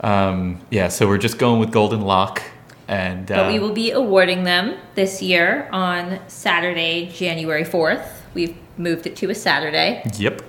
Um, 0.00 0.60
yeah, 0.70 0.88
so 0.88 1.06
we're 1.08 1.18
just 1.18 1.38
going 1.38 1.58
with 1.60 1.70
Golden 1.72 2.02
Lock, 2.02 2.42
and 2.88 3.30
uh, 3.32 3.44
But 3.44 3.52
we 3.52 3.58
will 3.58 3.72
be 3.72 3.90
awarding 3.92 4.44
them 4.44 4.76
this 4.94 5.22
year 5.22 5.68
on 5.72 6.18
Saturday, 6.28 7.06
January 7.12 7.64
4th. 7.64 8.06
We've 8.34 8.54
moved 8.76 9.06
it 9.06 9.16
to 9.16 9.30
a 9.30 9.34
Saturday. 9.34 10.02
Yep. 10.18 10.42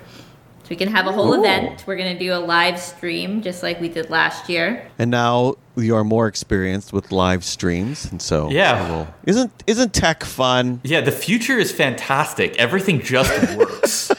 So 0.68 0.72
we 0.74 0.76
can 0.76 0.88
have 0.88 1.06
a 1.06 1.12
whole 1.12 1.32
Ooh. 1.32 1.38
event. 1.40 1.84
We're 1.86 1.96
going 1.96 2.12
to 2.12 2.18
do 2.22 2.34
a 2.34 2.36
live 2.44 2.78
stream 2.78 3.40
just 3.40 3.62
like 3.62 3.80
we 3.80 3.88
did 3.88 4.10
last 4.10 4.50
year. 4.50 4.86
And 4.98 5.10
now 5.10 5.54
you 5.76 5.96
are 5.96 6.04
more 6.04 6.26
experienced 6.26 6.92
with 6.92 7.10
live 7.10 7.42
streams, 7.42 8.04
and 8.10 8.20
so 8.20 8.50
Yeah. 8.50 8.86
Will- 8.90 9.08
isn't 9.24 9.50
isn't 9.66 9.94
tech 9.94 10.24
fun? 10.24 10.82
Yeah, 10.84 11.00
the 11.00 11.10
future 11.10 11.56
is 11.56 11.72
fantastic. 11.72 12.54
Everything 12.58 13.00
just 13.00 13.32
works. 13.56 14.12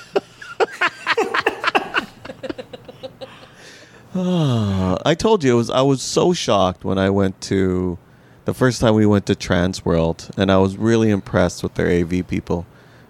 I 4.16 5.16
told 5.18 5.44
you 5.44 5.54
it 5.54 5.58
was. 5.58 5.70
I 5.70 5.82
was 5.82 6.02
so 6.02 6.34
shocked 6.34 6.84
when 6.84 6.98
I 6.98 7.12
went 7.12 7.40
to 7.42 8.00
the 8.46 8.54
first 8.56 8.82
time 8.82 8.96
we 8.96 9.06
went 9.06 9.28
to 9.28 9.36
Transworld, 9.36 10.36
and 10.36 10.52
I 10.52 10.58
was 10.58 10.78
really 10.78 11.12
impressed 11.12 11.62
with 11.62 11.76
their 11.76 11.88
AV 11.90 12.28
people 12.28 12.66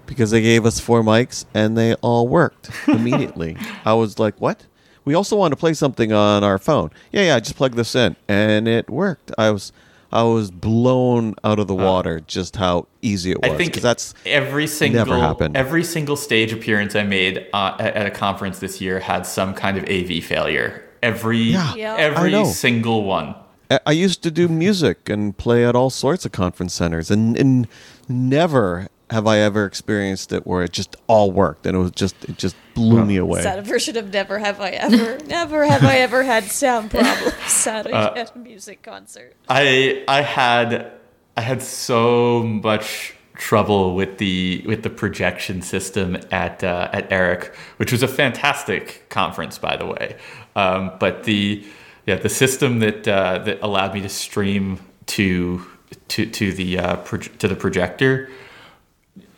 because 0.09 0.31
they 0.31 0.41
gave 0.41 0.65
us 0.65 0.79
four 0.79 1.01
mics 1.03 1.45
and 1.53 1.77
they 1.77 1.93
all 1.95 2.27
worked 2.27 2.69
immediately. 2.87 3.55
I 3.85 3.93
was 3.93 4.19
like, 4.19 4.39
"What?" 4.41 4.65
We 5.05 5.13
also 5.15 5.37
want 5.37 5.53
to 5.53 5.55
play 5.55 5.73
something 5.73 6.11
on 6.11 6.43
our 6.43 6.57
phone. 6.57 6.89
Yeah, 7.11 7.21
yeah, 7.23 7.39
just 7.39 7.55
plug 7.55 7.75
this 7.75 7.95
in, 7.95 8.15
and 8.27 8.67
it 8.67 8.89
worked. 8.89 9.31
I 9.37 9.51
was. 9.51 9.71
I 10.11 10.23
was 10.23 10.49
blown 10.49 11.35
out 11.43 11.59
of 11.59 11.67
the 11.67 11.75
water 11.75 12.19
just 12.21 12.55
how 12.55 12.87
easy 13.03 13.29
it 13.29 13.43
was. 13.43 13.51
I 13.51 13.55
think 13.57 13.75
that's 13.75 14.15
every 14.25 14.65
single 14.65 15.05
never 15.05 15.19
happened. 15.19 15.55
every 15.55 15.83
single 15.83 16.15
stage 16.15 16.51
appearance 16.51 16.95
I 16.95 17.03
made 17.03 17.45
uh, 17.53 17.75
at 17.79 17.95
at 17.95 18.05
a 18.07 18.09
conference 18.09 18.57
this 18.57 18.81
year 18.81 18.99
had 18.99 19.27
some 19.27 19.53
kind 19.53 19.77
of 19.77 19.83
AV 19.87 20.23
failure. 20.23 20.83
Every 21.03 21.37
Yeah, 21.37 21.75
Yeah. 21.75 21.95
every 21.95 22.43
single 22.45 23.03
one. 23.03 23.35
I- 23.69 23.79
I 23.85 23.91
used 23.91 24.23
to 24.23 24.31
do 24.31 24.47
music 24.47 25.09
and 25.09 25.37
play 25.37 25.63
at 25.63 25.75
all 25.75 25.91
sorts 25.91 26.25
of 26.25 26.31
conference 26.31 26.73
centers, 26.73 27.11
and, 27.11 27.37
and 27.37 27.67
never 28.07 28.87
have 29.09 29.27
I 29.27 29.39
ever 29.39 29.65
experienced 29.65 30.31
it 30.31 30.45
where 30.45 30.63
it 30.63 30.71
just 30.71 30.95
all 31.07 31.31
worked, 31.31 31.65
and 31.65 31.75
it 31.75 31.79
was 31.79 31.91
just 31.91 32.15
it 32.25 32.37
just 32.37 32.55
blew 32.73 33.03
me 33.05 33.17
away. 33.17 33.41
Sad 33.41 33.65
version 33.65 33.97
of 33.97 34.13
never 34.13 34.39
have 34.39 34.61
I 34.61 34.69
ever, 34.71 35.17
never 35.25 35.65
have 35.65 35.83
I 35.83 35.97
ever 35.97 36.23
had 36.23 36.45
sound 36.45 36.91
problems 36.91 37.67
at 37.67 37.85
a, 37.87 37.95
Uh, 37.95 38.13
at 38.15 38.35
a 38.35 38.39
music 38.39 38.81
concert. 38.83 39.35
I 39.47 40.03
I 40.07 40.21
had 40.21 40.91
I 41.35 41.41
had 41.41 41.61
so 41.61 42.43
much 42.43 43.15
trouble 43.35 43.95
with 43.95 44.17
the 44.17 44.63
with 44.67 44.83
the 44.83 44.89
projection 44.89 45.61
system 45.61 46.17
at 46.31 46.63
uh, 46.63 46.89
at 46.93 47.11
Eric, 47.11 47.55
which 47.77 47.91
was 47.91 48.03
a 48.03 48.07
fantastic 48.07 49.07
conference, 49.09 49.57
by 49.57 49.75
the 49.77 49.85
way. 49.85 50.17
Um, 50.55 50.91
but 50.99 51.23
the 51.23 51.65
yeah 52.05 52.15
the 52.15 52.29
system 52.29 52.79
that 52.79 53.07
uh, 53.07 53.39
that 53.39 53.59
allowed 53.61 53.93
me 53.93 54.01
to 54.01 54.09
stream 54.09 54.79
to 55.07 55.65
to 56.09 56.25
to 56.27 56.53
the 56.53 56.77
uh, 56.77 56.95
proj- 56.97 57.35
to 57.39 57.47
the 57.47 57.55
projector 57.55 58.29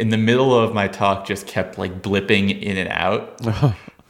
in 0.02 0.10
the 0.10 0.18
middle 0.18 0.58
of 0.58 0.74
my 0.74 0.88
talk 0.88 1.28
just 1.28 1.46
kept 1.46 1.78
like 1.78 2.02
blipping 2.02 2.60
in 2.62 2.76
and 2.78 2.90
out. 2.90 3.40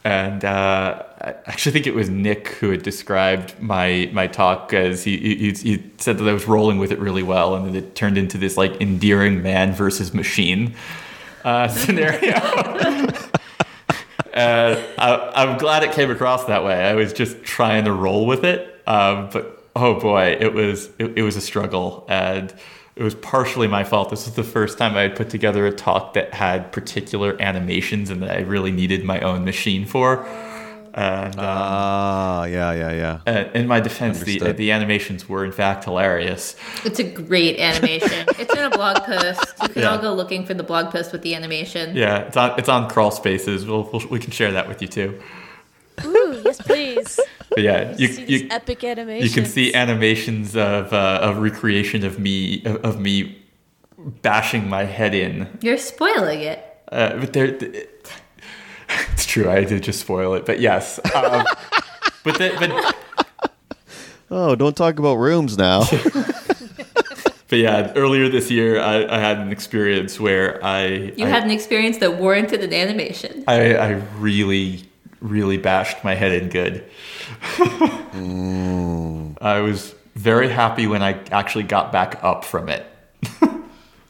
And 0.04 0.44
uh, 0.44 1.04
I 1.20 1.34
actually 1.46 1.70
think 1.70 1.86
it 1.86 1.94
was 1.94 2.08
Nick 2.10 2.48
who 2.48 2.70
had 2.70 2.82
described 2.82 3.54
my 3.60 4.10
my 4.12 4.26
talk 4.26 4.72
as 4.72 5.04
he, 5.04 5.16
he 5.16 5.52
he 5.52 5.90
said 5.98 6.18
that 6.18 6.28
I 6.28 6.32
was 6.32 6.48
rolling 6.48 6.78
with 6.78 6.90
it 6.90 6.98
really 6.98 7.22
well, 7.22 7.54
and 7.54 7.66
that 7.66 7.76
it 7.76 7.94
turned 7.94 8.18
into 8.18 8.36
this 8.36 8.56
like 8.56 8.80
endearing 8.80 9.42
man 9.42 9.72
versus 9.72 10.12
machine 10.12 10.74
uh, 11.44 11.68
scenario. 11.68 12.32
uh, 14.34 14.82
I, 14.98 15.32
I'm 15.36 15.56
glad 15.58 15.84
it 15.84 15.92
came 15.92 16.10
across 16.10 16.46
that 16.46 16.64
way. 16.64 16.82
I 16.84 16.94
was 16.94 17.12
just 17.12 17.44
trying 17.44 17.84
to 17.84 17.92
roll 17.92 18.26
with 18.26 18.44
it, 18.44 18.82
um, 18.88 19.30
but 19.32 19.62
oh 19.76 20.00
boy, 20.00 20.36
it 20.40 20.52
was 20.52 20.90
it, 20.98 21.16
it 21.18 21.22
was 21.22 21.36
a 21.36 21.40
struggle, 21.40 22.06
and 22.08 22.52
it 22.96 23.02
was 23.02 23.14
partially 23.14 23.68
my 23.68 23.84
fault. 23.84 24.10
This 24.10 24.26
was 24.26 24.34
the 24.34 24.44
first 24.44 24.78
time 24.78 24.96
I 24.96 25.02
had 25.02 25.16
put 25.16 25.30
together 25.30 25.66
a 25.66 25.72
talk 25.72 26.14
that 26.14 26.34
had 26.34 26.72
particular 26.72 27.40
animations 27.40 28.10
and 28.10 28.22
that 28.22 28.30
I 28.36 28.40
really 28.40 28.70
needed 28.70 29.04
my 29.04 29.20
own 29.20 29.44
machine 29.44 29.86
for. 29.86 30.26
And 30.94 31.34
um, 31.36 31.44
Ah, 31.48 32.44
yeah, 32.44 32.72
yeah, 32.72 33.20
yeah. 33.26 33.32
uh, 33.34 33.48
in 33.54 33.66
my 33.66 33.80
defense, 33.80 34.20
the, 34.20 34.38
the 34.52 34.72
animations 34.72 35.26
were 35.26 35.42
in 35.42 35.52
fact 35.52 35.84
hilarious. 35.84 36.54
It's 36.84 36.98
a 36.98 37.04
great 37.04 37.58
animation. 37.58 38.26
it's 38.38 38.52
in 38.52 38.58
a 38.62 38.68
blog 38.68 39.02
post. 39.04 39.54
You 39.62 39.68
can 39.70 39.82
Yeah. 39.82 39.90
all 39.92 39.98
go 39.98 40.12
looking 40.12 40.44
for 40.44 40.52
the 40.52 40.62
blog 40.62 40.92
post 40.92 41.10
with 41.12 41.22
the 41.22 41.34
animation. 41.34 41.96
Yeah, 41.96 42.18
it's 42.26 42.36
on 42.36 42.58
it's 42.58 42.68
on 42.68 42.90
Crawl 42.90 43.10
Spaces. 43.10 43.64
We'll, 43.64 43.88
we'll, 43.90 44.06
we 44.08 44.18
can 44.18 44.32
share 44.32 44.52
that 44.52 44.68
with 44.68 44.82
you 44.82 44.88
too. 44.88 45.18
Ooh, 46.04 46.42
yes, 46.44 46.60
please. 46.60 47.18
But 47.54 47.64
yeah, 47.64 47.94
you 47.98 48.08
see 48.08 48.22
you, 48.22 48.38
these 48.40 48.50
epic 48.50 48.82
you 48.82 49.30
can 49.30 49.46
see 49.46 49.74
animations 49.74 50.56
of 50.56 50.92
uh, 50.92 51.20
of 51.22 51.38
recreation 51.38 52.04
of 52.04 52.18
me 52.18 52.64
of, 52.64 52.76
of 52.84 53.00
me 53.00 53.38
bashing 54.22 54.68
my 54.68 54.84
head 54.84 55.14
in. 55.14 55.58
You're 55.60 55.78
spoiling 55.78 56.40
it. 56.40 56.64
Uh, 56.90 57.18
but 57.18 57.32
there, 57.32 57.56
it's 59.12 59.26
true. 59.26 59.48
I 59.48 59.64
did 59.64 59.82
just 59.82 60.00
spoil 60.00 60.34
it, 60.34 60.44
but 60.44 60.60
yes. 60.60 60.98
Um, 61.14 61.44
but 62.24 62.38
the, 62.38 62.54
but 62.58 62.94
Oh, 64.34 64.54
don't 64.54 64.74
talk 64.74 64.98
about 64.98 65.16
rooms 65.16 65.58
now. 65.58 65.84
but 67.48 67.58
yeah, 67.58 67.92
earlier 67.94 68.30
this 68.30 68.50
year, 68.50 68.80
I, 68.80 69.04
I 69.04 69.18
had 69.18 69.36
an 69.36 69.52
experience 69.52 70.18
where 70.18 70.64
I 70.64 70.86
You 70.86 71.26
I, 71.26 71.28
had 71.28 71.44
an 71.44 71.50
experience 71.50 71.98
that 71.98 72.16
warranted 72.16 72.62
an 72.62 72.72
animation. 72.72 73.44
I, 73.46 73.74
I 73.74 73.90
really 74.18 74.84
really 75.22 75.56
bashed 75.56 76.04
my 76.04 76.14
head 76.14 76.32
in 76.42 76.48
good. 76.48 76.84
I 79.40 79.60
was 79.60 79.94
very 80.14 80.48
happy 80.48 80.86
when 80.86 81.02
I 81.02 81.18
actually 81.30 81.64
got 81.64 81.92
back 81.92 82.22
up 82.22 82.44
from 82.44 82.68
it. 82.68 82.86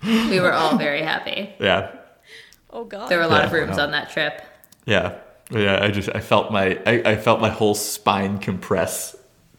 We 0.05 0.41
were 0.41 0.53
all 0.53 0.77
very 0.77 1.03
happy. 1.03 1.51
Yeah, 1.61 1.95
Oh 2.73 2.85
god. 2.85 3.09
There 3.09 3.19
were 3.19 3.25
a 3.25 3.29
lot 3.29 3.45
of 3.45 3.53
rooms 3.53 3.79
on 3.79 3.91
that 3.93 4.11
trip. 4.11 4.43
yeah, 4.87 5.17
yeah. 5.51 5.79
I 5.83 5.91
just 5.91 6.09
I 6.15 6.21
felt 6.21 6.51
my 6.51 6.81
I, 6.87 7.03
I 7.05 7.17
felt 7.17 7.41
my 7.41 7.51
whole 7.51 7.75
spine 7.75 8.39
compress, 8.39 9.15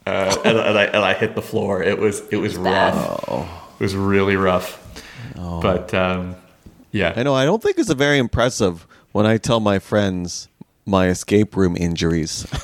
uh, 0.08 0.36
and, 0.44 0.58
and 0.58 0.78
I 0.78 0.84
and 0.86 0.98
I 0.98 1.14
hit 1.14 1.36
the 1.36 1.42
floor. 1.42 1.84
It 1.84 2.00
was 2.00 2.28
it 2.30 2.38
was 2.38 2.58
bad. 2.58 2.96
rough. 2.96 3.76
It 3.80 3.84
was 3.84 3.96
really 3.96 4.36
rough. 4.36 4.80
Oh. 5.38 5.62
But 5.62 5.94
um, 5.94 6.36
yeah, 6.92 7.14
I 7.16 7.24
know. 7.24 7.36
I 7.36 7.46
don't 7.46 7.62
think 7.62 7.78
it's 7.78 7.90
a 7.90 7.96
very 7.96 8.18
impressive 8.18 8.88
when 9.12 9.26
I 9.28 9.38
tell 9.38 9.60
my 9.60 9.78
friends 9.80 10.48
my 10.86 11.08
escape 11.08 11.56
room 11.56 11.76
injuries. 11.78 12.46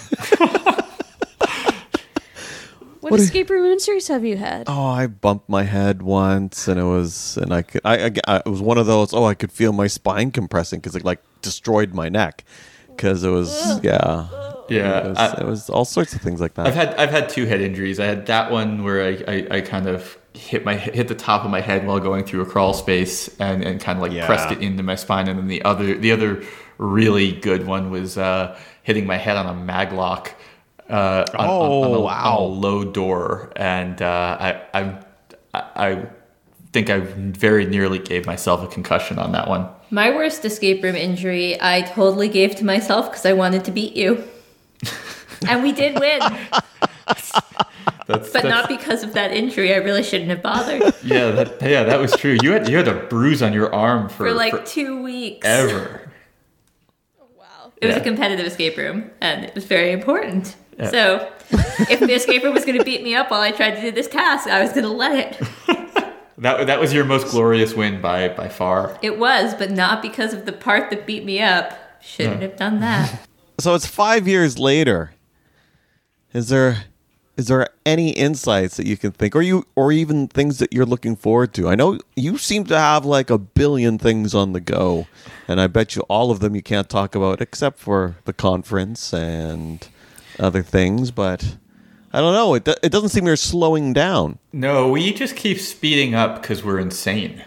What, 3.01 3.11
What 3.13 3.21
escape 3.21 3.49
room 3.49 3.65
injuries 3.71 4.09
have 4.09 4.25
you 4.25 4.35
had? 4.35 4.65
Oh, 4.67 4.87
I 4.87 5.07
bumped 5.07 5.47
my 5.47 5.63
head 5.63 6.01
once, 6.01 6.67
and 6.67 6.77
it 6.77 6.83
was, 6.83 7.37
and 7.37 7.53
I 7.53 7.61
could, 7.61 7.79
I, 7.85 8.07
I, 8.07 8.11
I 8.27 8.35
it 8.39 8.45
was 8.45 8.61
one 8.61 8.77
of 8.77 8.87
those. 8.87 9.13
Oh, 9.13 9.23
I 9.23 9.35
could 9.35 9.53
feel 9.53 9.71
my 9.71 9.87
spine 9.87 10.31
compressing 10.31 10.81
because 10.81 10.97
it 10.97 11.05
like 11.05 11.21
destroyed 11.41 11.93
my 11.93 12.09
neck. 12.09 12.43
Because 12.89 13.23
it 13.23 13.29
was, 13.29 13.79
yeah, 13.83 14.27
Yeah, 14.67 15.05
it 15.05 15.09
was, 15.11 15.17
I- 15.17 15.33
it 15.39 15.45
was 15.45 15.69
all 15.69 15.85
sorts 15.85 16.13
of 16.13 16.19
things 16.21 16.41
like 16.41 16.55
that. 16.55 16.67
I've 16.67 16.75
had 16.75 16.93
I've 16.95 17.09
had 17.09 17.29
two 17.29 17.45
head 17.45 17.61
injuries. 17.61 18.01
I 18.01 18.05
had 18.05 18.25
that 18.25 18.51
one 18.51 18.83
where 18.83 19.01
I, 19.01 19.23
I, 19.29 19.47
I 19.49 19.61
kind 19.61 19.87
of 19.87 20.17
hit 20.39 20.63
my 20.65 20.75
hit 20.75 21.07
the 21.07 21.15
top 21.15 21.43
of 21.45 21.51
my 21.51 21.61
head 21.61 21.85
while 21.85 21.99
going 21.99 22.23
through 22.23 22.41
a 22.41 22.45
crawl 22.45 22.73
space 22.73 23.27
and, 23.39 23.63
and 23.63 23.79
kind 23.81 23.97
of 23.97 24.01
like 24.03 24.11
Yeah. 24.13 24.25
pressed 24.25 24.51
it 24.51 24.59
into 24.61 24.81
my 24.83 24.95
spine. 24.95 25.27
And 25.27 25.37
then 25.37 25.47
the 25.47 25.61
other 25.63 25.95
the 25.95 26.11
other 26.11 26.43
really 26.77 27.31
good 27.33 27.67
one 27.67 27.91
was 27.91 28.17
uh, 28.17 28.57
hitting 28.83 29.05
my 29.05 29.17
head 29.17 29.35
on 29.37 29.45
a 29.47 29.53
maglock. 29.53 30.29
Uh, 30.89 31.23
on, 31.33 31.39
on- 31.39 31.47
Oh, 31.49 31.83
on 31.83 31.93
a, 31.93 31.99
wow. 31.99 32.37
on 32.37 32.41
a 32.41 32.45
low 32.45 32.83
door, 32.83 33.51
and 33.55 34.01
uh, 34.01 34.37
I, 34.39 34.61
I 34.73 34.99
I 35.75 36.05
think 36.73 36.89
I 36.89 36.99
very 36.99 37.65
nearly 37.67 37.99
gave 37.99 38.25
myself 38.25 38.63
a 38.63 38.67
concussion 38.67 39.19
on 39.19 39.31
that 39.33 39.47
one. 39.47 39.67
My 39.91 40.09
worst 40.09 40.45
escape 40.45 40.81
room 40.83 40.95
injury, 40.95 41.57
I 41.61 41.81
totally 41.81 42.27
gave 42.29 42.55
to 42.55 42.65
myself 42.65 43.09
because 43.11 43.25
I 43.25 43.33
wanted 43.33 43.65
to 43.65 43.71
beat 43.71 43.95
you. 43.95 44.23
and 45.47 45.61
we 45.63 45.71
did 45.73 45.99
win, 45.99 46.21
That's, 48.09 48.31
but 48.33 48.41
that's- 48.41 48.51
not 48.51 48.67
because 48.67 49.03
of 49.03 49.13
that 49.13 49.31
injury. 49.31 49.71
I 49.73 49.77
really 49.77 50.01
shouldn't 50.03 50.29
have 50.31 50.41
bothered. 50.41 50.81
yeah, 51.03 51.29
that, 51.31 51.61
yeah, 51.61 51.83
that 51.83 51.99
was 51.99 52.15
true. 52.15 52.37
You 52.41 52.51
had 52.53 52.67
you 52.67 52.75
had 52.75 52.87
a 52.87 52.95
bruise 53.05 53.43
on 53.43 53.53
your 53.53 53.73
arm 53.73 54.09
for, 54.09 54.25
For 54.27 54.33
like 54.33 54.65
two 54.65 55.01
weeks. 55.03 55.45
forever. 55.45 56.11
Wow. 57.37 57.71
It 57.81 57.85
was 57.87 57.95
a 57.97 58.01
competitive 58.01 58.45
escape 58.47 58.77
room, 58.77 59.11
and 59.21 59.45
it 59.45 59.53
was 59.53 59.65
very 59.65 59.91
important. 59.91 60.55
So, 60.89 61.29
if 61.51 61.99
the 61.99 62.13
escape 62.13 62.41
room 62.41 62.53
was 62.53 62.63
going 62.65 62.77
to 62.77 62.85
beat 62.85 63.03
me 63.03 63.13
up 63.13 63.29
while 63.31 63.41
I 63.41 63.51
tried 63.51 63.75
to 63.75 63.81
do 63.81 63.91
this 63.91 64.07
task, 64.07 64.47
I 64.47 64.61
was 64.61 64.69
going 64.71 64.83
to 64.85 64.89
let 64.89 65.15
it. 65.41 65.47
That 66.41 66.67
that 66.67 66.79
was 66.79 66.93
your 66.93 67.03
most 67.03 67.27
glorious 67.27 67.73
win 67.73 67.99
by 67.99 68.29
by 68.29 68.47
far. 68.47 68.97
It 69.01 69.19
was, 69.19 69.53
but 69.55 69.71
not 69.71 70.01
because 70.01 70.33
of 70.33 70.45
the 70.45 70.53
part 70.53 70.89
that 70.89 71.05
beat 71.05 71.25
me 71.25 71.41
up. 71.41 71.73
Shouldn't 72.01 72.41
have 72.41 72.55
done 72.55 72.79
that. 72.79 73.27
so 73.59 73.75
it's 73.75 73.85
five 73.85 74.25
years 74.25 74.57
later. 74.57 75.11
Is 76.31 76.47
there, 76.47 76.85
is 77.39 77.47
there 77.47 77.69
any 77.85 78.09
insights 78.09 78.75
that 78.75 78.85
you 78.85 78.97
can 78.97 79.13
think, 79.13 79.33
or 79.33 79.41
you, 79.41 79.65
or 79.73 79.93
even 79.93 80.27
things 80.27 80.59
that 80.59 80.73
you're 80.73 80.85
looking 80.85 81.15
forward 81.15 81.53
to? 81.53 81.69
I 81.69 81.75
know 81.75 81.97
you 82.17 82.37
seem 82.37 82.65
to 82.65 82.77
have 82.77 83.05
like 83.05 83.29
a 83.29 83.37
billion 83.37 83.97
things 83.97 84.35
on 84.35 84.51
the 84.51 84.59
go, 84.59 85.07
and 85.47 85.61
I 85.61 85.67
bet 85.67 85.95
you 85.95 86.01
all 86.09 86.31
of 86.31 86.41
them 86.41 86.53
you 86.53 86.61
can't 86.61 86.89
talk 86.89 87.15
about 87.15 87.39
except 87.39 87.79
for 87.79 88.17
the 88.25 88.33
conference 88.33 89.13
and 89.13 89.87
other 90.37 90.61
things. 90.61 91.11
But 91.11 91.55
I 92.11 92.19
don't 92.19 92.33
know. 92.33 92.55
It 92.55 92.67
it 92.83 92.91
doesn't 92.91 93.09
seem 93.09 93.25
you're 93.25 93.37
slowing 93.37 93.93
down. 93.93 94.37
No, 94.51 94.89
we 94.89 95.13
just 95.13 95.37
keep 95.37 95.59
speeding 95.59 96.15
up 96.15 96.41
because 96.41 96.61
we're 96.61 96.79
insane. 96.79 97.41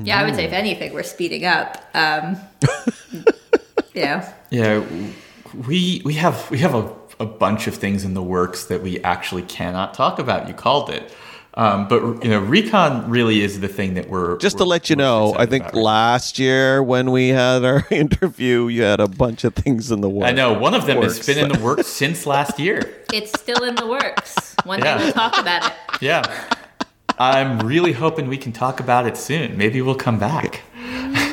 Yeah, 0.00 0.20
I 0.20 0.24
would 0.24 0.36
say 0.36 0.44
if 0.44 0.52
anything, 0.52 0.94
we're 0.94 1.02
speeding 1.02 1.44
up. 1.44 1.84
Um, 1.92 2.36
yeah. 3.94 4.32
Yeah, 4.50 4.84
we 5.66 6.02
we 6.04 6.14
have 6.14 6.48
we 6.52 6.58
have 6.58 6.76
a, 6.76 6.94
a 7.20 7.26
bunch 7.26 7.66
of 7.66 7.74
things 7.74 8.04
in 8.04 8.14
the 8.14 8.22
works 8.22 8.64
that 8.66 8.82
we 8.82 9.00
actually 9.02 9.42
cannot 9.42 9.94
talk 9.94 10.18
about. 10.18 10.46
You 10.48 10.54
called 10.54 10.90
it, 10.90 11.12
um, 11.54 11.88
but 11.88 12.00
you 12.24 12.30
know, 12.30 12.38
recon 12.40 13.10
really 13.10 13.40
is 13.42 13.60
the 13.60 13.68
thing 13.68 13.94
that 13.94 14.08
we're 14.08 14.36
Just 14.38 14.58
to 14.58 14.64
we're 14.64 14.68
let 14.68 14.88
you 14.90 14.96
know, 14.96 15.34
I 15.36 15.46
think 15.46 15.64
about 15.64 15.74
last 15.82 16.38
year 16.38 16.82
when 16.82 17.10
we 17.10 17.28
had 17.30 17.64
our 17.64 17.84
interview, 17.90 18.68
you 18.68 18.82
had 18.82 19.00
a 19.00 19.08
bunch 19.08 19.44
of 19.44 19.54
things 19.54 19.90
in 19.90 20.00
the 20.00 20.08
works. 20.08 20.28
I 20.28 20.32
know 20.32 20.52
one 20.58 20.74
of 20.74 20.86
them 20.86 21.02
has 21.02 21.24
been 21.26 21.38
in 21.38 21.48
the 21.48 21.58
works 21.64 21.86
since 22.02 22.26
last 22.26 22.58
year. 22.58 23.02
It's 23.12 23.32
still 23.40 23.64
in 23.64 23.74
the 23.74 23.86
works. 23.86 24.54
One 24.64 24.78
Yeah. 24.78 24.98
day 24.98 25.04
we'll 25.04 25.12
talk 25.12 25.38
about 25.38 25.66
it. 25.66 25.72
Yeah. 26.00 26.22
I'm 27.20 27.58
really 27.66 27.92
hoping 27.92 28.28
we 28.28 28.36
can 28.36 28.52
talk 28.52 28.78
about 28.78 29.04
it 29.06 29.16
soon. 29.16 29.56
Maybe 29.58 29.82
we'll 29.82 29.96
come 29.96 30.20
back. 30.20 30.60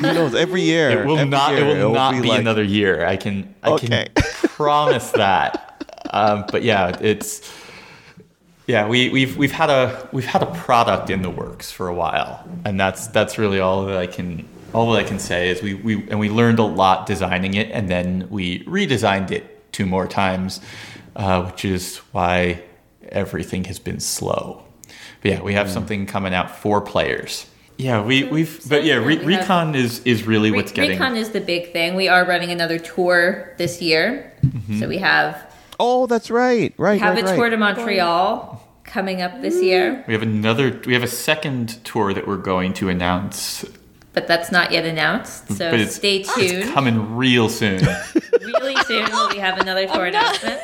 knows? 0.02 0.34
Every 0.34 0.62
year, 0.72 1.02
It 1.02 1.06
will 1.06 1.24
not. 1.26 1.52
year, 1.52 1.60
it 1.60 1.64
will 1.64 1.76
it'll 1.76 1.92
not 1.92 2.20
be, 2.20 2.28
like- 2.28 2.40
another 2.40 2.64
year. 2.64 3.06
I 3.06 3.16
can. 3.16 3.54
I 3.62 3.70
Okay. 3.70 4.08
can 4.12 4.24
promise 4.48 5.12
that. 5.12 5.62
Um, 6.10 6.44
but 6.50 6.62
yeah, 6.62 6.96
it's. 7.00 7.50
Yeah, 8.66 8.88
we, 8.88 9.10
we've 9.10 9.36
we've 9.36 9.52
had 9.52 9.70
a 9.70 10.08
we've 10.12 10.24
had 10.24 10.42
a 10.42 10.46
product 10.46 11.08
in 11.08 11.22
the 11.22 11.30
works 11.30 11.70
for 11.70 11.86
a 11.86 11.94
while, 11.94 12.44
and 12.64 12.80
that's 12.80 13.06
that's 13.06 13.38
really 13.38 13.60
all 13.60 13.86
that 13.86 13.96
I 13.96 14.08
can 14.08 14.48
all 14.72 14.92
that 14.92 15.04
I 15.04 15.04
can 15.04 15.20
say 15.20 15.50
is 15.50 15.62
we, 15.62 15.74
we 15.74 15.94
and 16.10 16.18
we 16.18 16.28
learned 16.28 16.58
a 16.58 16.64
lot 16.64 17.06
designing 17.06 17.54
it, 17.54 17.70
and 17.70 17.88
then 17.88 18.26
we 18.28 18.64
redesigned 18.64 19.30
it 19.30 19.72
two 19.72 19.86
more 19.86 20.08
times, 20.08 20.60
uh, 21.14 21.44
which 21.44 21.64
is 21.64 21.98
why 22.10 22.60
everything 23.08 23.64
has 23.64 23.78
been 23.78 24.00
slow. 24.00 24.64
But 25.22 25.30
yeah, 25.30 25.42
we 25.42 25.54
have 25.54 25.70
something 25.70 26.04
coming 26.06 26.34
out 26.34 26.50
for 26.50 26.80
players. 26.80 27.46
Yeah, 27.76 28.02
we 28.02 28.24
we've 28.24 28.68
but 28.68 28.84
yeah, 28.84 28.96
Re- 28.96 29.18
We 29.18 29.34
have- 29.34 29.42
Recon 29.42 29.74
is 29.76 30.00
is 30.04 30.24
really 30.24 30.50
Re- 30.50 30.56
what's 30.56 30.72
getting. 30.72 30.98
Recon 30.98 31.14
is 31.16 31.30
the 31.30 31.40
big 31.40 31.72
thing. 31.72 31.94
We 31.94 32.08
are 32.08 32.24
running 32.24 32.50
another 32.50 32.80
tour 32.80 33.54
this 33.58 33.80
year. 33.80 34.32
So 34.80 34.88
we 34.88 34.98
have 34.98 35.54
Oh, 35.78 36.06
that's 36.06 36.30
right. 36.30 36.74
Right. 36.76 36.94
We 36.94 36.98
have 37.00 37.14
right, 37.14 37.24
a 37.24 37.26
right. 37.26 37.36
tour 37.36 37.50
to 37.50 37.56
Montreal 37.56 38.62
coming 38.86 39.20
up 39.20 39.42
this 39.42 39.62
year, 39.62 40.04
We 40.06 40.14
have 40.14 40.22
another. 40.22 40.80
We 40.86 40.94
have 40.94 41.02
a 41.02 41.08
second 41.08 41.84
tour 41.84 42.14
that 42.14 42.26
we're 42.26 42.36
going 42.36 42.72
to 42.74 42.88
announce, 42.88 43.64
but 44.12 44.26
that's 44.26 44.50
not 44.50 44.72
yet 44.72 44.84
announced. 44.84 45.48
So 45.52 45.70
but 45.70 45.80
it's 45.80 45.96
stay 45.96 46.18
It's 46.18 46.34
tuned. 46.34 46.72
coming 46.72 47.16
real 47.16 47.48
soon. 47.48 47.82
really 48.40 48.76
soon 48.84 49.06
we 49.30 49.38
have 49.38 49.58
another 49.58 49.86
tour 49.86 49.96
oh, 50.06 50.08
announcement. 50.08 50.60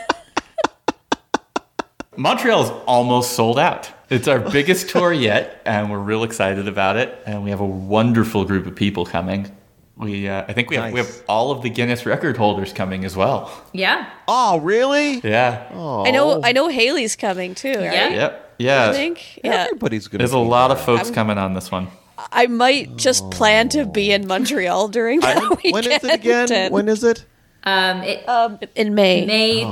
Montreal 2.16 2.64
is 2.64 2.70
almost 2.86 3.32
sold 3.32 3.58
out. 3.58 3.90
It's 4.10 4.28
our 4.28 4.38
biggest 4.38 4.90
tour 4.90 5.12
yet, 5.12 5.62
and 5.64 5.90
we're 5.90 5.98
real 5.98 6.24
excited 6.24 6.68
about 6.68 6.96
it. 6.96 7.18
And 7.26 7.42
we 7.42 7.50
have 7.50 7.60
a 7.60 7.66
wonderful 7.66 8.44
group 8.44 8.66
of 8.66 8.74
people 8.74 9.06
coming. 9.06 9.50
We, 9.96 10.26
uh, 10.28 10.44
I 10.48 10.52
think 10.54 10.70
we 10.70 10.76
have 10.76 10.92
we 10.92 10.98
have 11.00 11.22
all 11.28 11.50
of 11.50 11.62
the 11.62 11.68
Guinness 11.70 12.06
record 12.06 12.36
holders 12.36 12.72
coming 12.72 13.04
as 13.04 13.14
well. 13.14 13.52
Yeah. 13.72 14.08
Oh, 14.26 14.58
really? 14.60 15.20
Yeah. 15.22 15.68
Oh, 15.74 16.04
I 16.06 16.10
know. 16.10 16.40
I 16.42 16.52
know 16.52 16.68
Haley's 16.68 17.14
coming 17.14 17.54
too. 17.54 17.74
Right? 17.74 17.82
Yeah. 17.92 18.08
Yep. 18.08 18.32
I 18.60 18.62
Yeah. 18.62 18.92
think. 18.92 19.40
Yeah. 19.44 19.64
Everybody's 19.64 20.08
gonna. 20.08 20.18
There's 20.22 20.32
a 20.32 20.38
lot 20.38 20.68
there. 20.68 20.78
of 20.78 20.84
folks 20.84 21.10
coming 21.10 21.36
on 21.38 21.54
this 21.54 21.70
one. 21.70 21.88
I 22.30 22.46
might 22.46 22.96
just 22.96 23.30
plan 23.30 23.68
to 23.70 23.84
be 23.84 24.12
in 24.12 24.26
Montreal 24.26 24.88
during 24.88 25.20
that 25.20 25.50
weekend. 25.62 25.74
When 25.74 25.84
is 25.86 26.04
it 26.04 26.14
again? 26.14 26.52
and- 26.52 26.72
When 26.72 26.88
is 26.88 27.02
it? 27.04 27.24
Um, 27.64 28.02
it, 28.02 28.28
um, 28.28 28.58
in 28.74 28.94
May. 28.94 29.24
May 29.26 29.62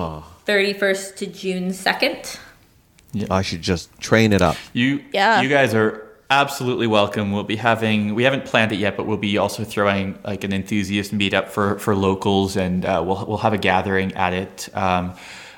31st 0.47 1.17
to 1.17 1.27
June 1.27 1.71
2nd. 1.71 2.39
Yeah. 3.13 3.27
I 3.31 3.43
should 3.43 3.63
just 3.63 3.99
train 4.01 4.33
it 4.33 4.43
up. 4.43 4.57
You, 4.73 5.03
Yeah. 5.13 5.41
you 5.43 5.49
guys 5.49 5.75
are 5.75 6.07
absolutely 6.31 6.87
welcome. 6.87 7.33
We'll 7.33 7.45
be 7.45 7.57
having, 7.57 8.15
we 8.15 8.23
haven't 8.23 8.45
planned 8.45 8.73
it 8.73 8.79
yet, 8.79 8.97
but 8.97 9.07
we'll 9.07 9.17
be 9.17 9.37
also 9.37 9.65
throwing 9.65 10.19
like 10.25 10.45
an 10.45 10.53
enthusiast 10.53 11.13
meetup 11.13 11.49
for 11.49 11.79
for 11.79 11.95
locals, 11.95 12.57
and 12.57 12.85
uh, 12.85 13.03
we'll 13.05 13.27
we'll 13.27 13.39
have 13.39 13.53
a 13.53 13.59
gathering 13.59 14.13
at 14.15 14.33
it 14.33 14.69
um, 14.75 15.15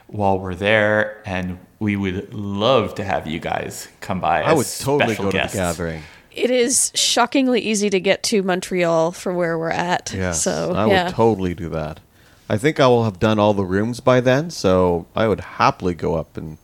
while 0.07 0.39
we're 0.39 0.55
there, 0.55 1.23
and 1.27 1.59
we 1.79 1.97
would 1.97 2.33
love 2.33 2.95
to 2.97 3.05
have 3.05 3.27
you 3.27 3.39
guys 3.39 3.89
come 4.01 4.20
by. 4.20 4.43
I 4.43 4.53
as 4.53 4.57
would 4.57 4.85
totally 4.85 5.16
go 5.16 5.31
guests. 5.31 5.53
to 5.53 5.59
the 5.59 5.62
gathering. 5.62 6.03
It 6.35 6.51
is 6.51 6.91
shockingly 6.95 7.61
easy 7.61 7.91
to 7.91 8.01
get 8.01 8.23
to 8.25 8.43
Montreal 8.43 9.12
from 9.12 9.37
where 9.37 9.59
we're 9.59 9.68
at. 9.68 10.14
Yes, 10.14 10.43
So 10.43 10.73
I 10.75 10.87
yeah. 10.87 11.05
would 11.05 11.14
totally 11.14 11.53
do 11.55 11.68
that. 11.68 12.01
I 12.49 12.57
think 12.57 12.81
I 12.81 12.87
will 12.87 13.05
have 13.05 13.18
done 13.18 13.39
all 13.39 13.53
the 13.53 13.64
rooms 13.66 14.01
by 14.01 14.20
then, 14.20 14.49
so 14.49 15.07
I 15.14 15.29
would 15.29 15.41
happily 15.41 15.93
go 15.95 16.14
up 16.14 16.39
and 16.39 16.57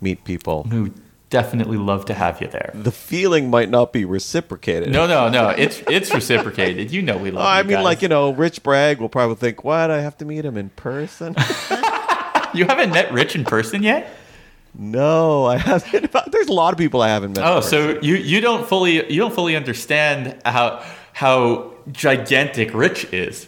meet 0.00 0.24
people. 0.24 0.66
We 0.70 0.80
would 0.80 0.94
definitely 1.30 1.78
love 1.78 2.04
to 2.06 2.14
have 2.14 2.40
you 2.40 2.48
there. 2.48 2.70
The 2.74 2.92
feeling 2.92 3.48
might 3.50 3.70
not 3.70 3.92
be 3.92 4.04
reciprocated. 4.04 4.90
No, 4.92 5.06
no, 5.06 5.28
no. 5.28 5.48
It's 5.50 5.82
it's 5.88 6.12
reciprocated. 6.12 6.90
You 6.90 7.02
know 7.02 7.16
we 7.16 7.30
love. 7.30 7.42
Oh, 7.44 7.46
I 7.48 7.58
you 7.60 7.64
mean, 7.64 7.76
guys. 7.78 7.84
like 7.84 8.02
you 8.02 8.08
know, 8.08 8.30
Rich 8.32 8.62
Bragg 8.62 9.00
will 9.00 9.08
probably 9.08 9.36
think, 9.36 9.64
"What? 9.64 9.90
I 9.90 10.00
have 10.02 10.18
to 10.18 10.24
meet 10.24 10.44
him 10.44 10.56
in 10.56 10.68
person." 10.70 11.34
you 12.54 12.64
haven't 12.66 12.90
met 12.90 13.12
Rich 13.12 13.34
in 13.36 13.44
person 13.44 13.82
yet. 13.82 14.10
no, 14.78 15.46
I 15.46 15.56
haven't. 15.56 16.12
There's 16.32 16.48
a 16.48 16.52
lot 16.52 16.72
of 16.72 16.78
people 16.78 17.00
I 17.02 17.08
haven't 17.08 17.36
met. 17.36 17.46
Oh, 17.46 17.60
so 17.60 17.98
you 18.02 18.16
you 18.16 18.40
don't 18.40 18.66
fully 18.68 19.10
you 19.12 19.18
don't 19.20 19.34
fully 19.34 19.56
understand 19.56 20.36
how 20.44 20.84
how 21.12 21.72
gigantic 21.92 22.74
Rich 22.74 23.12
is. 23.12 23.46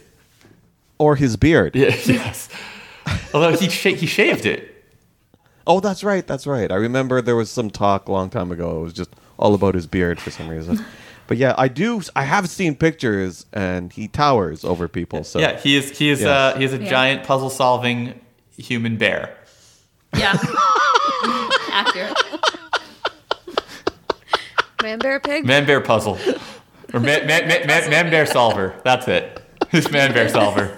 or 0.99 1.17
his 1.17 1.37
beard. 1.37 1.75
Yeah, 1.77 1.89
yes. 2.07 2.49
Although 3.35 3.57
he 3.57 3.69
sh- 3.69 3.97
he 3.99 4.07
shaved 4.07 4.47
it. 4.47 4.69
Oh, 5.67 5.81
that's 5.81 6.03
right. 6.05 6.27
That's 6.27 6.47
right. 6.47 6.71
I 6.73 6.77
remember 6.77 7.21
there 7.23 7.37
was 7.37 7.51
some 7.51 7.71
talk 7.71 8.09
a 8.09 8.13
long 8.13 8.31
time 8.31 8.51
ago. 8.53 8.81
It 8.81 8.83
was 8.83 8.93
just 8.93 9.11
all 9.39 9.55
about 9.55 9.75
his 9.75 9.87
beard 9.87 10.21
for 10.21 10.31
some 10.31 10.49
reason. 10.49 10.85
But 11.29 11.39
yeah, 11.39 11.55
I 11.57 11.69
do. 11.69 12.03
I 12.17 12.25
have 12.25 12.49
seen 12.51 12.75
pictures, 12.75 13.47
and 13.55 13.91
he 13.93 14.07
towers 14.09 14.65
over 14.65 14.87
people. 14.89 15.23
So 15.25 15.39
Yeah, 15.39 15.59
he 15.59 15.77
is 15.77 15.97
he 15.97 16.11
is 16.11 16.21
Yes. 16.21 16.29
uh 16.29 16.59
he 16.59 16.65
is 16.65 16.75
a 16.75 16.79
Yeah. 16.83 16.91
giant 16.91 17.25
puzzle 17.25 17.49
solving 17.49 18.21
human 18.59 18.97
bear. 18.99 19.35
Yeah. 20.15 20.37
Accurate. 21.73 22.13
Man, 24.83 24.99
bear, 24.99 25.21
pig. 25.21 25.47
Man 25.47 25.65
bear 25.65 25.81
puzzle. 25.81 26.19
Or 26.93 27.01
man, 27.01 27.27
man, 27.27 27.47
man, 27.49 27.67
man, 27.67 27.89
man 27.91 28.11
bear 28.11 28.27
solver. 28.27 28.75
That's 28.85 29.07
it. 29.09 29.39
It's 29.73 29.91
man 29.91 30.13
bear 30.13 30.29
solver. 30.29 30.77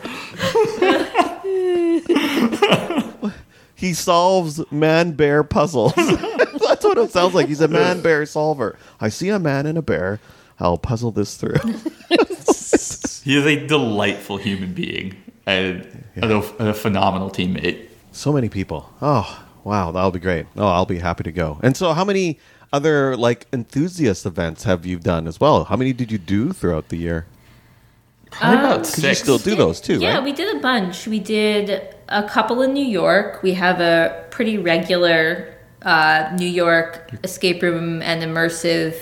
He 3.84 3.92
solves 3.92 4.62
man 4.72 5.12
bear 5.12 5.44
puzzles. 5.44 5.92
That's 5.96 6.84
what 6.84 6.96
it 6.96 7.10
sounds 7.10 7.34
like. 7.34 7.48
He's 7.48 7.60
a 7.60 7.68
man 7.68 8.00
bear 8.00 8.24
solver. 8.24 8.78
I 8.98 9.10
see 9.10 9.28
a 9.28 9.38
man 9.38 9.66
and 9.66 9.76
a 9.76 9.82
bear. 9.82 10.20
I'll 10.58 10.78
puzzle 10.78 11.10
this 11.10 11.36
through. 11.36 11.58
He 13.24 13.38
is 13.38 13.46
a 13.46 13.66
delightful 13.66 14.36
human 14.36 14.74
being 14.74 15.16
and 15.46 16.04
a, 16.16 16.36
a 16.58 16.74
phenomenal 16.74 17.30
teammate. 17.30 17.86
so 18.12 18.34
many 18.34 18.50
people. 18.50 18.92
Oh, 19.00 19.46
wow, 19.64 19.92
that'll 19.92 20.10
be 20.10 20.18
great. 20.18 20.44
Oh, 20.58 20.66
I'll 20.66 20.84
be 20.84 20.98
happy 20.98 21.22
to 21.24 21.32
go. 21.32 21.58
And 21.62 21.74
so, 21.74 21.94
how 21.94 22.04
many 22.04 22.38
other 22.70 23.16
like 23.16 23.46
enthusiast 23.50 24.26
events 24.26 24.64
have 24.64 24.84
you 24.84 24.98
done 24.98 25.26
as 25.26 25.40
well? 25.40 25.64
How 25.64 25.76
many 25.76 25.94
did 25.94 26.12
you 26.12 26.18
do 26.18 26.52
throughout 26.52 26.90
the 26.90 26.98
year? 26.98 27.24
Probably 28.30 28.58
about 28.58 28.74
um, 28.74 28.78
Because 28.82 29.02
you 29.04 29.14
still 29.14 29.38
do 29.38 29.54
those 29.56 29.80
too, 29.80 30.00
yeah, 30.00 30.16
right? 30.16 30.22
we 30.24 30.32
did 30.32 30.54
a 30.54 30.60
bunch. 30.60 31.06
We 31.06 31.20
did 31.20 31.93
a 32.08 32.22
couple 32.22 32.62
in 32.62 32.72
New 32.72 32.84
York. 32.84 33.42
We 33.42 33.54
have 33.54 33.80
a 33.80 34.26
pretty 34.30 34.58
regular 34.58 35.54
uh, 35.82 36.34
New 36.38 36.48
York 36.48 37.10
escape 37.22 37.62
room 37.62 38.02
and 38.02 38.22
immersive 38.22 38.94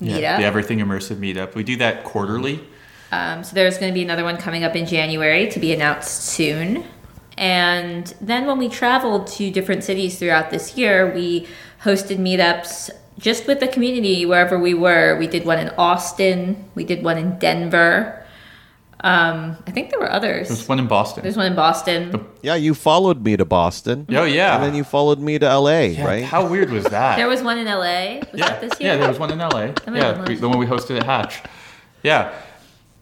meetup. 0.00 0.20
yeah, 0.20 0.38
the 0.38 0.44
Everything 0.44 0.78
Immersive 0.78 1.16
meetup. 1.16 1.54
We 1.54 1.62
do 1.62 1.76
that 1.76 2.04
quarterly. 2.04 2.60
Um, 3.12 3.44
so 3.44 3.54
there's 3.54 3.78
going 3.78 3.92
to 3.92 3.94
be 3.94 4.02
another 4.02 4.24
one 4.24 4.36
coming 4.36 4.64
up 4.64 4.74
in 4.74 4.86
January 4.86 5.48
to 5.50 5.60
be 5.60 5.72
announced 5.72 6.24
soon. 6.24 6.84
And 7.38 8.12
then 8.20 8.46
when 8.46 8.58
we 8.58 8.68
traveled 8.68 9.26
to 9.28 9.50
different 9.50 9.84
cities 9.84 10.18
throughout 10.18 10.50
this 10.50 10.76
year, 10.76 11.12
we 11.14 11.46
hosted 11.82 12.16
meetups 12.18 12.90
just 13.18 13.46
with 13.46 13.60
the 13.60 13.68
community 13.68 14.26
wherever 14.26 14.58
we 14.58 14.74
were. 14.74 15.18
We 15.18 15.26
did 15.26 15.44
one 15.44 15.58
in 15.58 15.68
Austin, 15.70 16.64
we 16.74 16.84
did 16.84 17.02
one 17.02 17.18
in 17.18 17.38
Denver. 17.38 18.25
Um, 19.06 19.56
I 19.68 19.70
think 19.70 19.90
there 19.90 20.00
were 20.00 20.10
others. 20.10 20.48
There's 20.48 20.68
one 20.68 20.80
in 20.80 20.88
Boston. 20.88 21.22
There's 21.22 21.36
one 21.36 21.46
in 21.46 21.54
Boston. 21.54 22.26
Yeah, 22.42 22.56
you 22.56 22.74
followed 22.74 23.24
me 23.24 23.36
to 23.36 23.44
Boston. 23.44 24.04
Oh, 24.10 24.24
yeah. 24.24 24.56
And 24.56 24.64
then 24.64 24.74
you 24.74 24.82
followed 24.82 25.20
me 25.20 25.38
to 25.38 25.46
LA, 25.46 25.80
Yeah, 25.82 26.04
right? 26.04 26.24
How 26.24 26.44
weird 26.48 26.70
was 26.70 26.82
that? 26.86 27.14
There 27.14 27.28
was 27.28 27.40
one 27.40 27.56
in 27.56 27.66
LA. 27.66 28.18
Was 28.18 28.26
yeah. 28.34 28.48
that 28.48 28.60
this 28.60 28.80
year? 28.80 28.94
yeah, 28.94 28.96
there 28.96 29.08
was 29.08 29.20
one 29.20 29.30
in 29.30 29.38
LA. 29.38 29.72
Yeah, 29.86 30.24
we, 30.26 30.34
the 30.34 30.48
one 30.48 30.58
we 30.58 30.66
hosted 30.66 30.98
at 30.98 31.06
Hatch. 31.06 31.40
Yeah. 32.02 32.34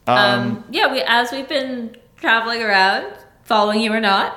Um, 0.06 0.18
Um, 0.18 0.64
yeah, 0.70 0.92
we 0.92 1.00
as 1.00 1.32
we've 1.32 1.48
been 1.48 1.96
traveling 2.18 2.62
around, 2.62 3.06
following 3.44 3.80
you 3.80 3.90
or 3.90 4.00
not, 4.00 4.36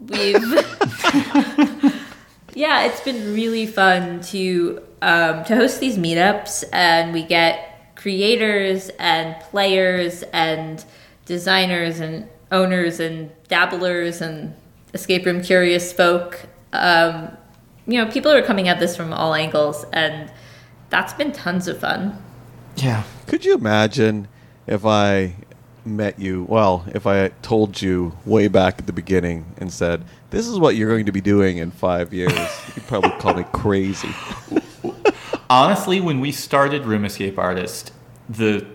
we've 0.00 0.34
yeah, 2.54 2.82
it's 2.84 3.00
been 3.02 3.32
really 3.32 3.66
fun 3.66 4.22
to 4.22 4.82
um, 5.02 5.44
to 5.44 5.54
host 5.54 5.78
these 5.78 5.98
meetups, 5.98 6.64
and 6.72 7.12
we 7.12 7.22
get 7.22 7.75
creators 8.06 8.88
and 9.00 9.34
players 9.50 10.22
and 10.32 10.84
designers 11.24 11.98
and 11.98 12.28
owners 12.52 13.00
and 13.00 13.28
dabblers 13.48 14.20
and 14.20 14.54
escape 14.94 15.26
room 15.26 15.42
curious 15.42 15.92
folk. 15.92 16.46
Um, 16.72 17.36
you 17.84 18.00
know, 18.00 18.08
people 18.08 18.30
are 18.30 18.42
coming 18.42 18.68
at 18.68 18.78
this 18.78 18.96
from 18.96 19.12
all 19.12 19.34
angles, 19.34 19.84
and 19.92 20.30
that's 20.88 21.14
been 21.14 21.32
tons 21.32 21.66
of 21.66 21.80
fun. 21.80 22.16
yeah. 22.76 23.02
Could 23.26 23.44
you 23.44 23.54
imagine 23.54 24.28
if 24.68 24.86
I 24.86 25.34
met 25.84 26.20
you? 26.20 26.46
Well, 26.48 26.84
if 26.94 27.08
I 27.08 27.30
told 27.42 27.82
you 27.82 28.16
way 28.24 28.46
back 28.46 28.78
at 28.78 28.86
the 28.86 28.92
beginning 28.92 29.46
and 29.56 29.72
said, 29.72 30.04
"This 30.30 30.46
is 30.46 30.60
what 30.60 30.76
you're 30.76 30.90
going 30.90 31.06
to 31.06 31.12
be 31.12 31.20
doing 31.20 31.56
in 31.56 31.72
five 31.72 32.14
years," 32.14 32.32
you'd 32.76 32.86
probably 32.86 33.10
call 33.18 33.34
me 33.34 33.44
crazy. 33.52 34.14
Honestly, 35.50 36.00
when 36.00 36.20
we 36.20 36.30
started 36.30 36.86
Room 36.86 37.04
Escape 37.04 37.36
Artist, 37.36 37.92
the 38.28 38.66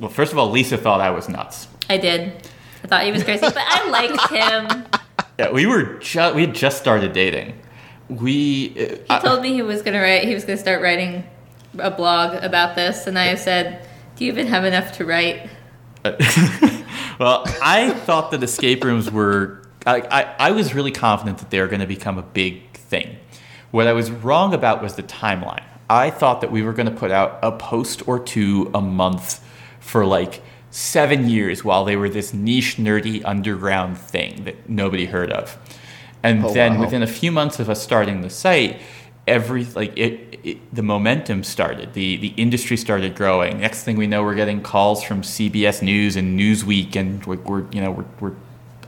well, 0.00 0.10
first 0.10 0.32
of 0.32 0.38
all, 0.38 0.50
Lisa 0.50 0.76
thought 0.76 1.00
I 1.00 1.10
was 1.10 1.28
nuts. 1.28 1.68
I 1.88 1.96
did. 1.98 2.48
I 2.84 2.88
thought 2.88 3.04
he 3.04 3.12
was 3.12 3.24
crazy, 3.24 3.42
but 3.42 3.58
I 3.58 3.88
liked 3.88 4.30
him. 4.30 4.86
Yeah, 5.38 5.50
we 5.50 5.66
were 5.66 5.98
just 5.98 6.34
we 6.34 6.46
had 6.46 6.54
just 6.54 6.78
started 6.78 7.12
dating. 7.12 7.60
We 8.08 8.70
uh, 8.70 9.16
He 9.16 9.20
told 9.20 9.42
me 9.42 9.52
he 9.52 9.60
was 9.60 9.82
gonna 9.82 10.00
write. 10.00 10.24
He 10.24 10.32
was 10.32 10.46
gonna 10.46 10.56
start 10.56 10.80
writing 10.80 11.24
a 11.78 11.90
blog 11.90 12.42
about 12.42 12.74
this, 12.74 13.06
and 13.06 13.18
I 13.18 13.34
said, 13.34 13.86
"Do 14.16 14.24
you 14.24 14.32
even 14.32 14.46
have 14.46 14.64
enough 14.64 14.92
to 14.92 15.04
write?" 15.04 15.50
well, 17.18 17.44
I 17.62 17.90
thought 18.06 18.30
that 18.30 18.42
escape 18.42 18.82
rooms 18.82 19.10
were. 19.10 19.62
I, 19.84 20.00
I, 20.00 20.48
I 20.48 20.50
was 20.52 20.74
really 20.74 20.90
confident 20.90 21.36
that 21.38 21.50
they 21.50 21.60
were 21.60 21.68
going 21.68 21.80
to 21.80 21.86
become 21.86 22.16
a 22.16 22.22
big 22.22 22.72
thing. 22.72 23.16
What 23.72 23.86
I 23.86 23.92
was 23.92 24.10
wrong 24.10 24.54
about 24.54 24.82
was 24.82 24.94
the 24.94 25.02
timeline. 25.02 25.64
I 25.88 26.10
thought 26.10 26.40
that 26.40 26.50
we 26.50 26.62
were 26.62 26.72
going 26.72 26.88
to 26.88 26.94
put 26.94 27.10
out 27.10 27.38
a 27.42 27.52
post 27.52 28.06
or 28.08 28.18
two 28.18 28.70
a 28.74 28.80
month 28.80 29.44
for 29.80 30.04
like 30.04 30.42
seven 30.70 31.28
years 31.28 31.64
while 31.64 31.84
they 31.84 31.96
were 31.96 32.08
this 32.08 32.34
niche, 32.34 32.76
nerdy, 32.76 33.22
underground 33.24 33.96
thing 33.98 34.44
that 34.44 34.68
nobody 34.68 35.06
heard 35.06 35.30
of. 35.32 35.56
And 36.22 36.44
Oh, 36.44 36.52
then 36.52 36.74
wow. 36.74 36.80
within 36.80 37.02
a 37.02 37.06
few 37.06 37.30
months 37.30 37.60
of 37.60 37.70
us 37.70 37.82
starting 37.82 38.22
the 38.22 38.30
site, 38.30 38.80
every 39.28 39.64
like 39.64 39.92
it, 39.96 40.38
it 40.44 40.74
the 40.74 40.82
momentum 40.82 41.42
started 41.42 41.92
the 41.94 42.16
the 42.18 42.28
industry 42.36 42.76
started 42.76 43.16
growing 43.16 43.58
next 43.58 43.82
thing 43.82 43.96
we 43.96 44.06
know 44.06 44.22
we're 44.22 44.36
getting 44.36 44.60
calls 44.62 45.02
from 45.02 45.20
cbs 45.20 45.82
news 45.82 46.14
and 46.14 46.38
newsweek 46.38 46.94
and 46.94 47.26
we're, 47.26 47.34
we're 47.38 47.64
you 47.72 47.80
know 47.80 47.90
we're, 47.90 48.04
we're 48.20 48.36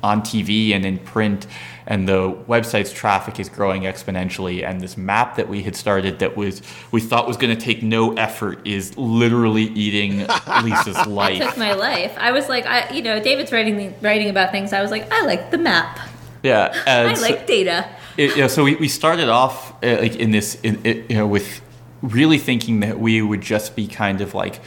on 0.03 0.23
tv 0.23 0.73
and 0.73 0.85
in 0.85 0.99
print 0.99 1.47
and 1.87 2.07
the 2.07 2.33
website's 2.47 2.93
traffic 2.93 3.41
is 3.41 3.49
growing 3.49 3.83
exponentially 3.83 4.63
and 4.63 4.81
this 4.81 4.97
map 4.97 5.37
that 5.37 5.49
we 5.49 5.63
had 5.63 5.75
started 5.75 6.19
that 6.19 6.37
was 6.37 6.63
we 6.93 7.01
thought 7.01 7.27
was 7.27 7.37
going 7.37 7.57
to 7.57 7.61
take 7.61 7.83
no 7.83 8.13
effort 8.15 8.65
is 8.67 8.97
literally 8.97 9.65
eating 9.65 10.19
lisa's 10.63 11.07
life 11.07 11.39
Took 11.39 11.57
my 11.57 11.73
life. 11.75 12.15
I 12.19 12.33
was 12.33 12.49
like, 12.49 12.67
I, 12.67 12.91
you 12.91 13.03
know, 13.03 13.21
David's 13.21 13.53
writing 13.53 13.95
writing 14.01 14.29
about 14.29 14.51
things. 14.51 14.73
I 14.73 14.83
was 14.83 14.91
like, 14.91 15.11
I 15.13 15.25
like 15.25 15.51
the 15.51 15.59
map. 15.59 15.99
yeah 16.43 16.75
and 16.87 17.09
I 17.09 17.21
like 17.21 17.47
data. 17.47 17.89
it, 18.17 18.37
you 18.37 18.43
know, 18.43 18.49
so 18.49 18.65
we, 18.65 18.77
we 18.77 18.89
started 18.89 19.29
off 19.29 19.73
uh, 19.83 19.99
like 19.99 20.17
in 20.17 20.31
this, 20.31 20.59
in, 20.63 20.81
it, 20.85 21.11
you 21.11 21.17
know, 21.17 21.27
with 21.27 21.61
really 22.03 22.39
thinking 22.39 22.81
that 22.81 22.99
we 22.99 23.23
would 23.23 23.41
just 23.41 23.75
be 23.75 23.87
kind 23.87 24.21
of 24.21 24.35
like 24.35 24.61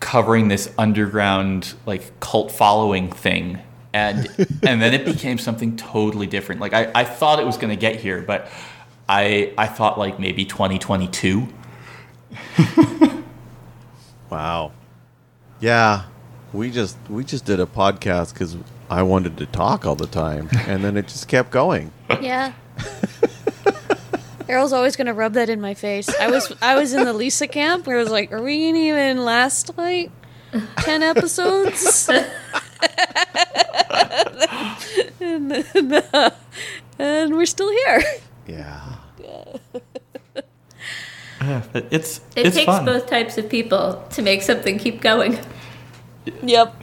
covering 0.00 0.48
this 0.48 0.72
underground 0.78 1.74
like 1.86 2.18
cult 2.20 2.52
following 2.52 3.10
thing, 3.10 3.60
and 3.92 4.28
and 4.62 4.80
then 4.80 4.94
it 4.94 5.04
became 5.04 5.38
something 5.38 5.76
totally 5.76 6.26
different. 6.26 6.60
Like 6.60 6.72
I, 6.74 6.90
I 6.94 7.04
thought 7.04 7.38
it 7.40 7.46
was 7.46 7.56
going 7.56 7.70
to 7.70 7.80
get 7.80 7.96
here, 7.96 8.22
but 8.22 8.48
I 9.08 9.52
I 9.58 9.66
thought 9.66 9.98
like 9.98 10.18
maybe 10.18 10.44
2022. 10.44 11.48
Wow. 14.32 14.72
Yeah, 15.60 16.04
we 16.54 16.70
just 16.70 16.96
we 17.10 17.22
just 17.22 17.44
did 17.44 17.60
a 17.60 17.66
podcast 17.66 18.32
because 18.32 18.56
I 18.88 19.02
wanted 19.02 19.36
to 19.36 19.44
talk 19.46 19.84
all 19.84 19.94
the 19.94 20.06
time, 20.06 20.48
and 20.66 20.82
then 20.82 20.96
it 20.96 21.06
just 21.06 21.28
kept 21.28 21.50
going. 21.50 21.92
Yeah. 22.22 22.52
Errol's 24.48 24.72
always 24.72 24.96
gonna 24.96 25.12
rub 25.12 25.34
that 25.34 25.50
in 25.50 25.60
my 25.60 25.74
face. 25.74 26.08
I 26.18 26.30
was 26.30 26.50
I 26.62 26.76
was 26.76 26.94
in 26.94 27.04
the 27.04 27.12
Lisa 27.12 27.46
camp 27.46 27.86
where 27.86 27.96
it 27.98 28.02
was 28.02 28.10
like, 28.10 28.32
are 28.32 28.40
we 28.40 28.70
gonna 28.70 28.78
even 28.78 29.22
last 29.22 29.76
like 29.76 30.10
ten 30.78 31.02
episodes? 31.02 32.08
and, 35.20 35.50
then, 35.50 35.92
uh, 36.14 36.30
and 36.98 37.34
we're 37.34 37.46
still 37.46 37.70
here. 37.70 38.02
Yeah. 38.46 38.80
But 41.72 41.86
it's 41.90 42.18
It 42.36 42.46
it's 42.46 42.56
takes 42.56 42.66
fun. 42.66 42.84
both 42.84 43.06
types 43.08 43.36
of 43.36 43.48
people 43.48 44.04
to 44.10 44.22
make 44.22 44.42
something 44.42 44.78
keep 44.78 45.00
going. 45.00 45.38
Yep. 46.42 46.76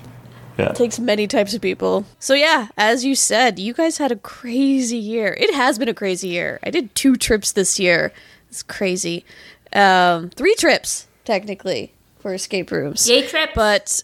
yeah. 0.57 0.69
It 0.71 0.75
takes 0.75 0.99
many 0.99 1.27
types 1.27 1.53
of 1.53 1.61
people. 1.61 2.05
So 2.19 2.33
yeah, 2.33 2.67
as 2.77 3.05
you 3.05 3.15
said, 3.15 3.57
you 3.57 3.73
guys 3.73 3.99
had 3.99 4.11
a 4.11 4.17
crazy 4.17 4.97
year. 4.97 5.33
It 5.39 5.53
has 5.53 5.79
been 5.79 5.87
a 5.87 5.93
crazy 5.93 6.27
year. 6.27 6.59
I 6.61 6.71
did 6.71 6.93
two 6.93 7.15
trips 7.15 7.53
this 7.53 7.79
year. 7.79 8.11
It's 8.49 8.61
crazy. 8.61 9.23
Um, 9.71 10.29
three 10.31 10.55
trips 10.55 11.07
technically 11.23 11.93
for 12.19 12.33
escape 12.33 12.69
rooms. 12.71 13.07
Yay 13.09 13.25
trips. 13.27 13.53
but 13.55 14.03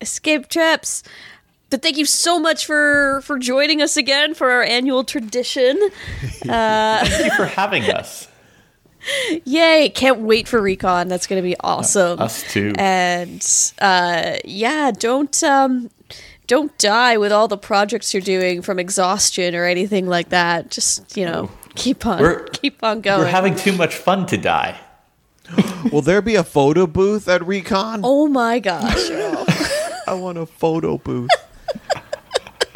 escape 0.00 0.48
trips. 0.48 1.02
But 1.68 1.82
thank 1.82 1.96
you 1.96 2.04
so 2.06 2.38
much 2.38 2.64
for 2.64 3.20
for 3.22 3.38
joining 3.38 3.82
us 3.82 3.96
again 3.96 4.34
for 4.34 4.50
our 4.50 4.62
annual 4.62 5.02
tradition. 5.02 5.76
Uh, 6.48 7.04
Thank 7.04 7.24
you 7.24 7.36
for 7.36 7.46
having 7.46 7.82
us. 7.90 8.28
Yay! 9.44 9.90
Can't 9.94 10.20
wait 10.20 10.46
for 10.46 10.60
recon. 10.60 11.08
That's 11.08 11.26
going 11.26 11.42
to 11.42 11.46
be 11.48 11.56
awesome. 11.60 12.20
Us 12.20 12.42
too. 12.52 12.72
And 12.78 13.44
uh, 13.80 14.36
yeah, 14.44 14.92
don't 14.92 15.42
um, 15.42 15.90
don't 16.46 16.76
die 16.78 17.16
with 17.18 17.32
all 17.32 17.48
the 17.48 17.58
projects 17.58 18.14
you're 18.14 18.20
doing 18.20 18.62
from 18.62 18.78
exhaustion 18.78 19.56
or 19.56 19.64
anything 19.64 20.06
like 20.06 20.28
that. 20.28 20.70
Just 20.70 21.16
you 21.16 21.24
know, 21.24 21.50
keep 21.74 22.06
on 22.06 22.20
We're- 22.20 22.46
keep 22.52 22.82
on 22.84 23.00
going. 23.00 23.20
We're 23.20 23.26
having 23.26 23.56
too 23.56 23.72
much 23.72 23.96
fun 23.96 24.26
to 24.26 24.36
die. 24.36 24.78
Will 25.92 26.02
there 26.02 26.22
be 26.22 26.34
a 26.34 26.42
photo 26.44 26.86
booth 26.88 27.28
at 27.28 27.46
Recon? 27.46 28.00
oh 28.02 28.26
my 28.28 28.58
gosh! 28.60 29.08
I 30.06 30.14
want 30.14 30.38
a 30.38 30.46
photo 30.46 30.98
booth. 30.98 31.30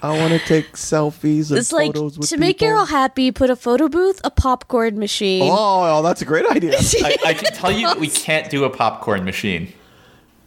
I 0.02 0.19
want 0.19 0.32
to 0.32 0.39
take 0.39 0.73
selfies 0.73 1.51
and 1.51 1.59
it's 1.59 1.73
like 1.73 1.93
photos 1.94 2.19
with 2.19 2.31
to 2.31 2.39
make 2.39 2.59
people. 2.59 2.69
Errol 2.69 2.86
happy. 2.86 3.31
Put 3.32 3.51
a 3.51 3.57
photo 3.57 3.89
booth, 3.89 4.20
a 4.24 4.31
popcorn 4.31 4.98
machine. 4.98 5.43
Oh, 5.43 5.98
oh, 5.98 6.02
that's 6.02 6.23
a 6.23 6.24
great 6.24 6.47
idea. 6.47 6.74
I, 7.05 7.16
I 7.27 7.35
can 7.35 7.52
tell 7.52 7.70
you 7.70 7.93
we 7.98 8.09
can't 8.09 8.51
do 8.51 8.65
a 8.65 8.70
popcorn 8.70 9.24
machine. 9.24 9.73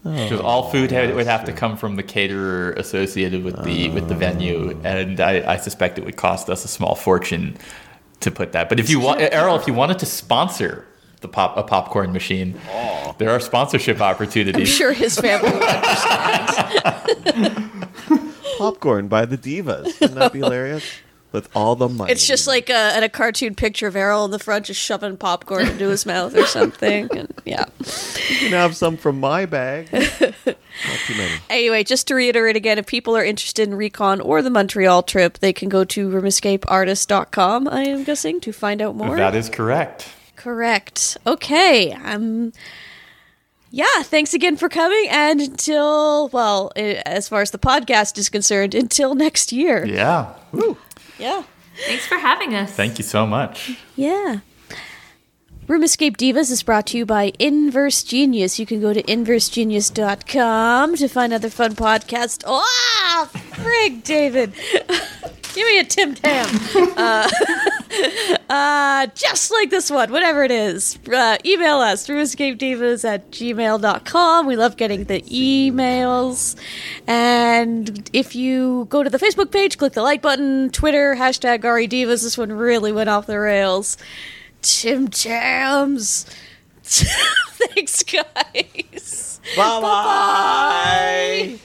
Oh. 0.06 0.12
Because 0.12 0.42
all 0.42 0.70
food 0.70 0.92
had, 0.92 1.14
would 1.16 1.28
have 1.28 1.46
to 1.46 1.54
come 1.54 1.78
from 1.78 1.96
the 1.96 2.04
caterer 2.04 2.74
associated 2.74 3.44
with 3.44 3.64
the 3.64 3.90
with 3.92 4.10
the 4.10 4.16
venue, 4.16 4.78
and 4.84 5.22
I, 5.22 5.54
I 5.54 5.58
suspect 5.58 5.98
it 5.98 6.04
would 6.04 6.18
cost 6.18 6.50
us 6.50 6.66
a 6.66 6.68
small 6.68 6.96
fortune 6.96 7.56
to 8.20 8.32
put 8.32 8.52
that. 8.52 8.68
But 8.68 8.82
if 8.82 8.90
you 8.90 9.00
want, 9.00 9.22
Errol, 9.22 9.56
if 9.56 9.66
you 9.66 9.74
wanted 9.74 10.00
to 10.00 10.06
sponsor 10.06 10.86
the 11.24 11.28
pop 11.28 11.58
a 11.58 11.64
popcorn 11.64 12.14
machine, 12.14 12.54
there 13.18 13.32
are 13.32 13.40
sponsorship 13.40 13.98
I'm 13.98 14.14
opportunities. 14.14 14.70
sure 14.70 14.94
his 14.94 15.18
family 15.18 15.50
would 15.52 15.64
understand. 15.64 17.10
Popcorn 18.60 19.08
by 19.08 19.26
the 19.26 19.38
divas. 19.38 20.00
Wouldn't 20.00 20.20
that 20.20 20.32
be 20.34 20.40
hilarious? 20.40 20.84
With 21.32 21.50
all 21.56 21.76
the 21.76 21.90
money. 21.90 22.12
It's 22.12 22.28
just 22.28 22.46
like 22.46 22.70
a, 22.70 23.04
a 23.04 23.10
cartoon 23.10 23.56
picture 23.56 23.88
of 23.88 23.96
Errol 23.96 24.24
in 24.26 24.30
the 24.30 24.38
front 24.38 24.68
just 24.68 24.80
shoving 24.80 25.18
popcorn 25.18 25.68
into 25.68 25.90
his 25.90 26.06
mouth 26.06 26.36
or 26.36 26.46
something. 26.46 27.10
And 27.18 27.34
yeah. 27.44 27.66
you 28.30 28.38
can 28.38 28.52
have 28.52 28.76
some 28.76 28.98
from 28.98 29.20
my 29.20 29.48
bag. 29.48 29.92
Not 29.92 31.00
too 31.08 31.16
many. 31.18 31.34
Anyway, 31.50 31.84
just 31.84 32.08
to 32.10 32.16
reiterate 32.16 32.56
again, 32.56 32.78
if 32.78 32.86
people 32.86 33.18
are 33.18 33.24
interested 33.24 33.68
in 33.68 33.74
Recon 33.74 34.22
or 34.22 34.44
the 34.44 34.52
Montreal 34.52 35.02
trip, 35.02 35.40
they 35.40 35.54
can 35.54 35.70
go 35.70 35.84
to 35.86 36.08
roomescapeartist.com, 36.08 37.68
I 37.68 37.82
am 37.82 38.04
guessing, 38.04 38.40
to 38.42 38.52
find 38.52 38.80
out 38.80 38.96
more. 38.96 39.18
That 39.18 39.34
is 39.34 39.50
correct. 39.50 40.08
Correct. 40.44 41.18
Okay. 41.26 41.94
Um 41.94 42.52
yeah, 43.72 44.04
thanks 44.04 44.34
again 44.34 44.58
for 44.58 44.68
coming 44.70 45.08
and 45.10 45.40
until 45.40 46.28
well, 46.30 46.72
as 46.76 47.30
far 47.30 47.42
as 47.42 47.52
the 47.52 47.58
podcast 47.58 48.18
is 48.18 48.30
concerned, 48.30 48.76
until 48.76 49.16
next 49.16 49.52
year. 49.54 49.86
Yeah. 49.86 50.34
Yeah. 51.18 51.44
Thanks 51.88 52.06
for 52.06 52.18
having 52.18 52.54
us. 52.54 52.72
Thank 52.72 52.98
you 52.98 53.04
so 53.06 53.26
much. 53.26 53.80
Yeah. 53.96 54.42
Room 55.66 55.82
Escape 55.82 56.18
Divas 56.18 56.52
is 56.52 56.62
brought 56.62 56.88
to 56.88 56.98
you 56.98 57.06
by 57.06 57.32
Inverse 57.40 58.04
Genius. 58.04 58.60
You 58.60 58.66
can 58.66 58.82
go 58.82 58.92
to 58.94 59.02
inversegenius.com 59.04 60.96
to 60.98 61.08
find 61.08 61.32
other 61.32 61.50
fun 61.50 61.74
podcasts. 61.74 62.44
Oh, 62.46 63.30
frig, 63.32 64.04
David. 64.04 64.54
Give 65.54 65.68
me 65.68 65.80
a 65.80 65.84
Tim 65.84 66.16
Tam. 66.16 66.48
Uh, 66.98 67.30
uh, 68.50 69.08
just 69.14 69.52
like 69.52 69.70
this 69.70 69.92
one, 69.92 70.12
whatever 70.12 70.44
it 70.44 70.50
is. 70.52 70.98
Uh, 71.12 71.38
email 71.46 71.78
us, 71.78 72.08
roomescapedivas 72.08 73.06
at 73.06 73.30
gmail.com. 73.30 74.48
We 74.48 74.56
love 74.56 74.78
getting 74.78 75.04
the 75.04 75.22
emails. 75.22 76.56
And 77.06 78.10
if 78.14 78.36
you 78.36 78.88
go 78.90 79.04
to 79.04 79.10
the 79.10 79.20
Facebook 79.20 79.52
page, 79.52 79.78
click 79.78 79.94
the 79.94 80.02
like 80.02 80.24
button, 80.24 80.72
Twitter, 80.72 81.16
hashtag 81.16 81.62
REDivas. 81.62 82.24
This 82.24 82.38
one 82.38 82.52
really 82.52 82.92
went 82.92 83.10
off 83.10 83.28
the 83.28 83.40
rails. 83.40 83.98
Tim 84.64 85.08
Tams. 85.08 86.26
Thanks, 86.84 88.04
guys. 88.04 89.40
Bye 89.56 89.82
bye. 89.82 91.60